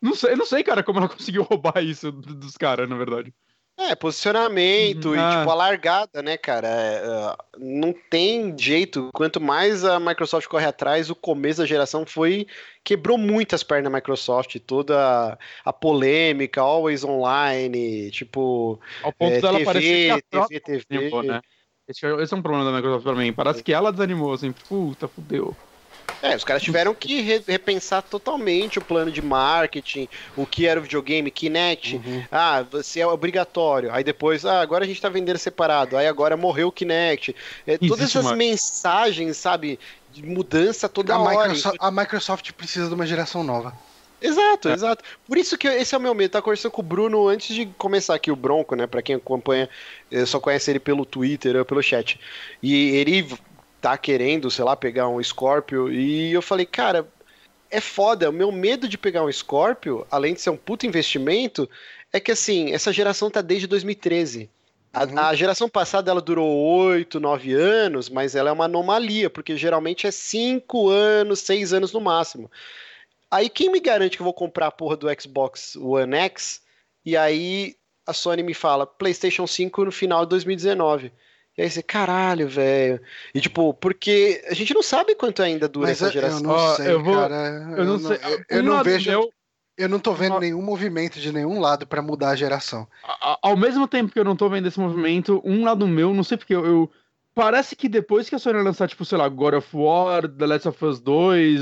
[0.00, 3.32] Não sei, não sei, cara, como ela conseguiu roubar isso dos caras, na verdade.
[3.78, 5.14] É, posicionamento uhum.
[5.14, 5.38] e, ah.
[5.38, 6.68] tipo, a largada, né, cara?
[6.68, 9.08] É, uh, não tem jeito.
[9.14, 12.46] Quanto mais a Microsoft corre atrás, o começo da geração foi.
[12.84, 18.78] Quebrou muitas pernas da Microsoft, toda a, polêmica, always online, tipo.
[19.02, 20.84] Ao ponto é, dela TV, parecer que a TV, TV.
[20.84, 21.40] Tempo, né?
[21.88, 23.32] Esse, esse, é um problema da Microsoft pra mim.
[23.32, 25.56] Parece que ela desanimou, assim, puta, fudeu.
[26.22, 30.78] É, os caras tiveram que re repensar totalmente o plano de marketing, o que era
[30.78, 31.96] o videogame, Kinect.
[31.96, 32.24] Uhum.
[32.30, 33.92] Ah, você é obrigatório.
[33.92, 35.96] Aí depois, ah, agora a gente tá vendendo separado.
[35.96, 37.34] Aí agora morreu o Kinect.
[37.66, 38.36] É, todas essas uma...
[38.36, 39.80] mensagens, sabe,
[40.12, 41.48] de mudança toda a hora.
[41.48, 43.76] Microsoft, a Microsoft precisa de uma geração nova.
[44.20, 44.72] Exato, é.
[44.74, 45.02] exato.
[45.26, 46.30] Por isso que esse é o meu medo.
[46.30, 48.86] Tá conversando com o Bruno antes de começar aqui o Bronco, né?
[48.86, 49.68] Pra quem acompanha,
[50.10, 52.20] eh, só conhece ele pelo Twitter ou pelo chat.
[52.62, 53.26] E ele
[53.82, 55.92] tá querendo, sei lá, pegar um Scorpio.
[55.92, 57.06] E eu falei, cara,
[57.68, 58.30] é foda.
[58.30, 61.68] O meu medo de pegar um Scorpio, além de ser um puto investimento,
[62.12, 64.48] é que assim, essa geração tá desde 2013.
[64.92, 65.18] A, uhum.
[65.18, 70.06] a, geração passada ela durou 8, 9 anos, mas ela é uma anomalia, porque geralmente
[70.06, 72.50] é 5 anos, 6 anos no máximo.
[73.30, 76.60] Aí quem me garante que eu vou comprar a porra do Xbox One X
[77.04, 77.74] e aí
[78.06, 81.10] a Sony me fala PlayStation 5 no final de 2019.
[81.56, 83.00] E aí você, caralho, velho.
[83.34, 86.40] E tipo, porque a gente não sabe quanto ainda dura Mas essa geração.
[86.40, 87.74] Eu não sei, eu vou, cara.
[87.76, 88.18] Eu, não, sei.
[88.22, 89.10] Eu, eu não vejo.
[89.10, 89.32] Meu...
[89.76, 92.86] Eu não tô vendo nenhum movimento de nenhum lado para mudar a geração.
[93.42, 96.36] Ao mesmo tempo que eu não tô vendo esse movimento, um lado meu, não sei
[96.36, 96.90] porque eu, eu
[97.34, 100.68] Parece que depois que a Sony lançar, tipo, sei lá, God of War, The Last
[100.68, 101.60] of Us 2,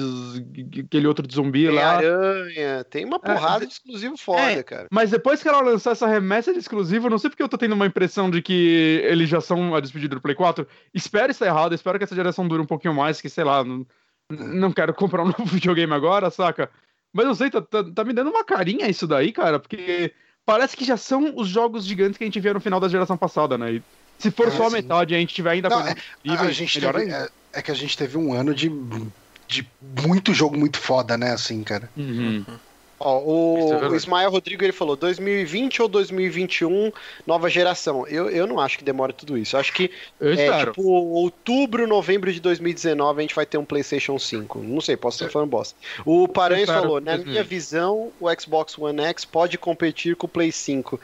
[0.85, 1.99] aquele outro de zumbi tem lá.
[1.99, 4.89] Aranha, tem uma é, porrada é, de exclusivo foda, é, cara.
[4.91, 7.77] Mas depois que ela lançar essa remessa de exclusivo, não sei porque eu tô tendo
[7.77, 10.67] uma impressão de que eles já são a despedida do Play 4.
[10.93, 13.87] Espero estar errado, espero que essa geração dure um pouquinho mais, que sei lá, não,
[14.29, 16.69] não quero comprar um novo videogame agora, saca?
[17.13, 20.13] Mas não sei, tá, tá, tá me dando uma carinha isso daí, cara, porque
[20.45, 23.17] parece que já são os jogos gigantes que a gente via no final da geração
[23.17, 23.75] passada, né?
[23.75, 23.83] E
[24.21, 25.95] se for é, só a metade, a gente tiver ainda não, é,
[26.25, 28.71] a gente teve, é, é, que a gente teve um ano de,
[29.49, 29.67] de
[30.05, 31.91] muito jogo muito foda, né, assim, cara.
[31.97, 32.45] Uhum.
[33.03, 36.93] Ó, o, é o Ismael Rodrigo ele falou 2020 ou 2021,
[37.27, 38.07] nova geração.
[38.07, 39.57] Eu, eu não acho que demora tudo isso.
[39.57, 39.91] Eu acho que
[40.21, 44.59] eu é, tipo outubro, novembro de 2019 a gente vai ter um PlayStation 5.
[44.59, 45.75] Não sei, posso estar falando bosta.
[46.05, 50.53] O Paranhos falou, na minha visão, o Xbox One X pode competir com o Play
[50.53, 51.01] 5.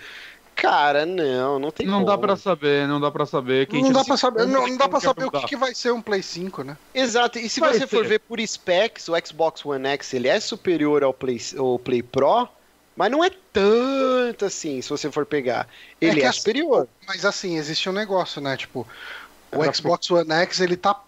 [0.56, 2.06] Cara, não, não tem Não como.
[2.06, 3.66] dá para saber, não dá para saber.
[3.66, 5.92] Quem não, dá pra saber não, não dá para saber o que, que, vai ser
[5.92, 6.78] um Play 5, né?
[6.94, 7.86] Exato, e se vai você ser.
[7.88, 12.02] for ver por specs, o Xbox One X ele é superior ao Play, ao Play
[12.02, 12.48] Pro,
[12.96, 15.68] mas não é tanto assim, se você for pegar.
[16.00, 16.88] É ele é, é superior.
[17.06, 18.56] Mas assim, existe um negócio, né?
[18.56, 18.86] Tipo,
[19.54, 20.98] o é Xbox One X ele tá,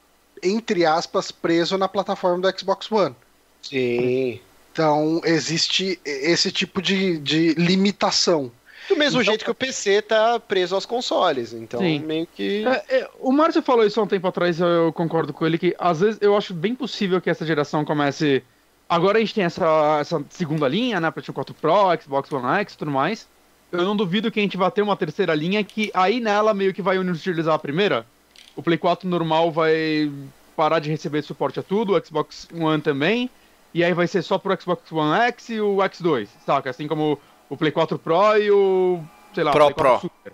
[0.43, 3.17] entre aspas, preso na plataforma do Xbox One.
[3.63, 4.41] Sim.
[4.73, 8.53] Então, existe esse tipo de, de limitação.
[8.89, 11.53] Do mesmo então, jeito que o PC tá preso aos consoles.
[11.53, 11.99] Então, sim.
[11.99, 12.65] meio que.
[12.67, 15.77] É, é, o Márcio falou isso há um tempo atrás, eu concordo com ele, que
[15.79, 18.43] às vezes eu acho bem possível que essa geração comece.
[18.89, 21.11] Agora a gente tem essa, essa segunda linha, né?
[21.11, 23.29] PlayStation 4 Pro, Xbox One X e tudo mais.
[23.71, 26.73] Eu não duvido que a gente vá ter uma terceira linha que aí nela meio
[26.73, 28.07] que vai utilizar a primeira.
[28.57, 30.11] O Play 4 normal vai
[30.57, 33.29] parar de receber suporte a tudo, o Xbox One também.
[33.75, 36.71] E aí vai ser só pro Xbox One X e o X2, saca?
[36.71, 39.01] Assim como o Play 4 Pro e o.
[39.35, 40.01] sei lá, Pro Pro.
[40.01, 40.33] Super.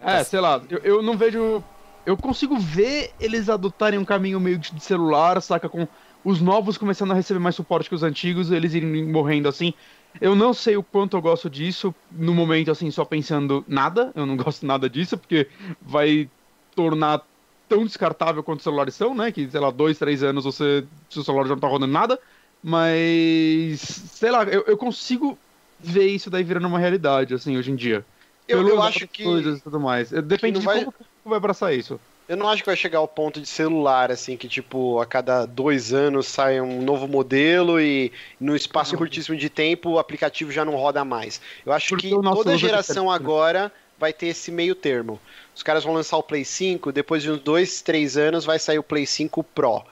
[0.00, 1.62] É, sei lá, eu, eu não vejo.
[2.06, 5.68] Eu consigo ver eles adotarem um caminho meio de celular, saca?
[5.68, 5.86] Com
[6.24, 9.74] os novos começando a receber mais suporte que os antigos, eles irem morrendo assim.
[10.20, 14.10] Eu não sei o quanto eu gosto disso, no momento, assim, só pensando nada.
[14.14, 15.48] Eu não gosto nada disso, porque
[15.82, 16.28] vai
[16.74, 17.22] tornar
[17.68, 19.30] tão descartável quanto os celulares são, né?
[19.30, 22.18] Que, sei lá, dois, três anos você, seu celular já não tá rodando nada.
[22.62, 25.38] Mas, sei lá, eu, eu consigo
[25.80, 28.04] ver isso daí virando uma realidade, assim, hoje em dia.
[28.46, 29.24] Eu, eu acho que.
[29.24, 30.10] Coisas e tudo mais.
[30.10, 30.84] Depende de vai...
[30.84, 30.94] como
[31.24, 32.00] vai abraçar isso.
[32.28, 35.46] Eu não acho que vai chegar ao ponto de celular, assim, que tipo, a cada
[35.46, 40.62] dois anos sai um novo modelo e no espaço curtíssimo de tempo o aplicativo já
[40.62, 41.40] não roda mais.
[41.64, 45.18] Eu acho Porque que toda geração agora vai ter esse meio termo.
[45.56, 48.78] Os caras vão lançar o Play 5, depois de uns dois, três anos vai sair
[48.78, 49.82] o Play 5 Pro.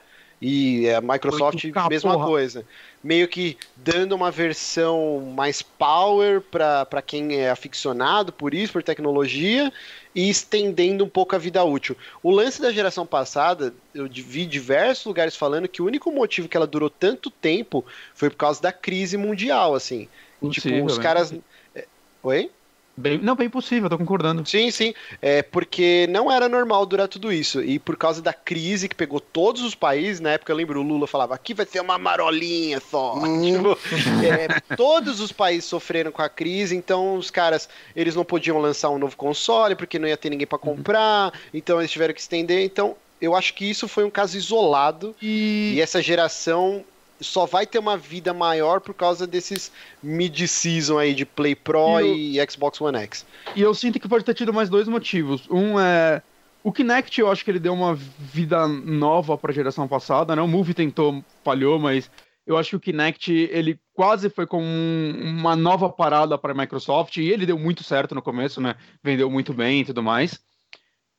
[0.41, 2.25] E a Microsoft, mesma porra.
[2.25, 2.65] coisa
[3.03, 9.71] meio que dando uma versão mais power para quem é aficionado por isso, por tecnologia,
[10.13, 11.95] e estendendo um pouco a vida útil.
[12.21, 16.57] O lance da geração passada, eu vi diversos lugares falando que o único motivo que
[16.57, 20.09] ela durou tanto tempo foi por causa da crise mundial, assim.
[20.49, 21.33] tipo, os caras.
[21.73, 21.85] É,
[22.23, 22.51] oi?
[22.97, 24.43] Bem, não, bem possível, tô concordando.
[24.43, 24.91] Sim, sim.
[25.21, 27.61] É porque não era normal durar tudo isso.
[27.61, 30.83] E por causa da crise que pegou todos os países, na época eu lembro o
[30.83, 33.15] Lula falava, aqui vai ser uma marolinha só.
[33.27, 33.43] Hum.
[33.43, 33.77] Tipo,
[34.25, 38.89] é, todos os países sofreram com a crise, então os caras, eles não podiam lançar
[38.89, 42.63] um novo console, porque não ia ter ninguém para comprar, então eles tiveram que estender.
[42.63, 45.15] Então, eu acho que isso foi um caso isolado.
[45.21, 46.83] E, e essa geração
[47.19, 49.71] só vai ter uma vida maior por causa desses
[50.01, 53.25] mid-season aí de Play Pro e, e, Xbox One X.
[53.55, 55.47] E eu sinto que pode ter tido mais dois motivos.
[55.49, 56.21] Um é
[56.63, 60.41] O Kinect eu acho que ele deu uma vida nova pra geração passada, né?
[60.41, 62.09] O Move tentou, falhou, mas
[62.45, 67.17] eu acho que o Kinect ele quase foi com uma nova parada para a Microsoft
[67.17, 68.75] e ele deu muito certo no começo, né?
[69.03, 70.39] Vendeu muito bem e tudo mais.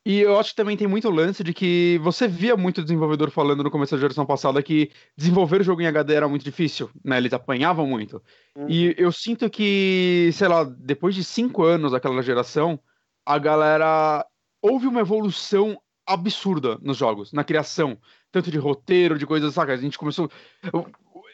[0.08, 3.62] E eu acho que também tem muito lance de que você via muito desenvolvedor falando
[3.62, 7.18] no começo da geração passada que desenvolver o jogo em HD era muito difícil, né?
[7.18, 8.22] Eles apanhavam muito.
[8.56, 8.70] Uhum.
[8.70, 12.80] E eu sinto que, sei lá, depois de cinco anos daquela geração,
[13.26, 14.24] a galera
[14.62, 17.98] houve uma evolução absurda nos jogos, na criação,
[18.32, 19.74] tanto de roteiro, de coisas, saca?
[19.74, 20.30] A gente começou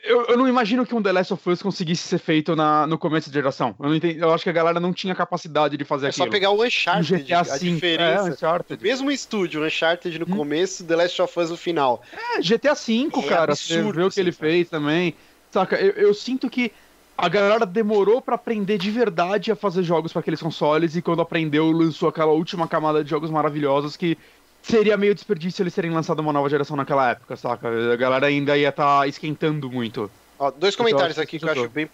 [0.04, 2.98] eu, eu, não imagino que um The Last of Us conseguisse ser feito na, no
[2.98, 3.74] começo da geração.
[3.80, 6.24] Eu, entendi, eu acho que a galera não tinha capacidade de fazer é aquilo.
[6.24, 8.28] É só pegar o Uncharted, GTA a diferença.
[8.28, 8.82] É, Uncharted.
[8.82, 10.36] Mesmo estúdio, Uncharted no hum.
[10.36, 12.02] começo, The Last of Us no final.
[12.12, 14.50] É, GTA V, é cara, absurdo, você vê o que ele cara.
[14.50, 15.14] fez também.
[15.50, 16.70] Saca, eu, eu sinto que
[17.16, 21.22] a galera demorou para aprender de verdade a fazer jogos para aqueles consoles e quando
[21.22, 24.18] aprendeu lançou aquela última camada de jogos maravilhosos que
[24.64, 27.68] seria meio desperdício eles terem lançado uma nova geração naquela época, saca?
[27.92, 30.10] A galera ainda ia estar tá esquentando muito.
[30.38, 31.88] Ó, dois comentários aqui que eu acho bem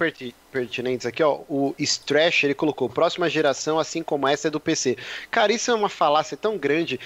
[0.51, 1.41] pertinentes aqui, ó.
[1.49, 4.97] O Strash, ele colocou, próxima geração, assim como essa é do PC.
[5.31, 6.99] Cara, isso é uma falácia tão grande.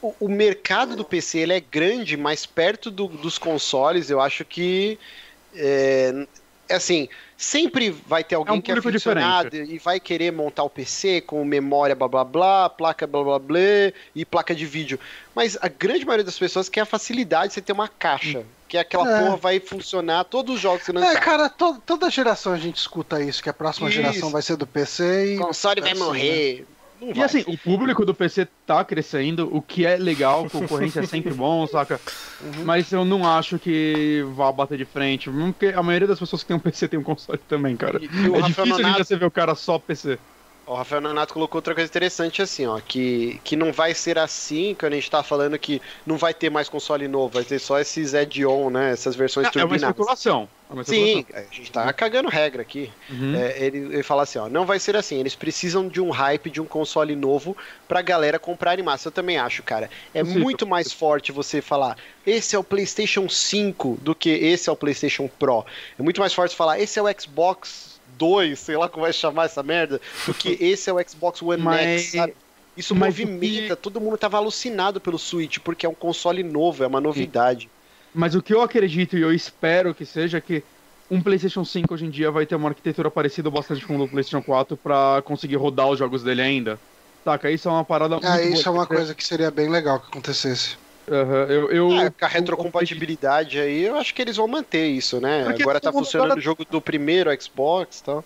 [0.00, 4.44] O, o mercado do PC, ele é grande, mas perto do, dos consoles, eu acho
[4.44, 4.98] que...
[5.54, 9.74] É, é assim, sempre vai ter alguém é um que é aficionado diferente.
[9.74, 13.58] e vai querer montar o PC com memória blá blá blá, placa blá blá blá
[14.14, 14.98] e placa de vídeo.
[15.34, 18.40] Mas a grande maioria das pessoas quer a facilidade de você ter uma caixa.
[18.40, 18.44] Hum.
[18.68, 19.22] Que aquela é.
[19.22, 22.76] porra vai funcionar, todos os jogos que não É, cara, to toda geração a gente
[22.76, 23.96] escuta isso, que a próxima isso.
[23.96, 25.36] geração vai ser do PC e.
[25.36, 26.60] O console vai assim, morrer.
[26.60, 26.75] Né?
[27.00, 27.24] Não e vai.
[27.24, 31.66] assim, o público do PC tá crescendo, o que é legal, concorrência é sempre bom,
[31.66, 32.00] saca?
[32.40, 32.64] Uhum.
[32.64, 36.48] Mas eu não acho que vá bater de frente, porque a maioria das pessoas que
[36.48, 37.98] tem um PC tem um console também, cara.
[38.02, 39.04] E, e é difícil Nonato...
[39.04, 40.18] você ver o cara só PC.
[40.66, 44.74] O Rafael Nonato colocou outra coisa interessante assim, ó, que, que não vai ser assim,
[44.78, 47.78] quando a gente tá falando que não vai ter mais console novo, vai ter só
[47.78, 49.82] esses add-on, né, essas versões turbinadas.
[49.82, 50.48] É uma especulação.
[50.68, 52.90] É uma Sim, a gente tá cagando regra aqui.
[53.08, 53.36] Uhum.
[53.36, 56.50] É, ele, ele fala assim, ó, não vai ser assim, eles precisam de um hype,
[56.50, 57.56] de um console novo
[57.86, 59.06] pra galera comprar em massa.
[59.06, 59.88] Eu também acho, cara.
[60.12, 60.42] É Possível.
[60.42, 64.76] muito mais forte você falar, esse é o PlayStation 5 do que esse é o
[64.76, 65.64] PlayStation Pro.
[65.96, 69.46] É muito mais forte falar, esse é o Xbox 2, sei lá como vai chamar
[69.46, 72.02] essa merda, do que esse é o Xbox One Mas...
[72.02, 72.34] X, sabe?
[72.76, 73.82] Isso Mas movimenta, que...
[73.82, 77.70] todo mundo tava alucinado pelo Switch, porque é um console novo, é uma novidade.
[78.14, 80.62] Mas o que eu acredito e eu espero que seja que
[81.10, 84.08] um PlayStation 5 hoje em dia vai ter uma arquitetura parecida bastante com o do
[84.08, 86.78] PlayStation 4 para conseguir rodar os jogos dele ainda.
[87.24, 87.50] Saca?
[87.50, 88.26] Isso é uma parada muito.
[88.26, 90.76] É, isso é uma coisa que seria bem legal que acontecesse.
[91.08, 95.20] Uhum, eu, eu, é, com a retrocompatibilidade aí, eu acho que eles vão manter isso,
[95.20, 95.44] né?
[95.44, 96.40] Porque Agora tá funcionando agora...
[96.40, 98.24] o jogo do primeiro Xbox e tal.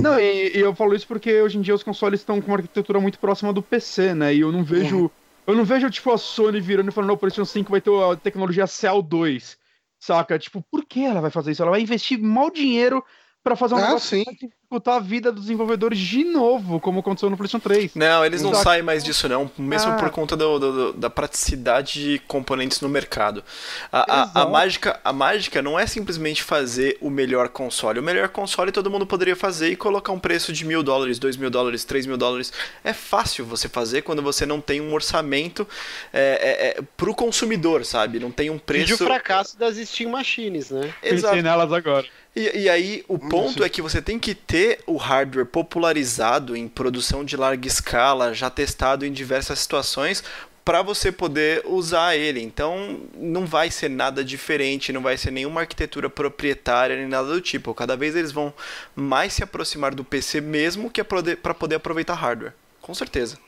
[0.00, 2.58] Não, e, e, eu falo isso porque hoje em dia os consoles estão com uma
[2.58, 4.34] arquitetura muito próxima do PC, né?
[4.34, 4.96] E eu não vejo.
[4.96, 5.10] Uhum.
[5.46, 7.90] Eu não vejo, tipo, a Sony virando e falando, não, o PlayStation 5 vai ter
[7.90, 9.56] a tecnologia Cell 2.
[9.98, 10.38] Saca?
[10.38, 11.62] Tipo, por que ela vai fazer isso?
[11.62, 13.02] Ela vai investir mal dinheiro
[13.42, 14.24] para fazer um ah, negócio sim.
[14.32, 17.94] dificultar a vida dos desenvolvedores de novo, como aconteceu no PlayStation 3.
[17.94, 19.96] Não, eles não saem mais disso não, mesmo ah.
[19.96, 23.42] por conta do, do, da praticidade de componentes no mercado.
[23.90, 28.00] A, a, a, mágica, a mágica não é simplesmente fazer o melhor console.
[28.00, 31.36] O melhor console todo mundo poderia fazer e colocar um preço de mil dólares, dois
[31.36, 32.52] mil dólares, três mil dólares.
[32.84, 35.66] É fácil você fazer quando você não tem um orçamento
[36.12, 38.18] é, é, é, pro consumidor, sabe?
[38.18, 38.90] Não tem um preço...
[38.90, 40.92] E o fracasso das Steam Machines, né?
[41.02, 41.34] Exato.
[41.34, 42.06] Pensei nelas agora.
[42.36, 46.68] E, e aí, o ponto é que você tem que ter o hardware popularizado em
[46.68, 50.22] produção de larga escala, já testado em diversas situações,
[50.68, 52.42] para você poder usar ele.
[52.42, 57.40] Então, não vai ser nada diferente, não vai ser nenhuma arquitetura proprietária nem nada do
[57.40, 57.72] tipo.
[57.72, 58.52] Cada vez eles vão
[58.94, 62.52] mais se aproximar do PC mesmo que para poder aproveitar hardware.
[62.82, 63.38] Com certeza.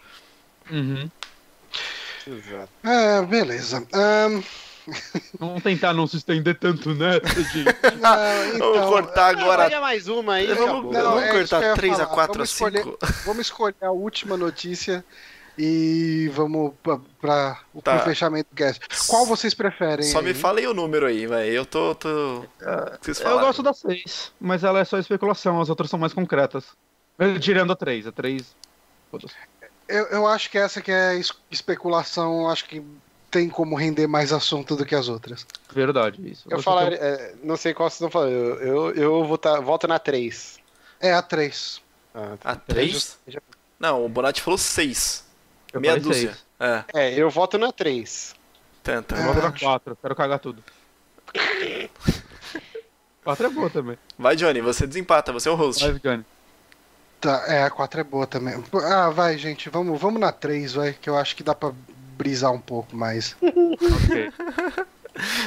[0.71, 1.11] Uhum.
[2.83, 3.87] É, beleza.
[3.93, 4.70] Um...
[5.39, 7.65] Vamos tentar não se estender tanto nessa, gente.
[8.01, 9.65] Não, então, vamos cortar agora.
[9.65, 10.47] Olha mais uma aí.
[10.55, 12.69] Vamos, não, vamos é cortar 3 a 4 vamos a 5.
[12.69, 15.05] Escolher, vamos escolher a última notícia
[15.57, 17.99] e vamos para o tá.
[18.01, 18.81] fechamento do cast.
[19.09, 20.07] Qual vocês preferem?
[20.07, 20.25] Só aí?
[20.25, 21.53] me falem o número aí, velho.
[21.53, 21.95] Eu tô.
[21.95, 22.45] tô...
[22.61, 26.65] eu gosto da 6, mas ela é só especulação, as outras são mais concretas.
[27.41, 28.57] Tirando a 3, a 3.
[29.87, 32.83] Eu, eu acho que essa que é especulação, acho que
[33.31, 35.47] tem como render mais assunto do que as outras.
[35.73, 36.47] Verdade, isso.
[36.51, 39.87] Eu falar, é, não sei qual vocês estão falando, eu, eu, eu vou tá, volto
[39.87, 40.59] na 3.
[41.01, 41.81] É, a 3.
[42.15, 42.51] Ah, tá.
[42.51, 43.19] A 3?
[43.79, 45.25] Não, o Bonatti falou 6.
[45.75, 46.37] Meia dúzia.
[46.59, 46.85] É.
[46.93, 48.35] é, eu voto na 3.
[48.83, 49.15] Tenta.
[49.15, 50.63] Eu voto na 4, quero cagar tudo.
[53.23, 53.99] 4 é boa também.
[54.19, 55.83] Vai, Johnny, você desempata, você é o host.
[55.85, 56.25] Vai, Johnny.
[57.21, 58.63] Tá, é, a 4 é boa também.
[58.85, 61.73] Ah, vai, gente, vamos, vamos na 3, vai, que eu acho que dá pra
[62.21, 63.35] brisar um pouco mais.
[63.41, 64.33] ok.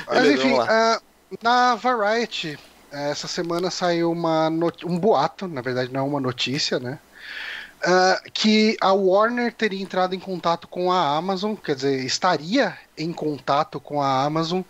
[0.08, 1.02] Mas enfim, uh,
[1.42, 2.58] na Variety,
[2.92, 4.50] essa semana saiu uma
[4.84, 6.98] um boato, na verdade não é uma notícia, né?
[7.86, 13.12] Uh, que a Warner teria entrado em contato com a Amazon, quer dizer, estaria em
[13.12, 14.62] contato com a Amazon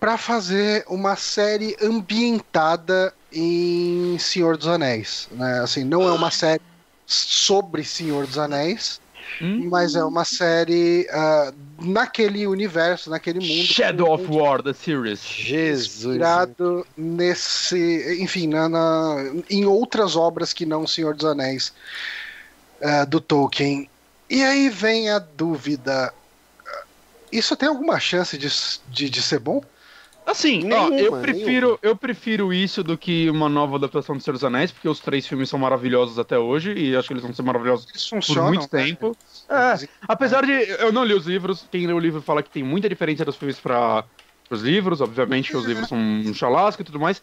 [0.00, 5.28] para fazer uma série ambientada em Senhor dos Anéis.
[5.30, 5.60] Né?
[5.60, 6.62] Assim, não é uma série
[7.06, 9.00] sobre Senhor dos Anéis,
[9.40, 9.68] hum?
[9.68, 11.54] mas é uma série uh,
[11.84, 13.66] naquele universo, naquele mundo.
[13.66, 15.22] Shadow of War, the series.
[15.24, 16.04] Jesus.
[16.04, 18.18] Inspirado nesse.
[18.20, 19.16] Enfim, na, na,
[19.48, 21.72] em outras obras que não Senhor dos Anéis
[22.80, 23.88] uh, do Tolkien.
[24.28, 26.12] E aí vem a dúvida:
[27.32, 28.48] isso tem alguma chance de,
[28.88, 29.62] de, de ser bom?
[30.30, 34.34] Assim, nenhuma, ó, eu prefiro eu prefiro isso do que uma nova adaptação de Senhor
[34.34, 37.34] dos Anéis, porque os três filmes são maravilhosos até hoje e acho que eles vão
[37.34, 37.86] ser maravilhosos
[38.26, 38.84] por muito né?
[38.84, 39.16] tempo.
[39.48, 42.62] É, apesar de eu não li os livros, quem lê o livro fala que tem
[42.62, 44.04] muita diferença dos filmes para
[44.48, 47.20] os livros, obviamente que os livros são um chalasco e tudo mais,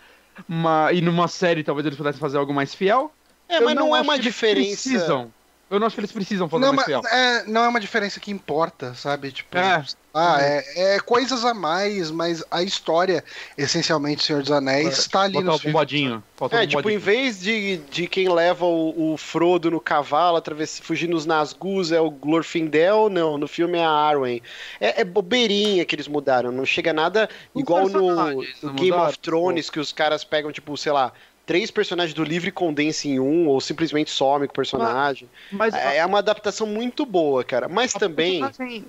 [0.48, 3.12] mas, e numa série talvez eles pudessem fazer algo mais fiel.
[3.48, 4.90] É, mas não, não é uma diferença.
[4.90, 5.32] Precisam.
[5.70, 8.20] Eu não acho que eles precisam fazer não, mais mas, é, não é uma diferença
[8.20, 9.32] que importa, sabe?
[9.32, 9.84] Tipo, é.
[10.18, 13.24] Ah, é, é, coisas a mais, mas a história,
[13.58, 16.24] essencialmente, Senhor dos Anéis, está ali no bombadinho.
[16.52, 21.16] É, tipo, em vez de, de quem leva o, o Frodo no cavalo, através, fugindo
[21.16, 24.42] os Nazgûs, é o Glorfindel, não, no filme é a Arwen.
[24.80, 28.32] É, é bobeirinha que eles mudaram, não chega nada igual no,
[28.62, 31.12] no Game of Thrones, que os caras pegam, tipo, sei lá,
[31.48, 35.30] três personagens do livro e condensa em um, ou simplesmente some com o personagem.
[35.50, 37.70] Mas, mas, é, é uma adaptação muito boa, cara.
[37.70, 38.44] Mas também.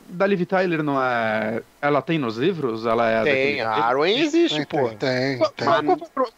[0.09, 1.63] da Liv Tyler não é.
[1.81, 2.85] Ela tem nos livros?
[2.85, 3.23] Ela é.
[3.23, 4.89] Tem, a Arwen existe, pô.
[4.89, 5.39] Tem, tem.
[5.57, 5.67] tem.
[5.67, 6.29] Qual,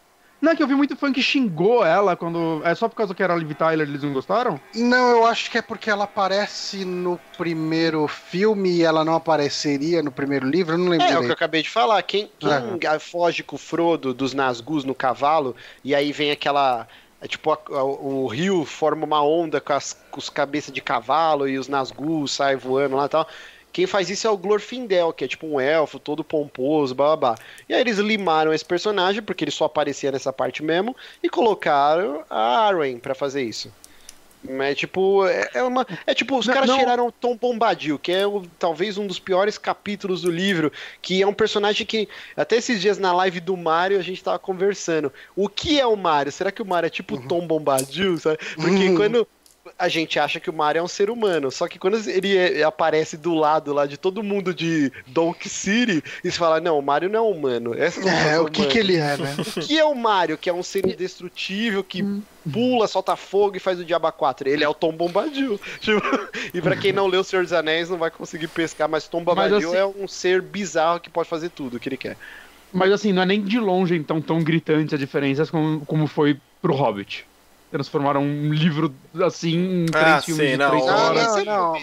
[0.41, 2.61] não, é que eu vi muito fã que xingou ela quando.
[2.65, 4.59] É só por causa que era a Liv Tyler eles não gostaram?
[4.73, 10.01] Não, eu acho que é porque ela aparece no primeiro filme e ela não apareceria
[10.01, 11.05] no primeiro livro, eu não lembro.
[11.05, 12.01] É, é o que eu acabei de falar.
[12.01, 16.87] Quem, quem foge com o Frodo dos Nazgûs no cavalo e aí vem aquela.
[17.21, 20.81] É tipo, a, a, o rio forma uma onda com, as, com os cabeças de
[20.81, 23.27] cavalo e os Nazgûs saem voando lá e tal.
[23.71, 27.35] Quem faz isso é o Glorfindel, que é tipo um elfo todo pomposo, babá.
[27.69, 32.23] E aí eles limaram esse personagem, porque ele só aparecia nessa parte mesmo, e colocaram
[32.29, 33.71] a Arwen para fazer isso.
[34.47, 35.85] É tipo, é, é, uma.
[36.05, 40.23] É tipo, os caras tiraram Tom Bombadil, que é o, talvez um dos piores capítulos
[40.23, 44.01] do livro, que é um personagem que, até esses dias na live do Mario, a
[44.01, 45.13] gente tava conversando.
[45.35, 46.31] O que é o Mario?
[46.31, 47.27] Será que o Mario é tipo uhum.
[47.27, 48.39] Tom Bombadil, sabe?
[48.55, 48.97] Porque uhum.
[48.97, 49.27] quando
[49.81, 51.49] a gente acha que o Mario é um ser humano.
[51.49, 56.03] Só que quando ele é, aparece do lado lá de todo mundo de Donk City,
[56.23, 57.73] e se fala, não, o Mario não é humano.
[57.73, 57.89] É,
[58.33, 59.35] é o que, que ele é, né?
[59.57, 60.37] O que é o Mario?
[60.37, 62.21] Que é um ser indestrutível, que hum.
[62.53, 64.47] pula, solta fogo e faz o Diaba 4.
[64.47, 65.59] Ele é o Tom Bombadil.
[65.81, 66.01] Tipo,
[66.53, 69.23] e para quem não leu O Senhor dos Anéis, não vai conseguir pescar, mas Tom
[69.23, 69.77] Bombadil assim...
[69.77, 72.15] é um ser bizarro que pode fazer tudo o que ele quer.
[72.71, 76.39] Mas assim, não é nem de longe então tão gritante a diferença como, como foi
[76.61, 77.25] pro Hobbit
[77.71, 78.93] transformaram um livro
[79.23, 81.27] assim em três ah, filmes sim, de não, três horas.
[81.27, 81.81] Não, não, não.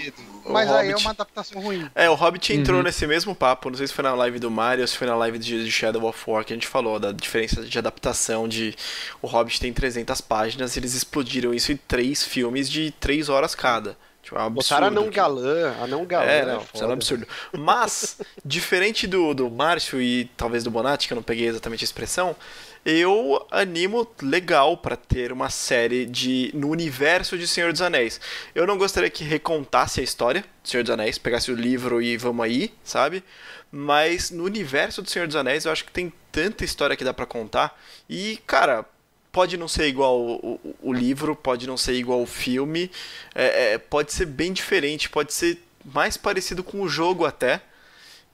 [0.49, 0.85] Mas Hobbit...
[0.85, 1.91] aí é uma adaptação ruim.
[1.95, 2.83] É, o Hobbit entrou uhum.
[2.83, 5.17] nesse mesmo papo, não sei se foi na live do Mario ou se foi na
[5.17, 8.75] live de Shadow of War que a gente falou da diferença de adaptação de...
[9.21, 13.55] O Hobbit tem 300 páginas e eles explodiram isso em três filmes de três horas
[13.55, 13.97] cada.
[14.23, 14.69] Tipo, é um absurdo.
[14.69, 16.25] Botaram anão galã, anão galã.
[16.27, 17.27] É, não, é um absurdo.
[17.53, 21.87] Mas, diferente do, do Márcio e talvez do Bonatti, que eu não peguei exatamente a
[21.87, 22.37] expressão,
[22.85, 28.21] eu animo legal para ter uma série de no universo de Senhor dos Anéis.
[28.55, 32.17] Eu não gostaria que recontasse a história do Senhor dos Anéis, pegasse o livro e
[32.17, 33.23] vamos aí, sabe?
[33.71, 37.13] Mas no universo do Senhor dos Anéis eu acho que tem tanta história que dá
[37.13, 37.79] para contar
[38.09, 38.85] e, cara,
[39.31, 42.91] pode não ser igual o, o, o livro, pode não ser igual o filme,
[43.35, 47.61] é, é, pode ser bem diferente, pode ser mais parecido com o jogo até.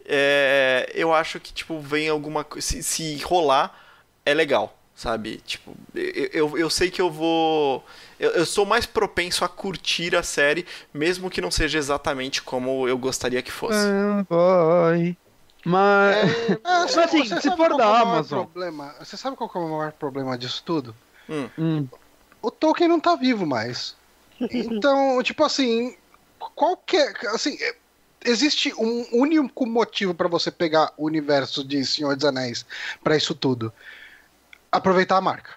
[0.06, 3.83] É, eu acho que tipo vem alguma se, se rolar
[4.24, 5.38] é legal, sabe?
[5.44, 7.84] Tipo, eu, eu, eu sei que eu vou.
[8.18, 12.88] Eu, eu, sou mais propenso a curtir a série, mesmo que não seja exatamente como
[12.88, 13.86] eu gostaria que fosse.
[14.28, 15.16] Vai.
[15.64, 18.44] Mas, é, mas assim, se for da é Amazon.
[18.44, 18.94] Problema?
[18.98, 20.94] Você sabe qual é o maior problema disso tudo?
[21.28, 21.48] Hum.
[21.58, 21.88] hum.
[22.40, 23.96] O Tolkien não tá vivo mais.
[24.38, 25.96] Então, tipo assim,
[26.54, 27.14] qualquer.
[27.28, 27.56] Assim,
[28.22, 32.66] existe um único motivo para você pegar o universo de Senhor dos Anéis
[33.02, 33.72] para isso tudo
[34.76, 35.50] aproveitar a marca.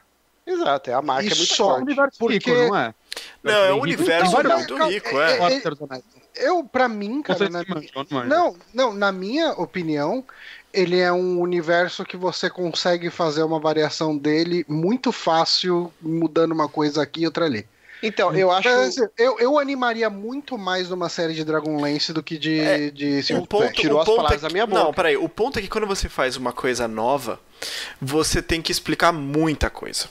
[0.46, 1.84] Exato, é a marca e é muito só, forte.
[1.84, 2.36] Universo porque...
[2.36, 2.96] rico, não é?
[3.44, 5.38] Não, é um universo então, muito não, rico, é.
[5.40, 6.02] é, é
[6.36, 10.24] eu, pra mim, cara, na minha, não, não, na minha opinião,
[10.72, 16.70] ele é um universo que você consegue fazer uma variação dele muito fácil, mudando uma
[16.70, 17.68] coisa aqui e outra ali.
[18.04, 18.70] Então, eu acho.
[19.18, 23.44] Eu, eu animaria muito mais numa série de Dragonlance do que de, é, de um
[23.44, 24.84] ponto, Tirou um as palavras é que, da minha boca.
[24.84, 25.18] Não, peraí.
[25.18, 27.40] O ponto é que quando você faz uma coisa nova,
[28.02, 30.08] você tem que explicar muita coisa.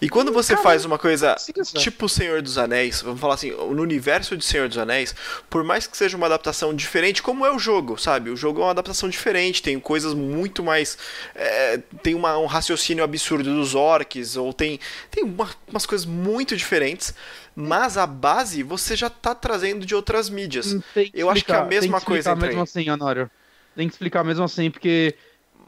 [0.00, 1.36] E quando você Caramba, faz uma coisa
[1.76, 5.14] tipo Senhor dos Anéis, vamos falar assim, no universo de Senhor dos Anéis,
[5.50, 8.30] por mais que seja uma adaptação diferente, como é o jogo, sabe?
[8.30, 10.96] O jogo é uma adaptação diferente, tem coisas muito mais.
[11.34, 14.80] É, tem uma, um raciocínio absurdo dos orcs, ou tem,
[15.10, 17.14] tem uma, umas coisas muito diferentes.
[17.54, 20.76] Mas a base você já tá trazendo de outras mídias.
[21.12, 22.30] Eu acho que é a mesma coisa.
[22.30, 23.30] Tem que explicar mesmo assim, Honório.
[23.74, 25.14] Tem que explicar mesmo assim, porque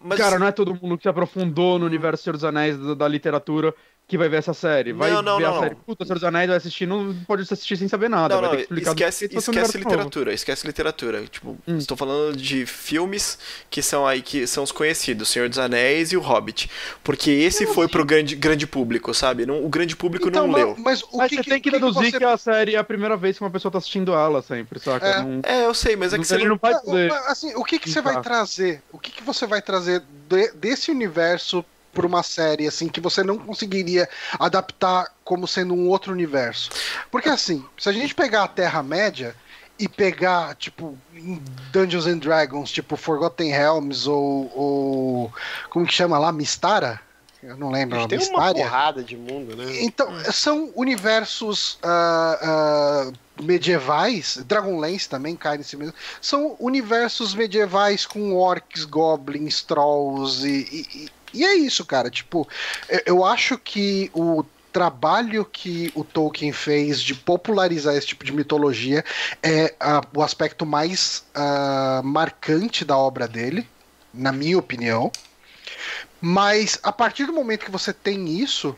[0.03, 0.19] mas...
[0.19, 3.09] Cara, não é todo mundo que se aprofundou no universo Senhor dos Anéis da, da
[3.09, 3.75] literatura
[4.11, 4.93] que vai ver essa série.
[4.93, 5.75] Vai não, não, ver não, a série.
[5.77, 8.35] Puta, Senhor dos Anéis vai assistir, não pode assistir sem saber nada.
[8.35, 11.25] Não, não, esquece, esquece literatura, esquece literatura.
[11.27, 11.79] Tipo, hum.
[11.79, 13.39] estou falando de filmes
[13.71, 16.69] que são aí, que são os conhecidos, Senhor dos Anéis e o Hobbit.
[17.05, 19.47] Porque esse foi pro grande, grande público, sabe?
[19.47, 20.75] Não, o grande público então, não mas, leu.
[20.77, 22.19] Mas, o mas que, você que, tem que deduzir que, você...
[22.19, 25.07] que, a série é a primeira vez que uma pessoa tá assistindo ela sempre, saca?
[25.07, 27.13] É, não, é eu sei, mas é que você não vai poder.
[27.29, 28.83] Assim, o que, que você vai trazer?
[28.93, 33.23] O que, que você vai trazer de, desse universo para uma série assim que você
[33.23, 34.09] não conseguiria
[34.39, 36.71] adaptar como sendo um outro universo.
[37.11, 39.35] Porque assim, se a gente pegar a Terra Média
[39.79, 40.97] e pegar tipo
[41.73, 45.33] Dungeons and Dragons, tipo Forgotten Realms ou, ou
[45.71, 47.01] como que chama lá, Mistara?
[47.43, 48.07] Eu não lembro.
[48.07, 49.83] Tem uma porrada de mundo, né?
[49.83, 55.95] Então, são universos uh, uh, medievais, Dragonlance também cai nesse mesmo.
[56.21, 62.11] São universos medievais com orcs, goblins, trolls e, e, e é isso, cara.
[62.11, 62.49] Tipo,
[63.07, 69.05] eu acho que o trabalho que o Tolkien fez de popularizar esse tipo de mitologia
[69.43, 73.67] é uh, o aspecto mais uh, marcante da obra dele,
[74.15, 75.11] na minha opinião.
[76.21, 78.77] Mas a partir do momento que você tem isso,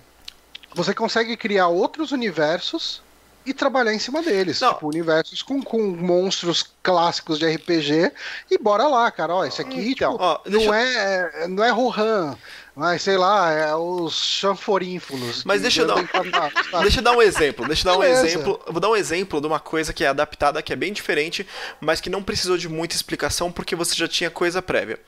[0.74, 3.02] você consegue criar outros universos
[3.44, 4.60] e trabalhar em cima deles.
[4.60, 4.74] Não.
[4.74, 8.12] Tipo, universos com, com monstros clássicos de RPG.
[8.50, 9.34] E bora lá, cara.
[9.34, 12.36] Ó, esse aqui então, tipo, ó, não, é, não é Rohan.
[12.74, 15.44] Mas sei lá, é os chanforínfulos.
[15.44, 15.96] Mas deixa eu, dar,
[16.80, 17.66] deixa eu dar um exemplo.
[17.66, 18.60] Deixa eu dar um exemplo.
[18.66, 21.46] vou dar um exemplo de uma coisa que é adaptada, que é bem diferente,
[21.80, 24.98] mas que não precisou de muita explicação porque você já tinha coisa prévia.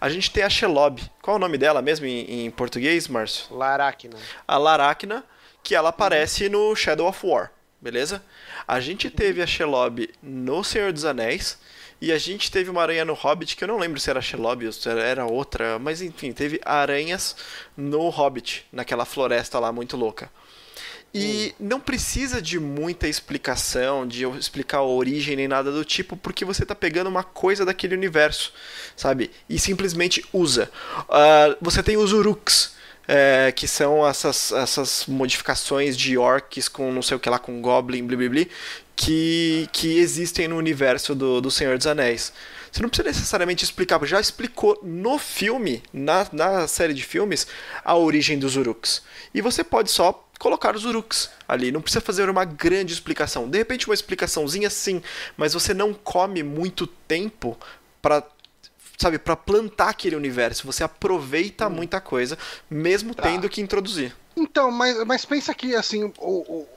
[0.00, 1.02] A gente tem a Shelob.
[1.20, 3.46] Qual é o nome dela mesmo em, em português, Márcio?
[3.50, 4.16] Laracna.
[4.46, 5.24] A Laracna,
[5.60, 8.22] que ela aparece no Shadow of War beleza?
[8.66, 11.58] A gente teve a Shelob no Senhor dos Anéis.
[12.00, 14.64] E a gente teve uma aranha no Hobbit, que eu não lembro se era Shelob
[14.64, 17.34] ou se era outra, mas enfim, teve aranhas
[17.76, 20.30] no Hobbit, naquela floresta lá muito louca.
[21.12, 21.66] E hum.
[21.68, 26.44] não precisa de muita explicação, de eu explicar a origem nem nada do tipo, porque
[26.44, 28.52] você está pegando uma coisa daquele universo,
[28.94, 29.30] sabe?
[29.48, 30.70] E simplesmente usa.
[31.00, 32.76] Uh, você tem os Uruks,
[33.08, 37.62] é, que são essas, essas modificações de orcs com não sei o que lá, com
[37.62, 38.50] goblin, blibli,
[38.94, 42.32] que, que existem no universo do, do Senhor dos Anéis.
[42.70, 47.46] Você não precisa necessariamente explicar, já explicou no filme, na, na série de filmes,
[47.82, 49.02] a origem dos Uruks.
[49.32, 53.48] E você pode só colocar os Uruks ali, não precisa fazer uma grande explicação.
[53.48, 55.02] De repente uma explicaçãozinha sim,
[55.34, 57.58] mas você não come muito tempo
[58.02, 58.22] para
[58.98, 60.66] sabe, para plantar aquele universo.
[60.66, 61.70] Você aproveita hum.
[61.70, 62.36] muita coisa,
[62.68, 63.22] mesmo tá.
[63.22, 64.14] tendo que introduzir.
[64.36, 66.68] Então, mas, mas pensa que, assim, o, o,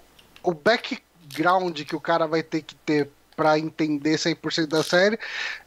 [0.44, 5.18] o background que o cara vai ter que ter para entender 100% da série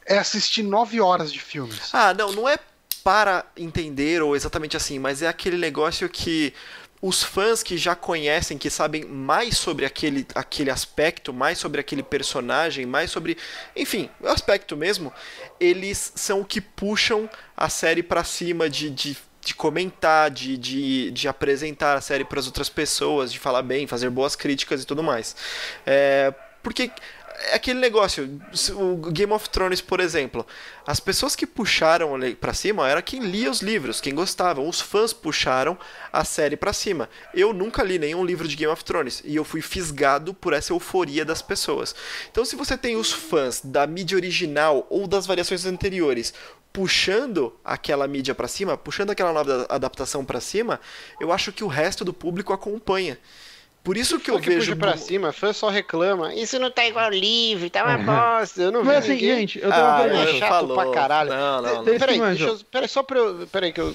[0.07, 1.91] é assistir 9 horas de filmes.
[1.93, 2.57] Ah, não, não é
[3.03, 6.55] para entender ou exatamente assim, mas é aquele negócio que
[7.07, 12.03] os fãs que já conhecem, que sabem mais sobre aquele, aquele aspecto, mais sobre aquele
[12.03, 13.37] personagem, mais sobre.
[13.77, 15.13] Enfim, o aspecto mesmo,
[15.61, 21.11] eles são o que puxam a série para cima de, de, de comentar, de, de,
[21.11, 24.87] de apresentar a série para as outras pessoas, de falar bem, fazer boas críticas e
[24.87, 25.37] tudo mais.
[25.87, 26.33] É,
[26.63, 26.91] porque
[27.51, 28.41] é aquele negócio,
[28.75, 30.47] o Game of Thrones, por exemplo,
[30.87, 32.11] as pessoas que puxaram
[32.41, 35.79] para cima era quem lia os livros, quem gostava, os fãs puxaram
[36.13, 37.09] a série para cima.
[37.35, 40.73] Eu nunca li nenhum livro de Game of Thrones e eu fui fisgado por essa
[40.73, 41.95] euforia das pessoas.
[42.31, 46.33] Então, se você tem os fãs da mídia original ou das variações anteriores
[46.73, 50.81] puxando aquela mídia para cima, puxando aquela nova adaptação para cima,
[51.21, 53.17] eu acho que o resto do público acompanha.
[53.85, 54.75] Por isso que eu que vejo.
[54.77, 56.35] pra cima, fã só reclama.
[56.35, 58.63] Isso não tá igual ao livro, tá uma bosta.
[58.63, 59.41] Eu não Mas assim, ninguém...
[59.41, 60.75] gente, eu tô ah, uma é chato falou.
[60.75, 61.29] pra caralho.
[61.31, 61.85] Não, não, não.
[61.85, 63.47] Peraí, deixa eu, peraí, só pra eu.
[63.47, 63.95] Peraí, que eu,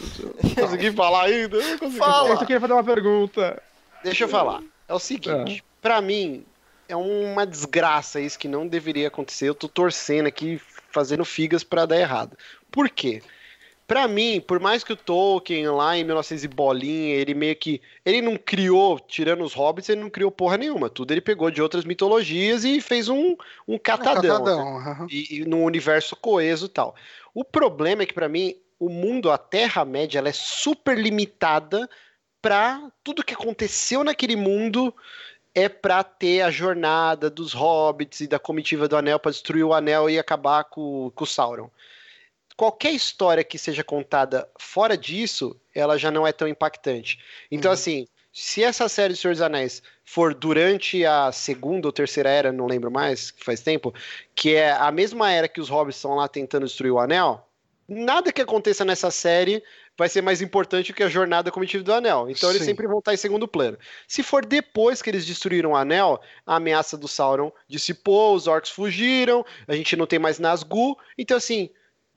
[0.56, 1.58] consegui falar ainda.
[1.58, 2.14] Eu não consegui Fala.
[2.14, 2.30] falar.
[2.30, 3.64] Eu queria fazer uma pergunta.
[4.04, 4.62] Deixa eu falar.
[4.88, 5.64] É o seguinte, é.
[5.82, 6.46] pra mim,
[6.88, 9.50] é uma desgraça isso que não deveria acontecer.
[9.50, 10.62] Eu tô torcendo aqui,
[10.92, 12.38] fazendo figas para dar errado.
[12.72, 13.24] Por quê?
[13.90, 17.82] Pra mim, por mais que o Tolkien lá em 1900 e bolinha, ele meio que.
[18.06, 20.92] Ele não criou, tirando os hobbits, ele não criou porra nenhuma.
[20.92, 23.36] Tudo ele pegou de outras mitologias e fez um,
[23.68, 24.42] um catadão.
[24.42, 24.98] Um catadão né?
[25.00, 25.08] uhum.
[25.10, 26.94] e, e num universo coeso e tal.
[27.34, 31.90] O problema é que, para mim, o mundo, a Terra-média, ela é super limitada
[32.40, 34.94] pra tudo que aconteceu naquele mundo
[35.56, 39.74] é pra ter a jornada dos hobbits e da comitiva do anel para destruir o
[39.74, 41.72] anel e acabar com, com o Sauron
[42.60, 47.18] qualquer história que seja contada fora disso, ela já não é tão impactante.
[47.50, 47.74] Então, uhum.
[47.74, 52.52] assim, se essa série de Senhor dos Anéis for durante a segunda ou terceira era,
[52.52, 53.94] não lembro mais, que faz tempo,
[54.36, 57.48] que é a mesma era que os hobbits estão lá tentando destruir o anel,
[57.88, 59.64] nada que aconteça nessa série
[59.98, 62.30] vai ser mais importante que a jornada comitiva do anel.
[62.30, 62.56] Então Sim.
[62.58, 63.78] eles sempre vão estar em segundo plano.
[64.06, 68.70] Se for depois que eles destruíram o anel, a ameaça do Sauron dissipou, os orcs
[68.70, 71.70] fugiram, a gente não tem mais Nazgûl, então assim,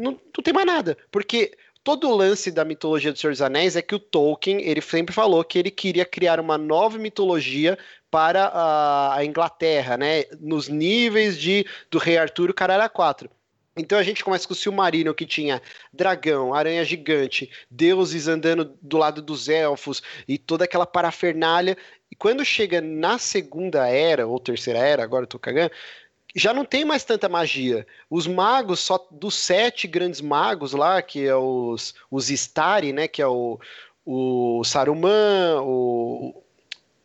[0.02, 0.96] não, não tem mais nada.
[1.10, 1.52] Porque
[1.84, 5.14] todo o lance da mitologia do Senhor dos Anéis é que o Tolkien, ele sempre
[5.14, 7.78] falou que ele queria criar uma nova mitologia
[8.10, 10.24] para a, a Inglaterra, né?
[10.40, 13.30] Nos níveis de do Rei Arthur e Caralho 4.
[13.74, 18.98] Então a gente começa com o Silmarillion, que tinha dragão, aranha gigante, deuses andando do
[18.98, 21.76] lado dos elfos e toda aquela parafernália.
[22.10, 25.72] E quando chega na segunda era, ou terceira era, agora eu tô cagando,
[26.34, 27.86] já não tem mais tanta magia.
[28.08, 33.06] Os magos, só dos sete grandes magos lá, que é os, os Istari, né?
[33.06, 33.58] Que é o,
[34.04, 36.42] o Saruman, o,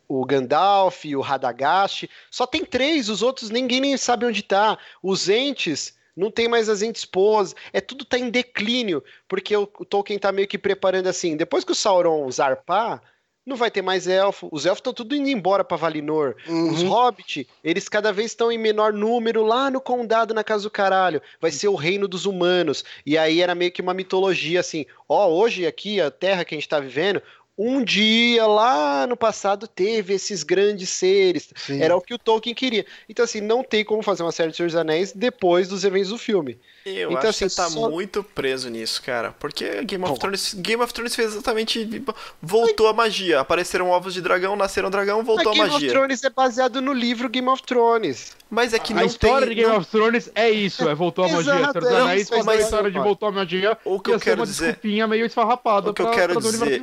[0.08, 4.78] o Gandalf, o Radagast, só tem três, os outros ninguém nem sabe onde tá.
[5.04, 9.68] Os entes não tem mais as entes pose, é tudo tá em declínio, porque o
[9.68, 13.04] Tolkien tá meio que preparando assim, depois que o Sauron zarpar,
[13.48, 14.50] não vai ter mais elfo.
[14.52, 16.36] Os elfos estão tudo indo embora para Valinor.
[16.46, 16.70] Uhum.
[16.70, 20.70] Os hobbits, eles cada vez estão em menor número lá no condado, na casa do
[20.70, 21.22] caralho.
[21.40, 22.84] Vai ser o reino dos humanos.
[23.06, 26.58] E aí era meio que uma mitologia assim: ó, hoje aqui, a terra que a
[26.58, 27.22] gente tá vivendo,
[27.58, 31.50] um dia lá no passado teve esses grandes seres.
[31.56, 31.82] Sim.
[31.82, 32.86] Era o que o Tolkien queria.
[33.10, 36.10] Então, assim, não tem como fazer uma série de Senhor dos Anéis depois dos eventos
[36.10, 36.60] do filme.
[36.88, 37.90] Eu então, acho assim, que você tá só...
[37.90, 39.36] muito preso nisso, cara.
[39.40, 42.04] Porque Game of, Thrones, Game of Thrones fez exatamente.
[42.42, 43.40] Voltou a magia.
[43.42, 45.80] Apareceram ovos de dragão, nasceram dragão, voltou a, a magia.
[45.80, 48.36] Game of Thrones é baseado no livro Game of Thrones.
[48.50, 49.80] Mas é que a não história tem, de Game não...
[49.82, 51.54] of Thrones é isso, é voltou a magia.
[51.54, 53.78] Exato, Senhor dos Anéis faz a história de voltou a magia.
[53.84, 54.80] O que eu quero dizer.
[54.84, 56.82] meio esfarrapada o que eu quero dizer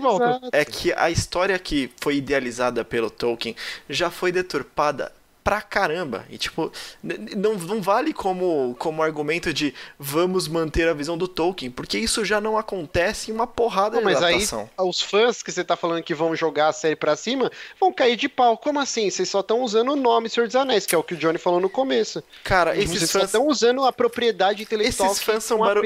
[0.52, 3.56] é que a história que foi idealizada pelo Tolkien
[3.88, 5.12] já foi deturpada
[5.44, 6.24] pra caramba.
[6.30, 6.72] E, tipo,
[7.02, 12.24] não, não vale como, como argumento de vamos manter a visão do Tolkien, porque isso
[12.24, 14.70] já não acontece em uma porrada não, de mas adaptação.
[14.76, 17.92] aí os fãs que você tá falando que vão jogar a série pra cima vão
[17.92, 18.56] cair de pau.
[18.56, 19.10] Como assim?
[19.10, 21.36] Vocês só estão usando o nome Senhor dos Anéis, que é o que o Johnny
[21.36, 22.24] falou no começo.
[22.42, 23.24] Cara, esses Vocês fãs...
[23.24, 25.82] estão usando a propriedade intelectual esses fãs são um baru...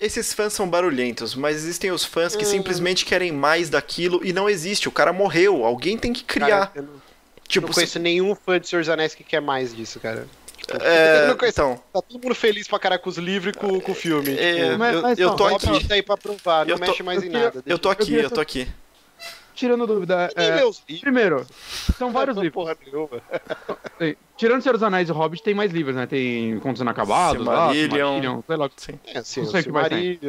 [0.00, 2.48] Esses fãs são barulhentos, mas existem os fãs que hum.
[2.48, 4.88] simplesmente querem mais daquilo e não existe.
[4.88, 6.68] O cara morreu, alguém tem que criar.
[6.68, 6.86] Cara,
[7.46, 7.98] Tipo, não conheço se...
[7.98, 10.26] nenhum fã de Senhor dos Anéis que quer mais disso, cara.
[10.56, 11.80] Tipo, é, não conheço, então.
[11.92, 14.36] Tá todo mundo feliz pra caralho com os livros e com, com o filme.
[14.36, 15.86] É, tipo, mas, mas, eu, eu tô aqui.
[15.86, 17.62] Tá aí pra provar, não tô, mexe mais em nada.
[17.64, 18.68] Eu tô aqui, eu tô aqui.
[19.54, 20.60] Tirando dúvida, é,
[21.00, 21.46] primeiro,
[21.96, 22.52] são vários livros.
[22.52, 23.22] Porra nenhuma.
[24.36, 26.06] Tirando Senhor dos Anéis e o Hobbit, tem mais livros, né?
[26.06, 28.70] Tem Contos Inacabados, Silmarillion, sei lá.
[28.76, 29.00] Sim.
[29.06, 30.20] É, sim, não sei o que mais tem.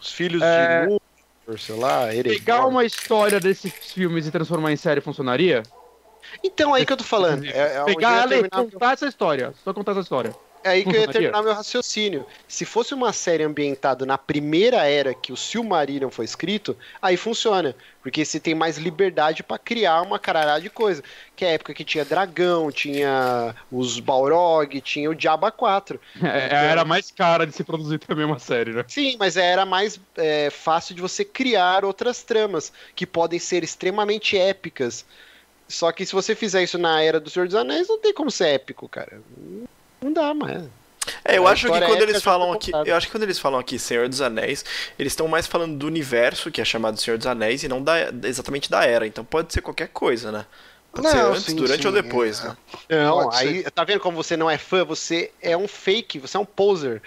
[0.00, 0.82] Os Filhos é...
[0.82, 2.38] de Númenor, sei lá, Erebor.
[2.38, 5.64] Pegar uma história desses filmes e transformar em série funcionaria?
[6.42, 7.44] Então, aí que eu tô falando.
[7.44, 9.52] É, é Pegar ela e contar essa história.
[9.64, 10.34] Só contar essa história.
[10.62, 12.26] É aí que eu ia terminar meu raciocínio.
[12.46, 17.74] Se fosse uma série ambientada na primeira era que o Silmarillion foi escrito, aí funciona.
[18.02, 21.02] Porque você tem mais liberdade para criar uma caralhada de coisa.
[21.34, 26.00] Que é a época que tinha dragão, tinha os Balrog, tinha o Diaba 4.
[26.30, 28.84] É, então, era mais cara de se produzir também uma série, né?
[28.86, 34.36] Sim, mas era mais é, fácil de você criar outras tramas que podem ser extremamente
[34.38, 35.04] épicas.
[35.70, 38.30] Só que se você fizer isso na era do Senhor dos Anéis, não tem como
[38.30, 39.22] ser épico, cara.
[40.02, 40.64] Não dá mais.
[41.24, 43.78] É, eu acho que quando eles falam aqui, eu acho que quando eles falam aqui
[43.78, 44.64] Senhor dos Anéis,
[44.98, 48.10] eles estão mais falando do universo que é chamado Senhor dos Anéis e não da,
[48.24, 49.06] exatamente da era.
[49.06, 50.44] Então pode ser qualquer coisa, né?
[50.92, 52.48] Pode não, ser antes, sim, durante sim, ou depois, é.
[52.48, 52.56] né?
[52.90, 56.40] Não, aí tá vendo como você não é fã, você é um fake, você é
[56.40, 57.00] um poser.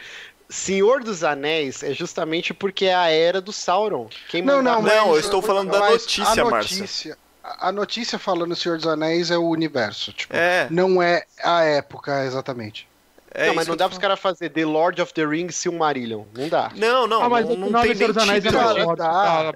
[0.49, 4.07] Senhor dos Anéis é justamente porque é a era do Sauron.
[4.30, 8.88] Quem não, não, não, eu estou falando da notícia, Márcia a notícia falando Senhor dos
[8.88, 10.14] Anéis é o universo.
[10.14, 10.68] Tipo, é.
[10.70, 12.88] Não é a época exatamente.
[13.36, 16.24] É não, mas não dá pros caras fazer The Lord of the Rings Silmarillion.
[16.38, 16.72] Não dá.
[16.76, 17.24] Não, não.
[17.24, 18.52] Ah, mas não, não tem nem Anéis é
[18.95, 19.52] dá.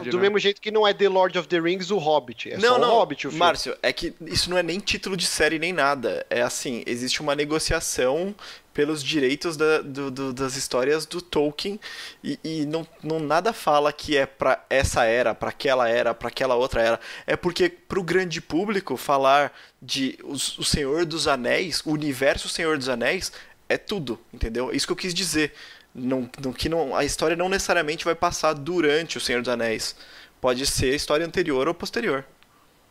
[0.00, 0.22] Do né?
[0.22, 2.50] mesmo jeito que não é The Lord of the Rings o Hobbit.
[2.50, 2.88] É não, só não.
[2.88, 3.38] o Hobbit o filme.
[3.38, 6.24] Márcio, é que isso não é nem título de série nem nada.
[6.30, 8.34] É assim, existe uma negociação
[8.72, 11.80] pelos direitos da, do, do, das histórias do Tolkien
[12.22, 16.28] e, e, não, não nada fala que é para essa era, para aquela era, para
[16.28, 17.00] aquela outra era.
[17.26, 19.52] É porque para o grande público falar
[19.82, 23.32] de os, o Senhor dos Anéis, o universo Senhor dos Anéis
[23.68, 24.70] é tudo, entendeu?
[24.70, 25.52] É isso que eu quis dizer.
[25.94, 29.96] Não, não, que não, a história não necessariamente vai passar durante o Senhor dos Anéis.
[30.40, 32.24] Pode ser história anterior ou posterior.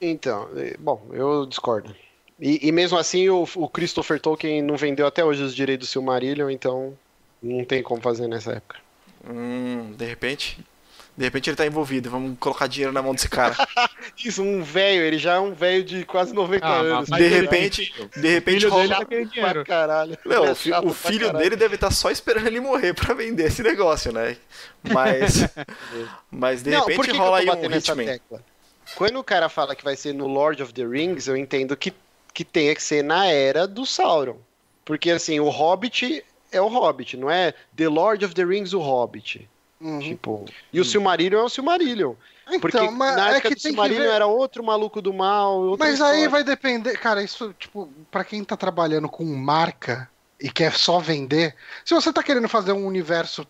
[0.01, 1.95] Então, é, bom, eu discordo.
[2.39, 5.91] E, e mesmo assim, o, o, Christopher Tolkien não vendeu até hoje os direitos do
[5.91, 6.97] Silmarillion, então
[7.43, 8.77] não tem como fazer nessa época.
[9.29, 10.57] Hum, de repente.
[11.17, 13.53] De repente ele tá envolvido, vamos colocar dinheiro na mão desse cara.
[14.23, 17.09] Isso, um velho, ele já é um velho de quase 90 ah, anos.
[17.09, 19.05] De repente, de repente rola.
[19.05, 20.17] Tá caralho.
[20.23, 23.47] Não, é o, o filho dele deve estar tá só esperando ele morrer pra vender
[23.47, 24.37] esse negócio, né?
[24.81, 25.45] Mas.
[26.31, 28.17] mas de não, repente rola aí um Hitman.
[28.95, 31.93] Quando o cara fala que vai ser no Lord of the Rings, eu entendo que
[32.33, 34.37] que tenha que ser na era do Sauron.
[34.85, 38.79] Porque assim, o Hobbit é o Hobbit, não é The Lord of the Rings o
[38.79, 39.47] Hobbit.
[39.79, 39.99] Uhum.
[39.99, 42.13] Tipo, e o Silmarillion é o Silmarillion.
[42.47, 44.13] Então, Porque mas na é época é que do Silmarillion ver...
[44.13, 45.77] era outro maluco do mal.
[45.77, 46.19] Mas história.
[46.19, 46.97] aí vai depender.
[46.97, 52.11] Cara, isso, tipo, pra quem tá trabalhando com marca e quer só vender, se você
[52.11, 53.45] tá querendo fazer um universo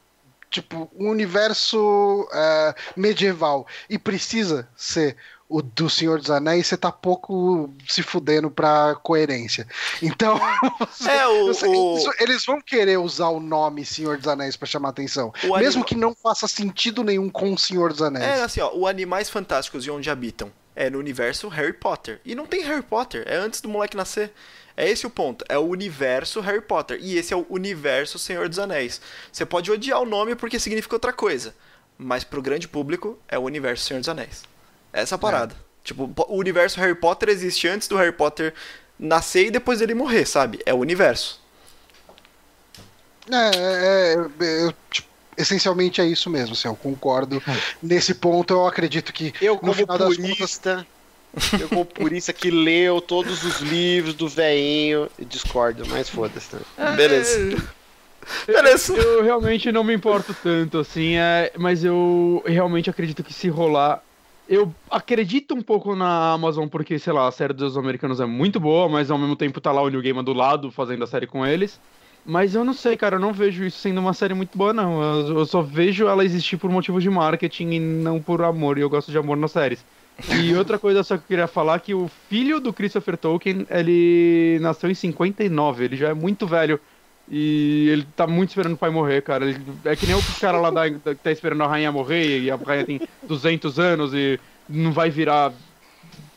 [0.49, 5.15] tipo, um universo uh, medieval e precisa ser
[5.49, 9.67] o do Senhor dos Anéis, você tá pouco se fudendo pra coerência.
[9.99, 10.39] Então,
[11.09, 11.97] é, o, o...
[11.97, 15.33] Isso, eles vão querer usar o nome Senhor dos Anéis para chamar atenção.
[15.43, 15.85] O mesmo anima...
[15.85, 18.25] que não faça sentido nenhum com o Senhor dos Anéis.
[18.25, 22.21] É assim, ó, o Animais Fantásticos e Onde Habitam é no universo Harry Potter.
[22.23, 24.31] E não tem Harry Potter, é antes do moleque nascer.
[24.77, 25.43] É esse o ponto.
[25.49, 26.99] É o universo Harry Potter.
[27.01, 29.01] E esse é o universo Senhor dos Anéis.
[29.29, 31.53] Você pode odiar o nome porque significa outra coisa.
[31.97, 34.43] Mas pro grande público é o universo Senhor dos Anéis.
[34.91, 35.53] Essa parada.
[35.53, 35.69] É.
[35.83, 38.53] Tipo, o universo Harry Potter existe antes do Harry Potter
[38.99, 40.59] nascer e depois dele morrer, sabe?
[40.65, 41.39] É o universo.
[43.31, 45.07] É, é, é eu, tipo,
[45.37, 47.41] essencialmente é isso mesmo, assim, eu concordo.
[47.81, 49.33] Nesse ponto, eu acredito que.
[49.41, 50.85] Eu, como purista,
[51.33, 51.61] contas...
[51.61, 56.55] eu, como purista que leu todos os livros do veinho, discordo, mas foda-se.
[56.55, 56.61] Né?
[56.97, 57.63] Beleza.
[58.45, 58.93] Beleza.
[58.93, 63.47] Eu, eu, realmente não me importo tanto, assim, é, mas eu realmente acredito que se
[63.47, 64.03] rolar
[64.49, 68.59] eu acredito um pouco na Amazon porque, sei lá, a série dos americanos é muito
[68.59, 71.27] boa, mas ao mesmo tempo tá lá o New Gamer do lado fazendo a série
[71.27, 71.79] com eles.
[72.25, 75.01] Mas eu não sei, cara, eu não vejo isso sendo uma série muito boa, não.
[75.01, 78.81] Eu, eu só vejo ela existir por motivos de marketing e não por amor, e
[78.81, 79.85] eu gosto de amor nas séries.
[80.27, 84.57] E outra coisa só que eu queria falar que o filho do Christopher Tolkien, ele
[84.61, 86.79] nasceu em 59, ele já é muito velho
[87.29, 89.45] e ele tá muito esperando o pai morrer, cara.
[89.45, 92.39] Ele, é que nem o cara lá da, da, que tá esperando a rainha morrer
[92.39, 95.53] e a rainha tem 200 anos e não vai virar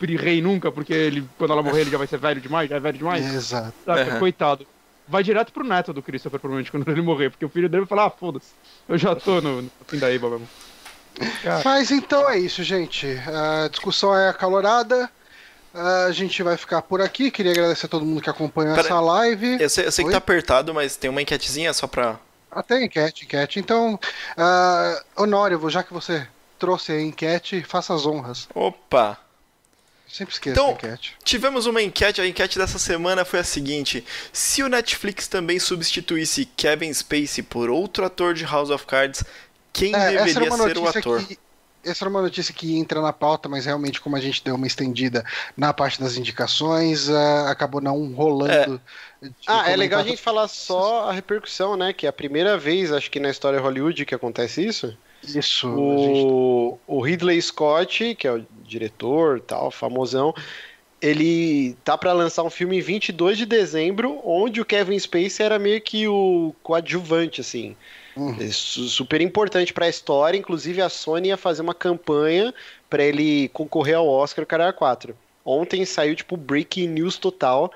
[0.01, 2.81] rei nunca, porque ele, quando ela morrer ele já vai ser velho demais, já é
[2.81, 3.25] velho demais.
[3.35, 3.73] Exato.
[3.87, 4.19] Uhum.
[4.19, 4.67] Coitado.
[5.07, 7.89] Vai direto pro neto do Christopher, provavelmente, quando ele morrer, porque o filho dele vai
[7.89, 8.53] falar, ah, foda-se,
[8.89, 10.49] eu já tô no, no fim da Iba mesmo.
[11.43, 11.63] Cara.
[11.65, 13.07] Mas então é isso, gente.
[13.27, 15.11] A discussão é acalorada.
[15.75, 17.31] A gente vai ficar por aqui.
[17.31, 19.61] Queria agradecer a todo mundo que acompanhou Pera, essa live.
[19.61, 22.19] Eu sei, eu sei que tá apertado, mas tem uma enquetezinha só pra.
[22.51, 23.59] Ah, tem enquete, enquete.
[23.59, 23.95] Então,
[24.37, 26.27] uh, Honório, já que você
[26.59, 28.47] trouxe a enquete, faça as honras.
[28.55, 29.19] Opa!
[30.07, 31.17] Sempre esqueço então, a enquete.
[31.25, 36.45] Tivemos uma enquete, a enquete dessa semana foi a seguinte: se o Netflix também substituísse
[36.45, 39.25] Kevin Spacey por outro ator de House of Cards,
[39.73, 41.25] quem é, deveria ser o ator?
[41.25, 41.39] Que
[41.85, 44.67] essa era uma notícia que entra na pauta, mas realmente, como a gente deu uma
[44.67, 45.25] estendida
[45.57, 48.81] na parte das indicações, uh, acabou não rolando.
[49.23, 49.29] É.
[49.47, 51.93] Ah, é legal a gente falar só a repercussão, né?
[51.93, 54.97] Que é a primeira vez, acho que na história Hollywood que acontece isso.
[55.23, 55.69] Isso.
[55.69, 56.83] O, gente...
[56.87, 60.35] o Ridley Scott, que é o diretor, tal, famosão,
[61.01, 65.59] ele tá para lançar um filme em 22 de dezembro, onde o Kevin Spacey era
[65.59, 67.77] meio que o coadjuvante, assim.
[68.41, 70.39] É super importante para a história.
[70.39, 72.53] Inclusive, a Sony ia fazer uma campanha
[72.89, 75.17] para ele concorrer ao Oscar Caralho 4.
[75.45, 77.73] Ontem saiu, tipo, breaking news total.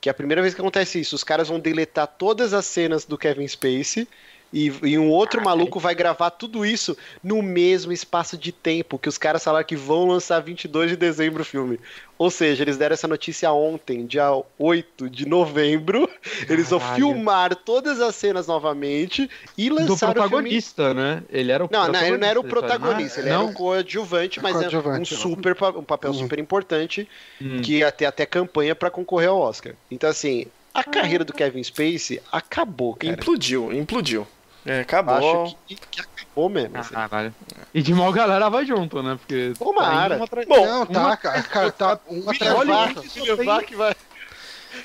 [0.00, 1.14] Que é a primeira vez que acontece isso.
[1.14, 4.08] Os caras vão deletar todas as cenas do Kevin Spacey
[4.52, 9.08] e, e, um outro maluco vai gravar tudo isso no mesmo espaço de tempo que
[9.08, 11.78] os caras falaram que vão lançar 22 de dezembro o filme.
[12.18, 14.28] Ou seja, eles deram essa notícia ontem, dia
[14.58, 16.06] 8 de novembro.
[16.06, 16.52] Caralho.
[16.52, 21.00] Eles vão filmar todas as cenas novamente e lançar Do protagonista, o filme...
[21.00, 21.22] né?
[21.30, 23.42] Ele era o não, não, ele não era o protagonista, ele não?
[23.42, 26.18] era o coadjuvante, mas é um super um papel uhum.
[26.18, 27.08] super importante
[27.40, 27.62] hum.
[27.62, 29.74] que ia ter até campanha para concorrer ao Oscar.
[29.90, 33.12] Então assim, a carreira do Kevin Spacey acabou, cara.
[33.12, 34.26] Implodiu, implodiu.
[34.70, 35.44] É, acabou.
[35.44, 36.78] Acho que, que acabou mesmo.
[36.78, 36.94] Assim.
[36.94, 37.34] Caralho.
[37.74, 39.18] E de mal galera vai junto, né?
[39.18, 39.52] Porque.
[39.58, 40.16] Tomara.
[40.18, 43.96] Tá Bom, não, tá, cara, cara, tá uma atrás que vai.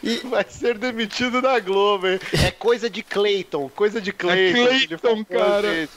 [0.01, 2.19] E vai ser demitido da Globo, hein?
[2.43, 4.59] É coisa de Clayton, coisa de Clayton.
[4.59, 5.89] É Clayton, cara.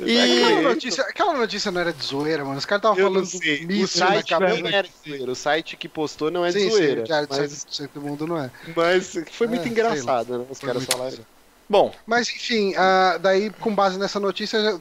[0.00, 0.18] E...
[0.18, 2.58] Aquela, notícia, aquela notícia não era de zoeira, mano.
[2.58, 5.32] Os caras estavam falando do o site não era de zoeira.
[5.32, 7.04] O site que postou não é de sim, zoeira.
[7.04, 7.88] Sim, mas...
[7.92, 8.50] do mundo não é.
[8.76, 10.44] Mas foi muito é, engraçado, né?
[10.48, 11.33] Os caras falaram.
[11.68, 11.94] Bom.
[12.06, 14.80] Mas enfim, uh, daí com base nessa notícia,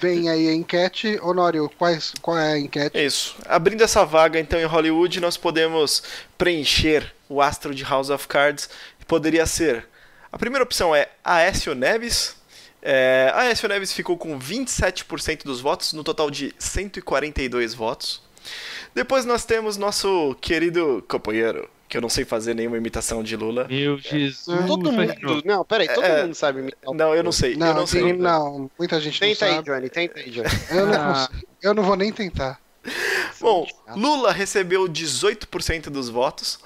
[0.00, 1.18] Vem aí a enquete.
[1.22, 3.02] Honório, quais, qual é a enquete?
[3.02, 3.36] Isso.
[3.46, 6.02] Abrindo essa vaga, então, em Hollywood, nós podemos
[6.36, 8.68] preencher o astro de House of Cards.
[9.06, 9.88] Poderia ser.
[10.30, 12.36] A primeira opção é Aécio Neves.
[12.82, 18.22] É, Aécio Neves ficou com 27% dos votos, no total de 142 votos.
[18.94, 23.66] Depois nós temos nosso querido companheiro, que eu não sei fazer nenhuma imitação de Lula.
[23.68, 24.66] Meu Jesus.
[24.66, 25.42] Todo mundo.
[25.44, 26.94] Não, peraí, todo é, mundo sabe imitar.
[26.94, 27.56] Não, eu não sei.
[27.56, 28.12] Não, eu não, sei.
[28.12, 30.48] não muita gente tenta não aí, Johnny, tenta aí, Johnny.
[30.70, 31.28] Eu não, ah.
[31.62, 32.60] eu não vou nem tentar.
[33.40, 36.58] Bom, Lula recebeu 18% dos votos.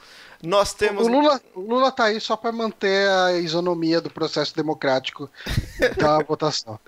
[0.43, 1.07] Nós temos.
[1.07, 5.31] O Lula, o Lula tá aí só para manter a isonomia do processo democrático
[5.99, 6.81] da votação.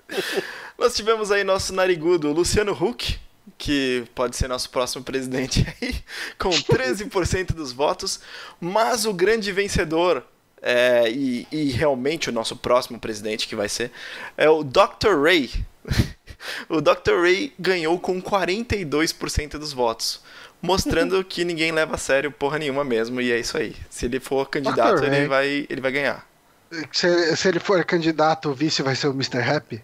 [0.77, 3.19] Nós tivemos aí nosso narigudo Luciano Huck,
[3.57, 5.95] que pode ser nosso próximo presidente aí,
[6.37, 8.19] com 13% dos votos,
[8.59, 10.25] mas o grande vencedor
[10.61, 13.91] é, e, e, realmente o nosso próximo presidente que vai ser
[14.37, 15.21] é o Dr.
[15.21, 15.51] Ray.
[16.69, 17.21] o Dr.
[17.21, 20.21] Ray ganhou com 42% dos votos,
[20.61, 23.75] mostrando que ninguém leva a sério porra nenhuma mesmo, e é isso aí.
[23.89, 26.25] Se ele for candidato, ele vai, ele vai ganhar.
[26.91, 29.41] Se, se ele for candidato, o vice vai ser o Mr.
[29.41, 29.83] Happy?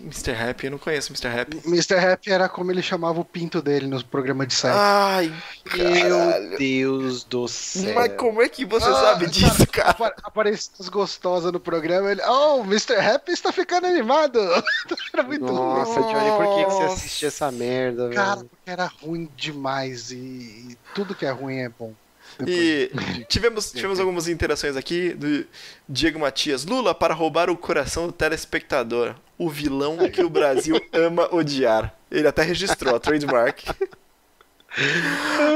[0.00, 0.32] Mr.
[0.32, 1.28] Happy, eu não conheço Mr.
[1.28, 1.60] Happy.
[1.66, 1.94] Mr.
[1.94, 4.78] Happy era como ele chamava o pinto dele no programa de sexo.
[4.78, 5.32] Ai,
[5.74, 7.94] meu Deus do céu.
[7.94, 9.94] Mas como é que você ah, sabe disso, cara?
[9.94, 10.14] cara?
[10.22, 12.96] Apareceu as gostosas no programa, ele, oh, Mr.
[12.96, 14.38] Happy está ficando animado.
[15.12, 16.12] era muito Nossa, ruim.
[16.12, 18.14] Johnny, por que, que você assistia essa merda, velho?
[18.14, 21.94] Cara, porque era ruim demais e, e tudo que é ruim é bom.
[22.46, 22.90] E
[23.28, 25.46] tivemos, tivemos algumas interações aqui do
[25.88, 26.64] Diego Matias.
[26.64, 29.14] Lula para roubar o coração do telespectador.
[29.36, 31.94] O vilão que o Brasil ama odiar.
[32.10, 33.64] Ele até registrou a trademark.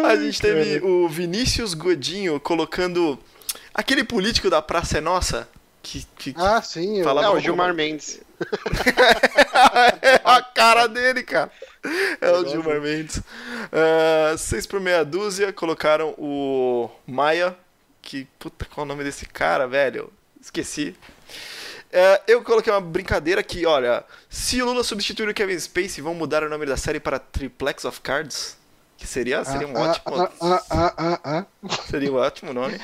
[0.05, 3.19] A gente teve o Vinícius Godinho colocando
[3.75, 5.49] aquele político da Praça é Nossa.
[5.83, 7.03] Que, que, ah, sim.
[7.03, 8.21] Fala é o Gilmar Mendes.
[10.03, 11.51] é a cara dele, cara.
[12.21, 13.19] É o Gilmar Mendes.
[13.19, 17.57] Uh, seis por meia dúzia colocaram o Maia.
[18.03, 20.13] Que puta, qual é o nome desse cara, velho?
[20.41, 20.95] Esqueci.
[21.89, 26.15] Uh, eu coloquei uma brincadeira que, olha, se o Lula substituir o Kevin Spacey, vão
[26.15, 28.59] mudar o nome da série para Triplex of Cards?
[28.97, 30.29] Que seria, seria um ah, ótimo.
[30.41, 31.47] Ah, ah,
[31.89, 32.75] seria um ótimo nome.
[32.75, 32.79] Uh,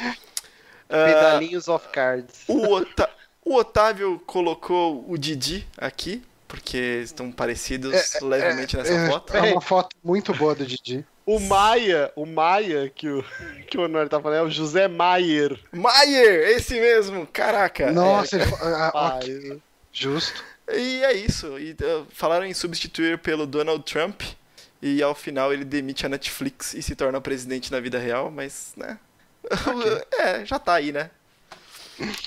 [0.88, 2.44] Pedalinhos of Cards.
[2.48, 3.10] O, Ota
[3.44, 9.08] o Otávio colocou o Didi aqui, porque estão parecidos é, é levemente é, nessa é,
[9.10, 9.36] foto.
[9.36, 11.04] É uma foto muito boa do Didi.
[11.26, 13.24] O Maia, o Maia que o,
[13.68, 15.58] que o Honório tá falando é o José Maier.
[15.72, 17.90] Maier, esse mesmo, caraca.
[17.90, 19.58] Nossa, é, ele, ah, okay.
[19.92, 20.44] justo.
[20.70, 21.58] E é isso.
[21.58, 24.22] E, uh, falaram em substituir pelo Donald Trump
[24.82, 28.72] e ao final ele demite a Netflix e se torna presidente na vida real, mas,
[28.76, 28.98] né?
[29.44, 30.02] Okay.
[30.20, 31.10] é, já tá aí, né?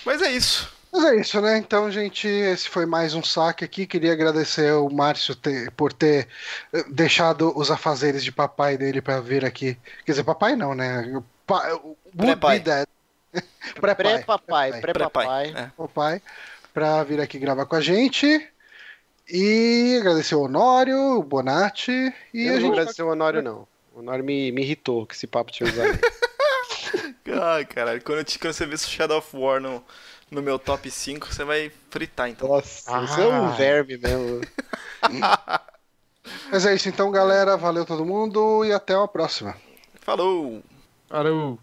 [0.06, 0.76] Mas é isso.
[0.92, 1.58] Mas é isso, né?
[1.58, 3.86] Então, gente, esse foi mais um saque aqui.
[3.86, 6.28] Queria agradecer o Márcio ter, por ter
[6.74, 9.78] eh, deixado os afazeres de papai dele para vir aqui.
[10.06, 11.22] Quer dizer, papai não, né?
[12.16, 12.64] Pré-pai.
[13.76, 14.82] Pré-papai.
[14.82, 15.72] Pré-papai.
[15.76, 16.22] Papai.
[16.74, 18.50] Pra vir aqui gravar com a gente.
[19.30, 22.14] E agradecer o Honório, o Bonatti.
[22.34, 23.68] E Eu a não gente agradecer o Honório, não.
[23.94, 25.86] O Honório me, me irritou com esse papo de usar.
[27.42, 28.02] Ai, caralho.
[28.02, 29.84] Quando, quando você vê Shadow of War no
[30.30, 32.48] no meu top 5, você vai fritar então.
[32.50, 33.02] Nossa, ah.
[33.02, 34.42] você é um verme mesmo.
[36.52, 37.56] Mas é isso então, galera.
[37.56, 39.56] Valeu todo mundo e até a próxima.
[40.02, 40.62] Falou!
[41.08, 41.60] Falou!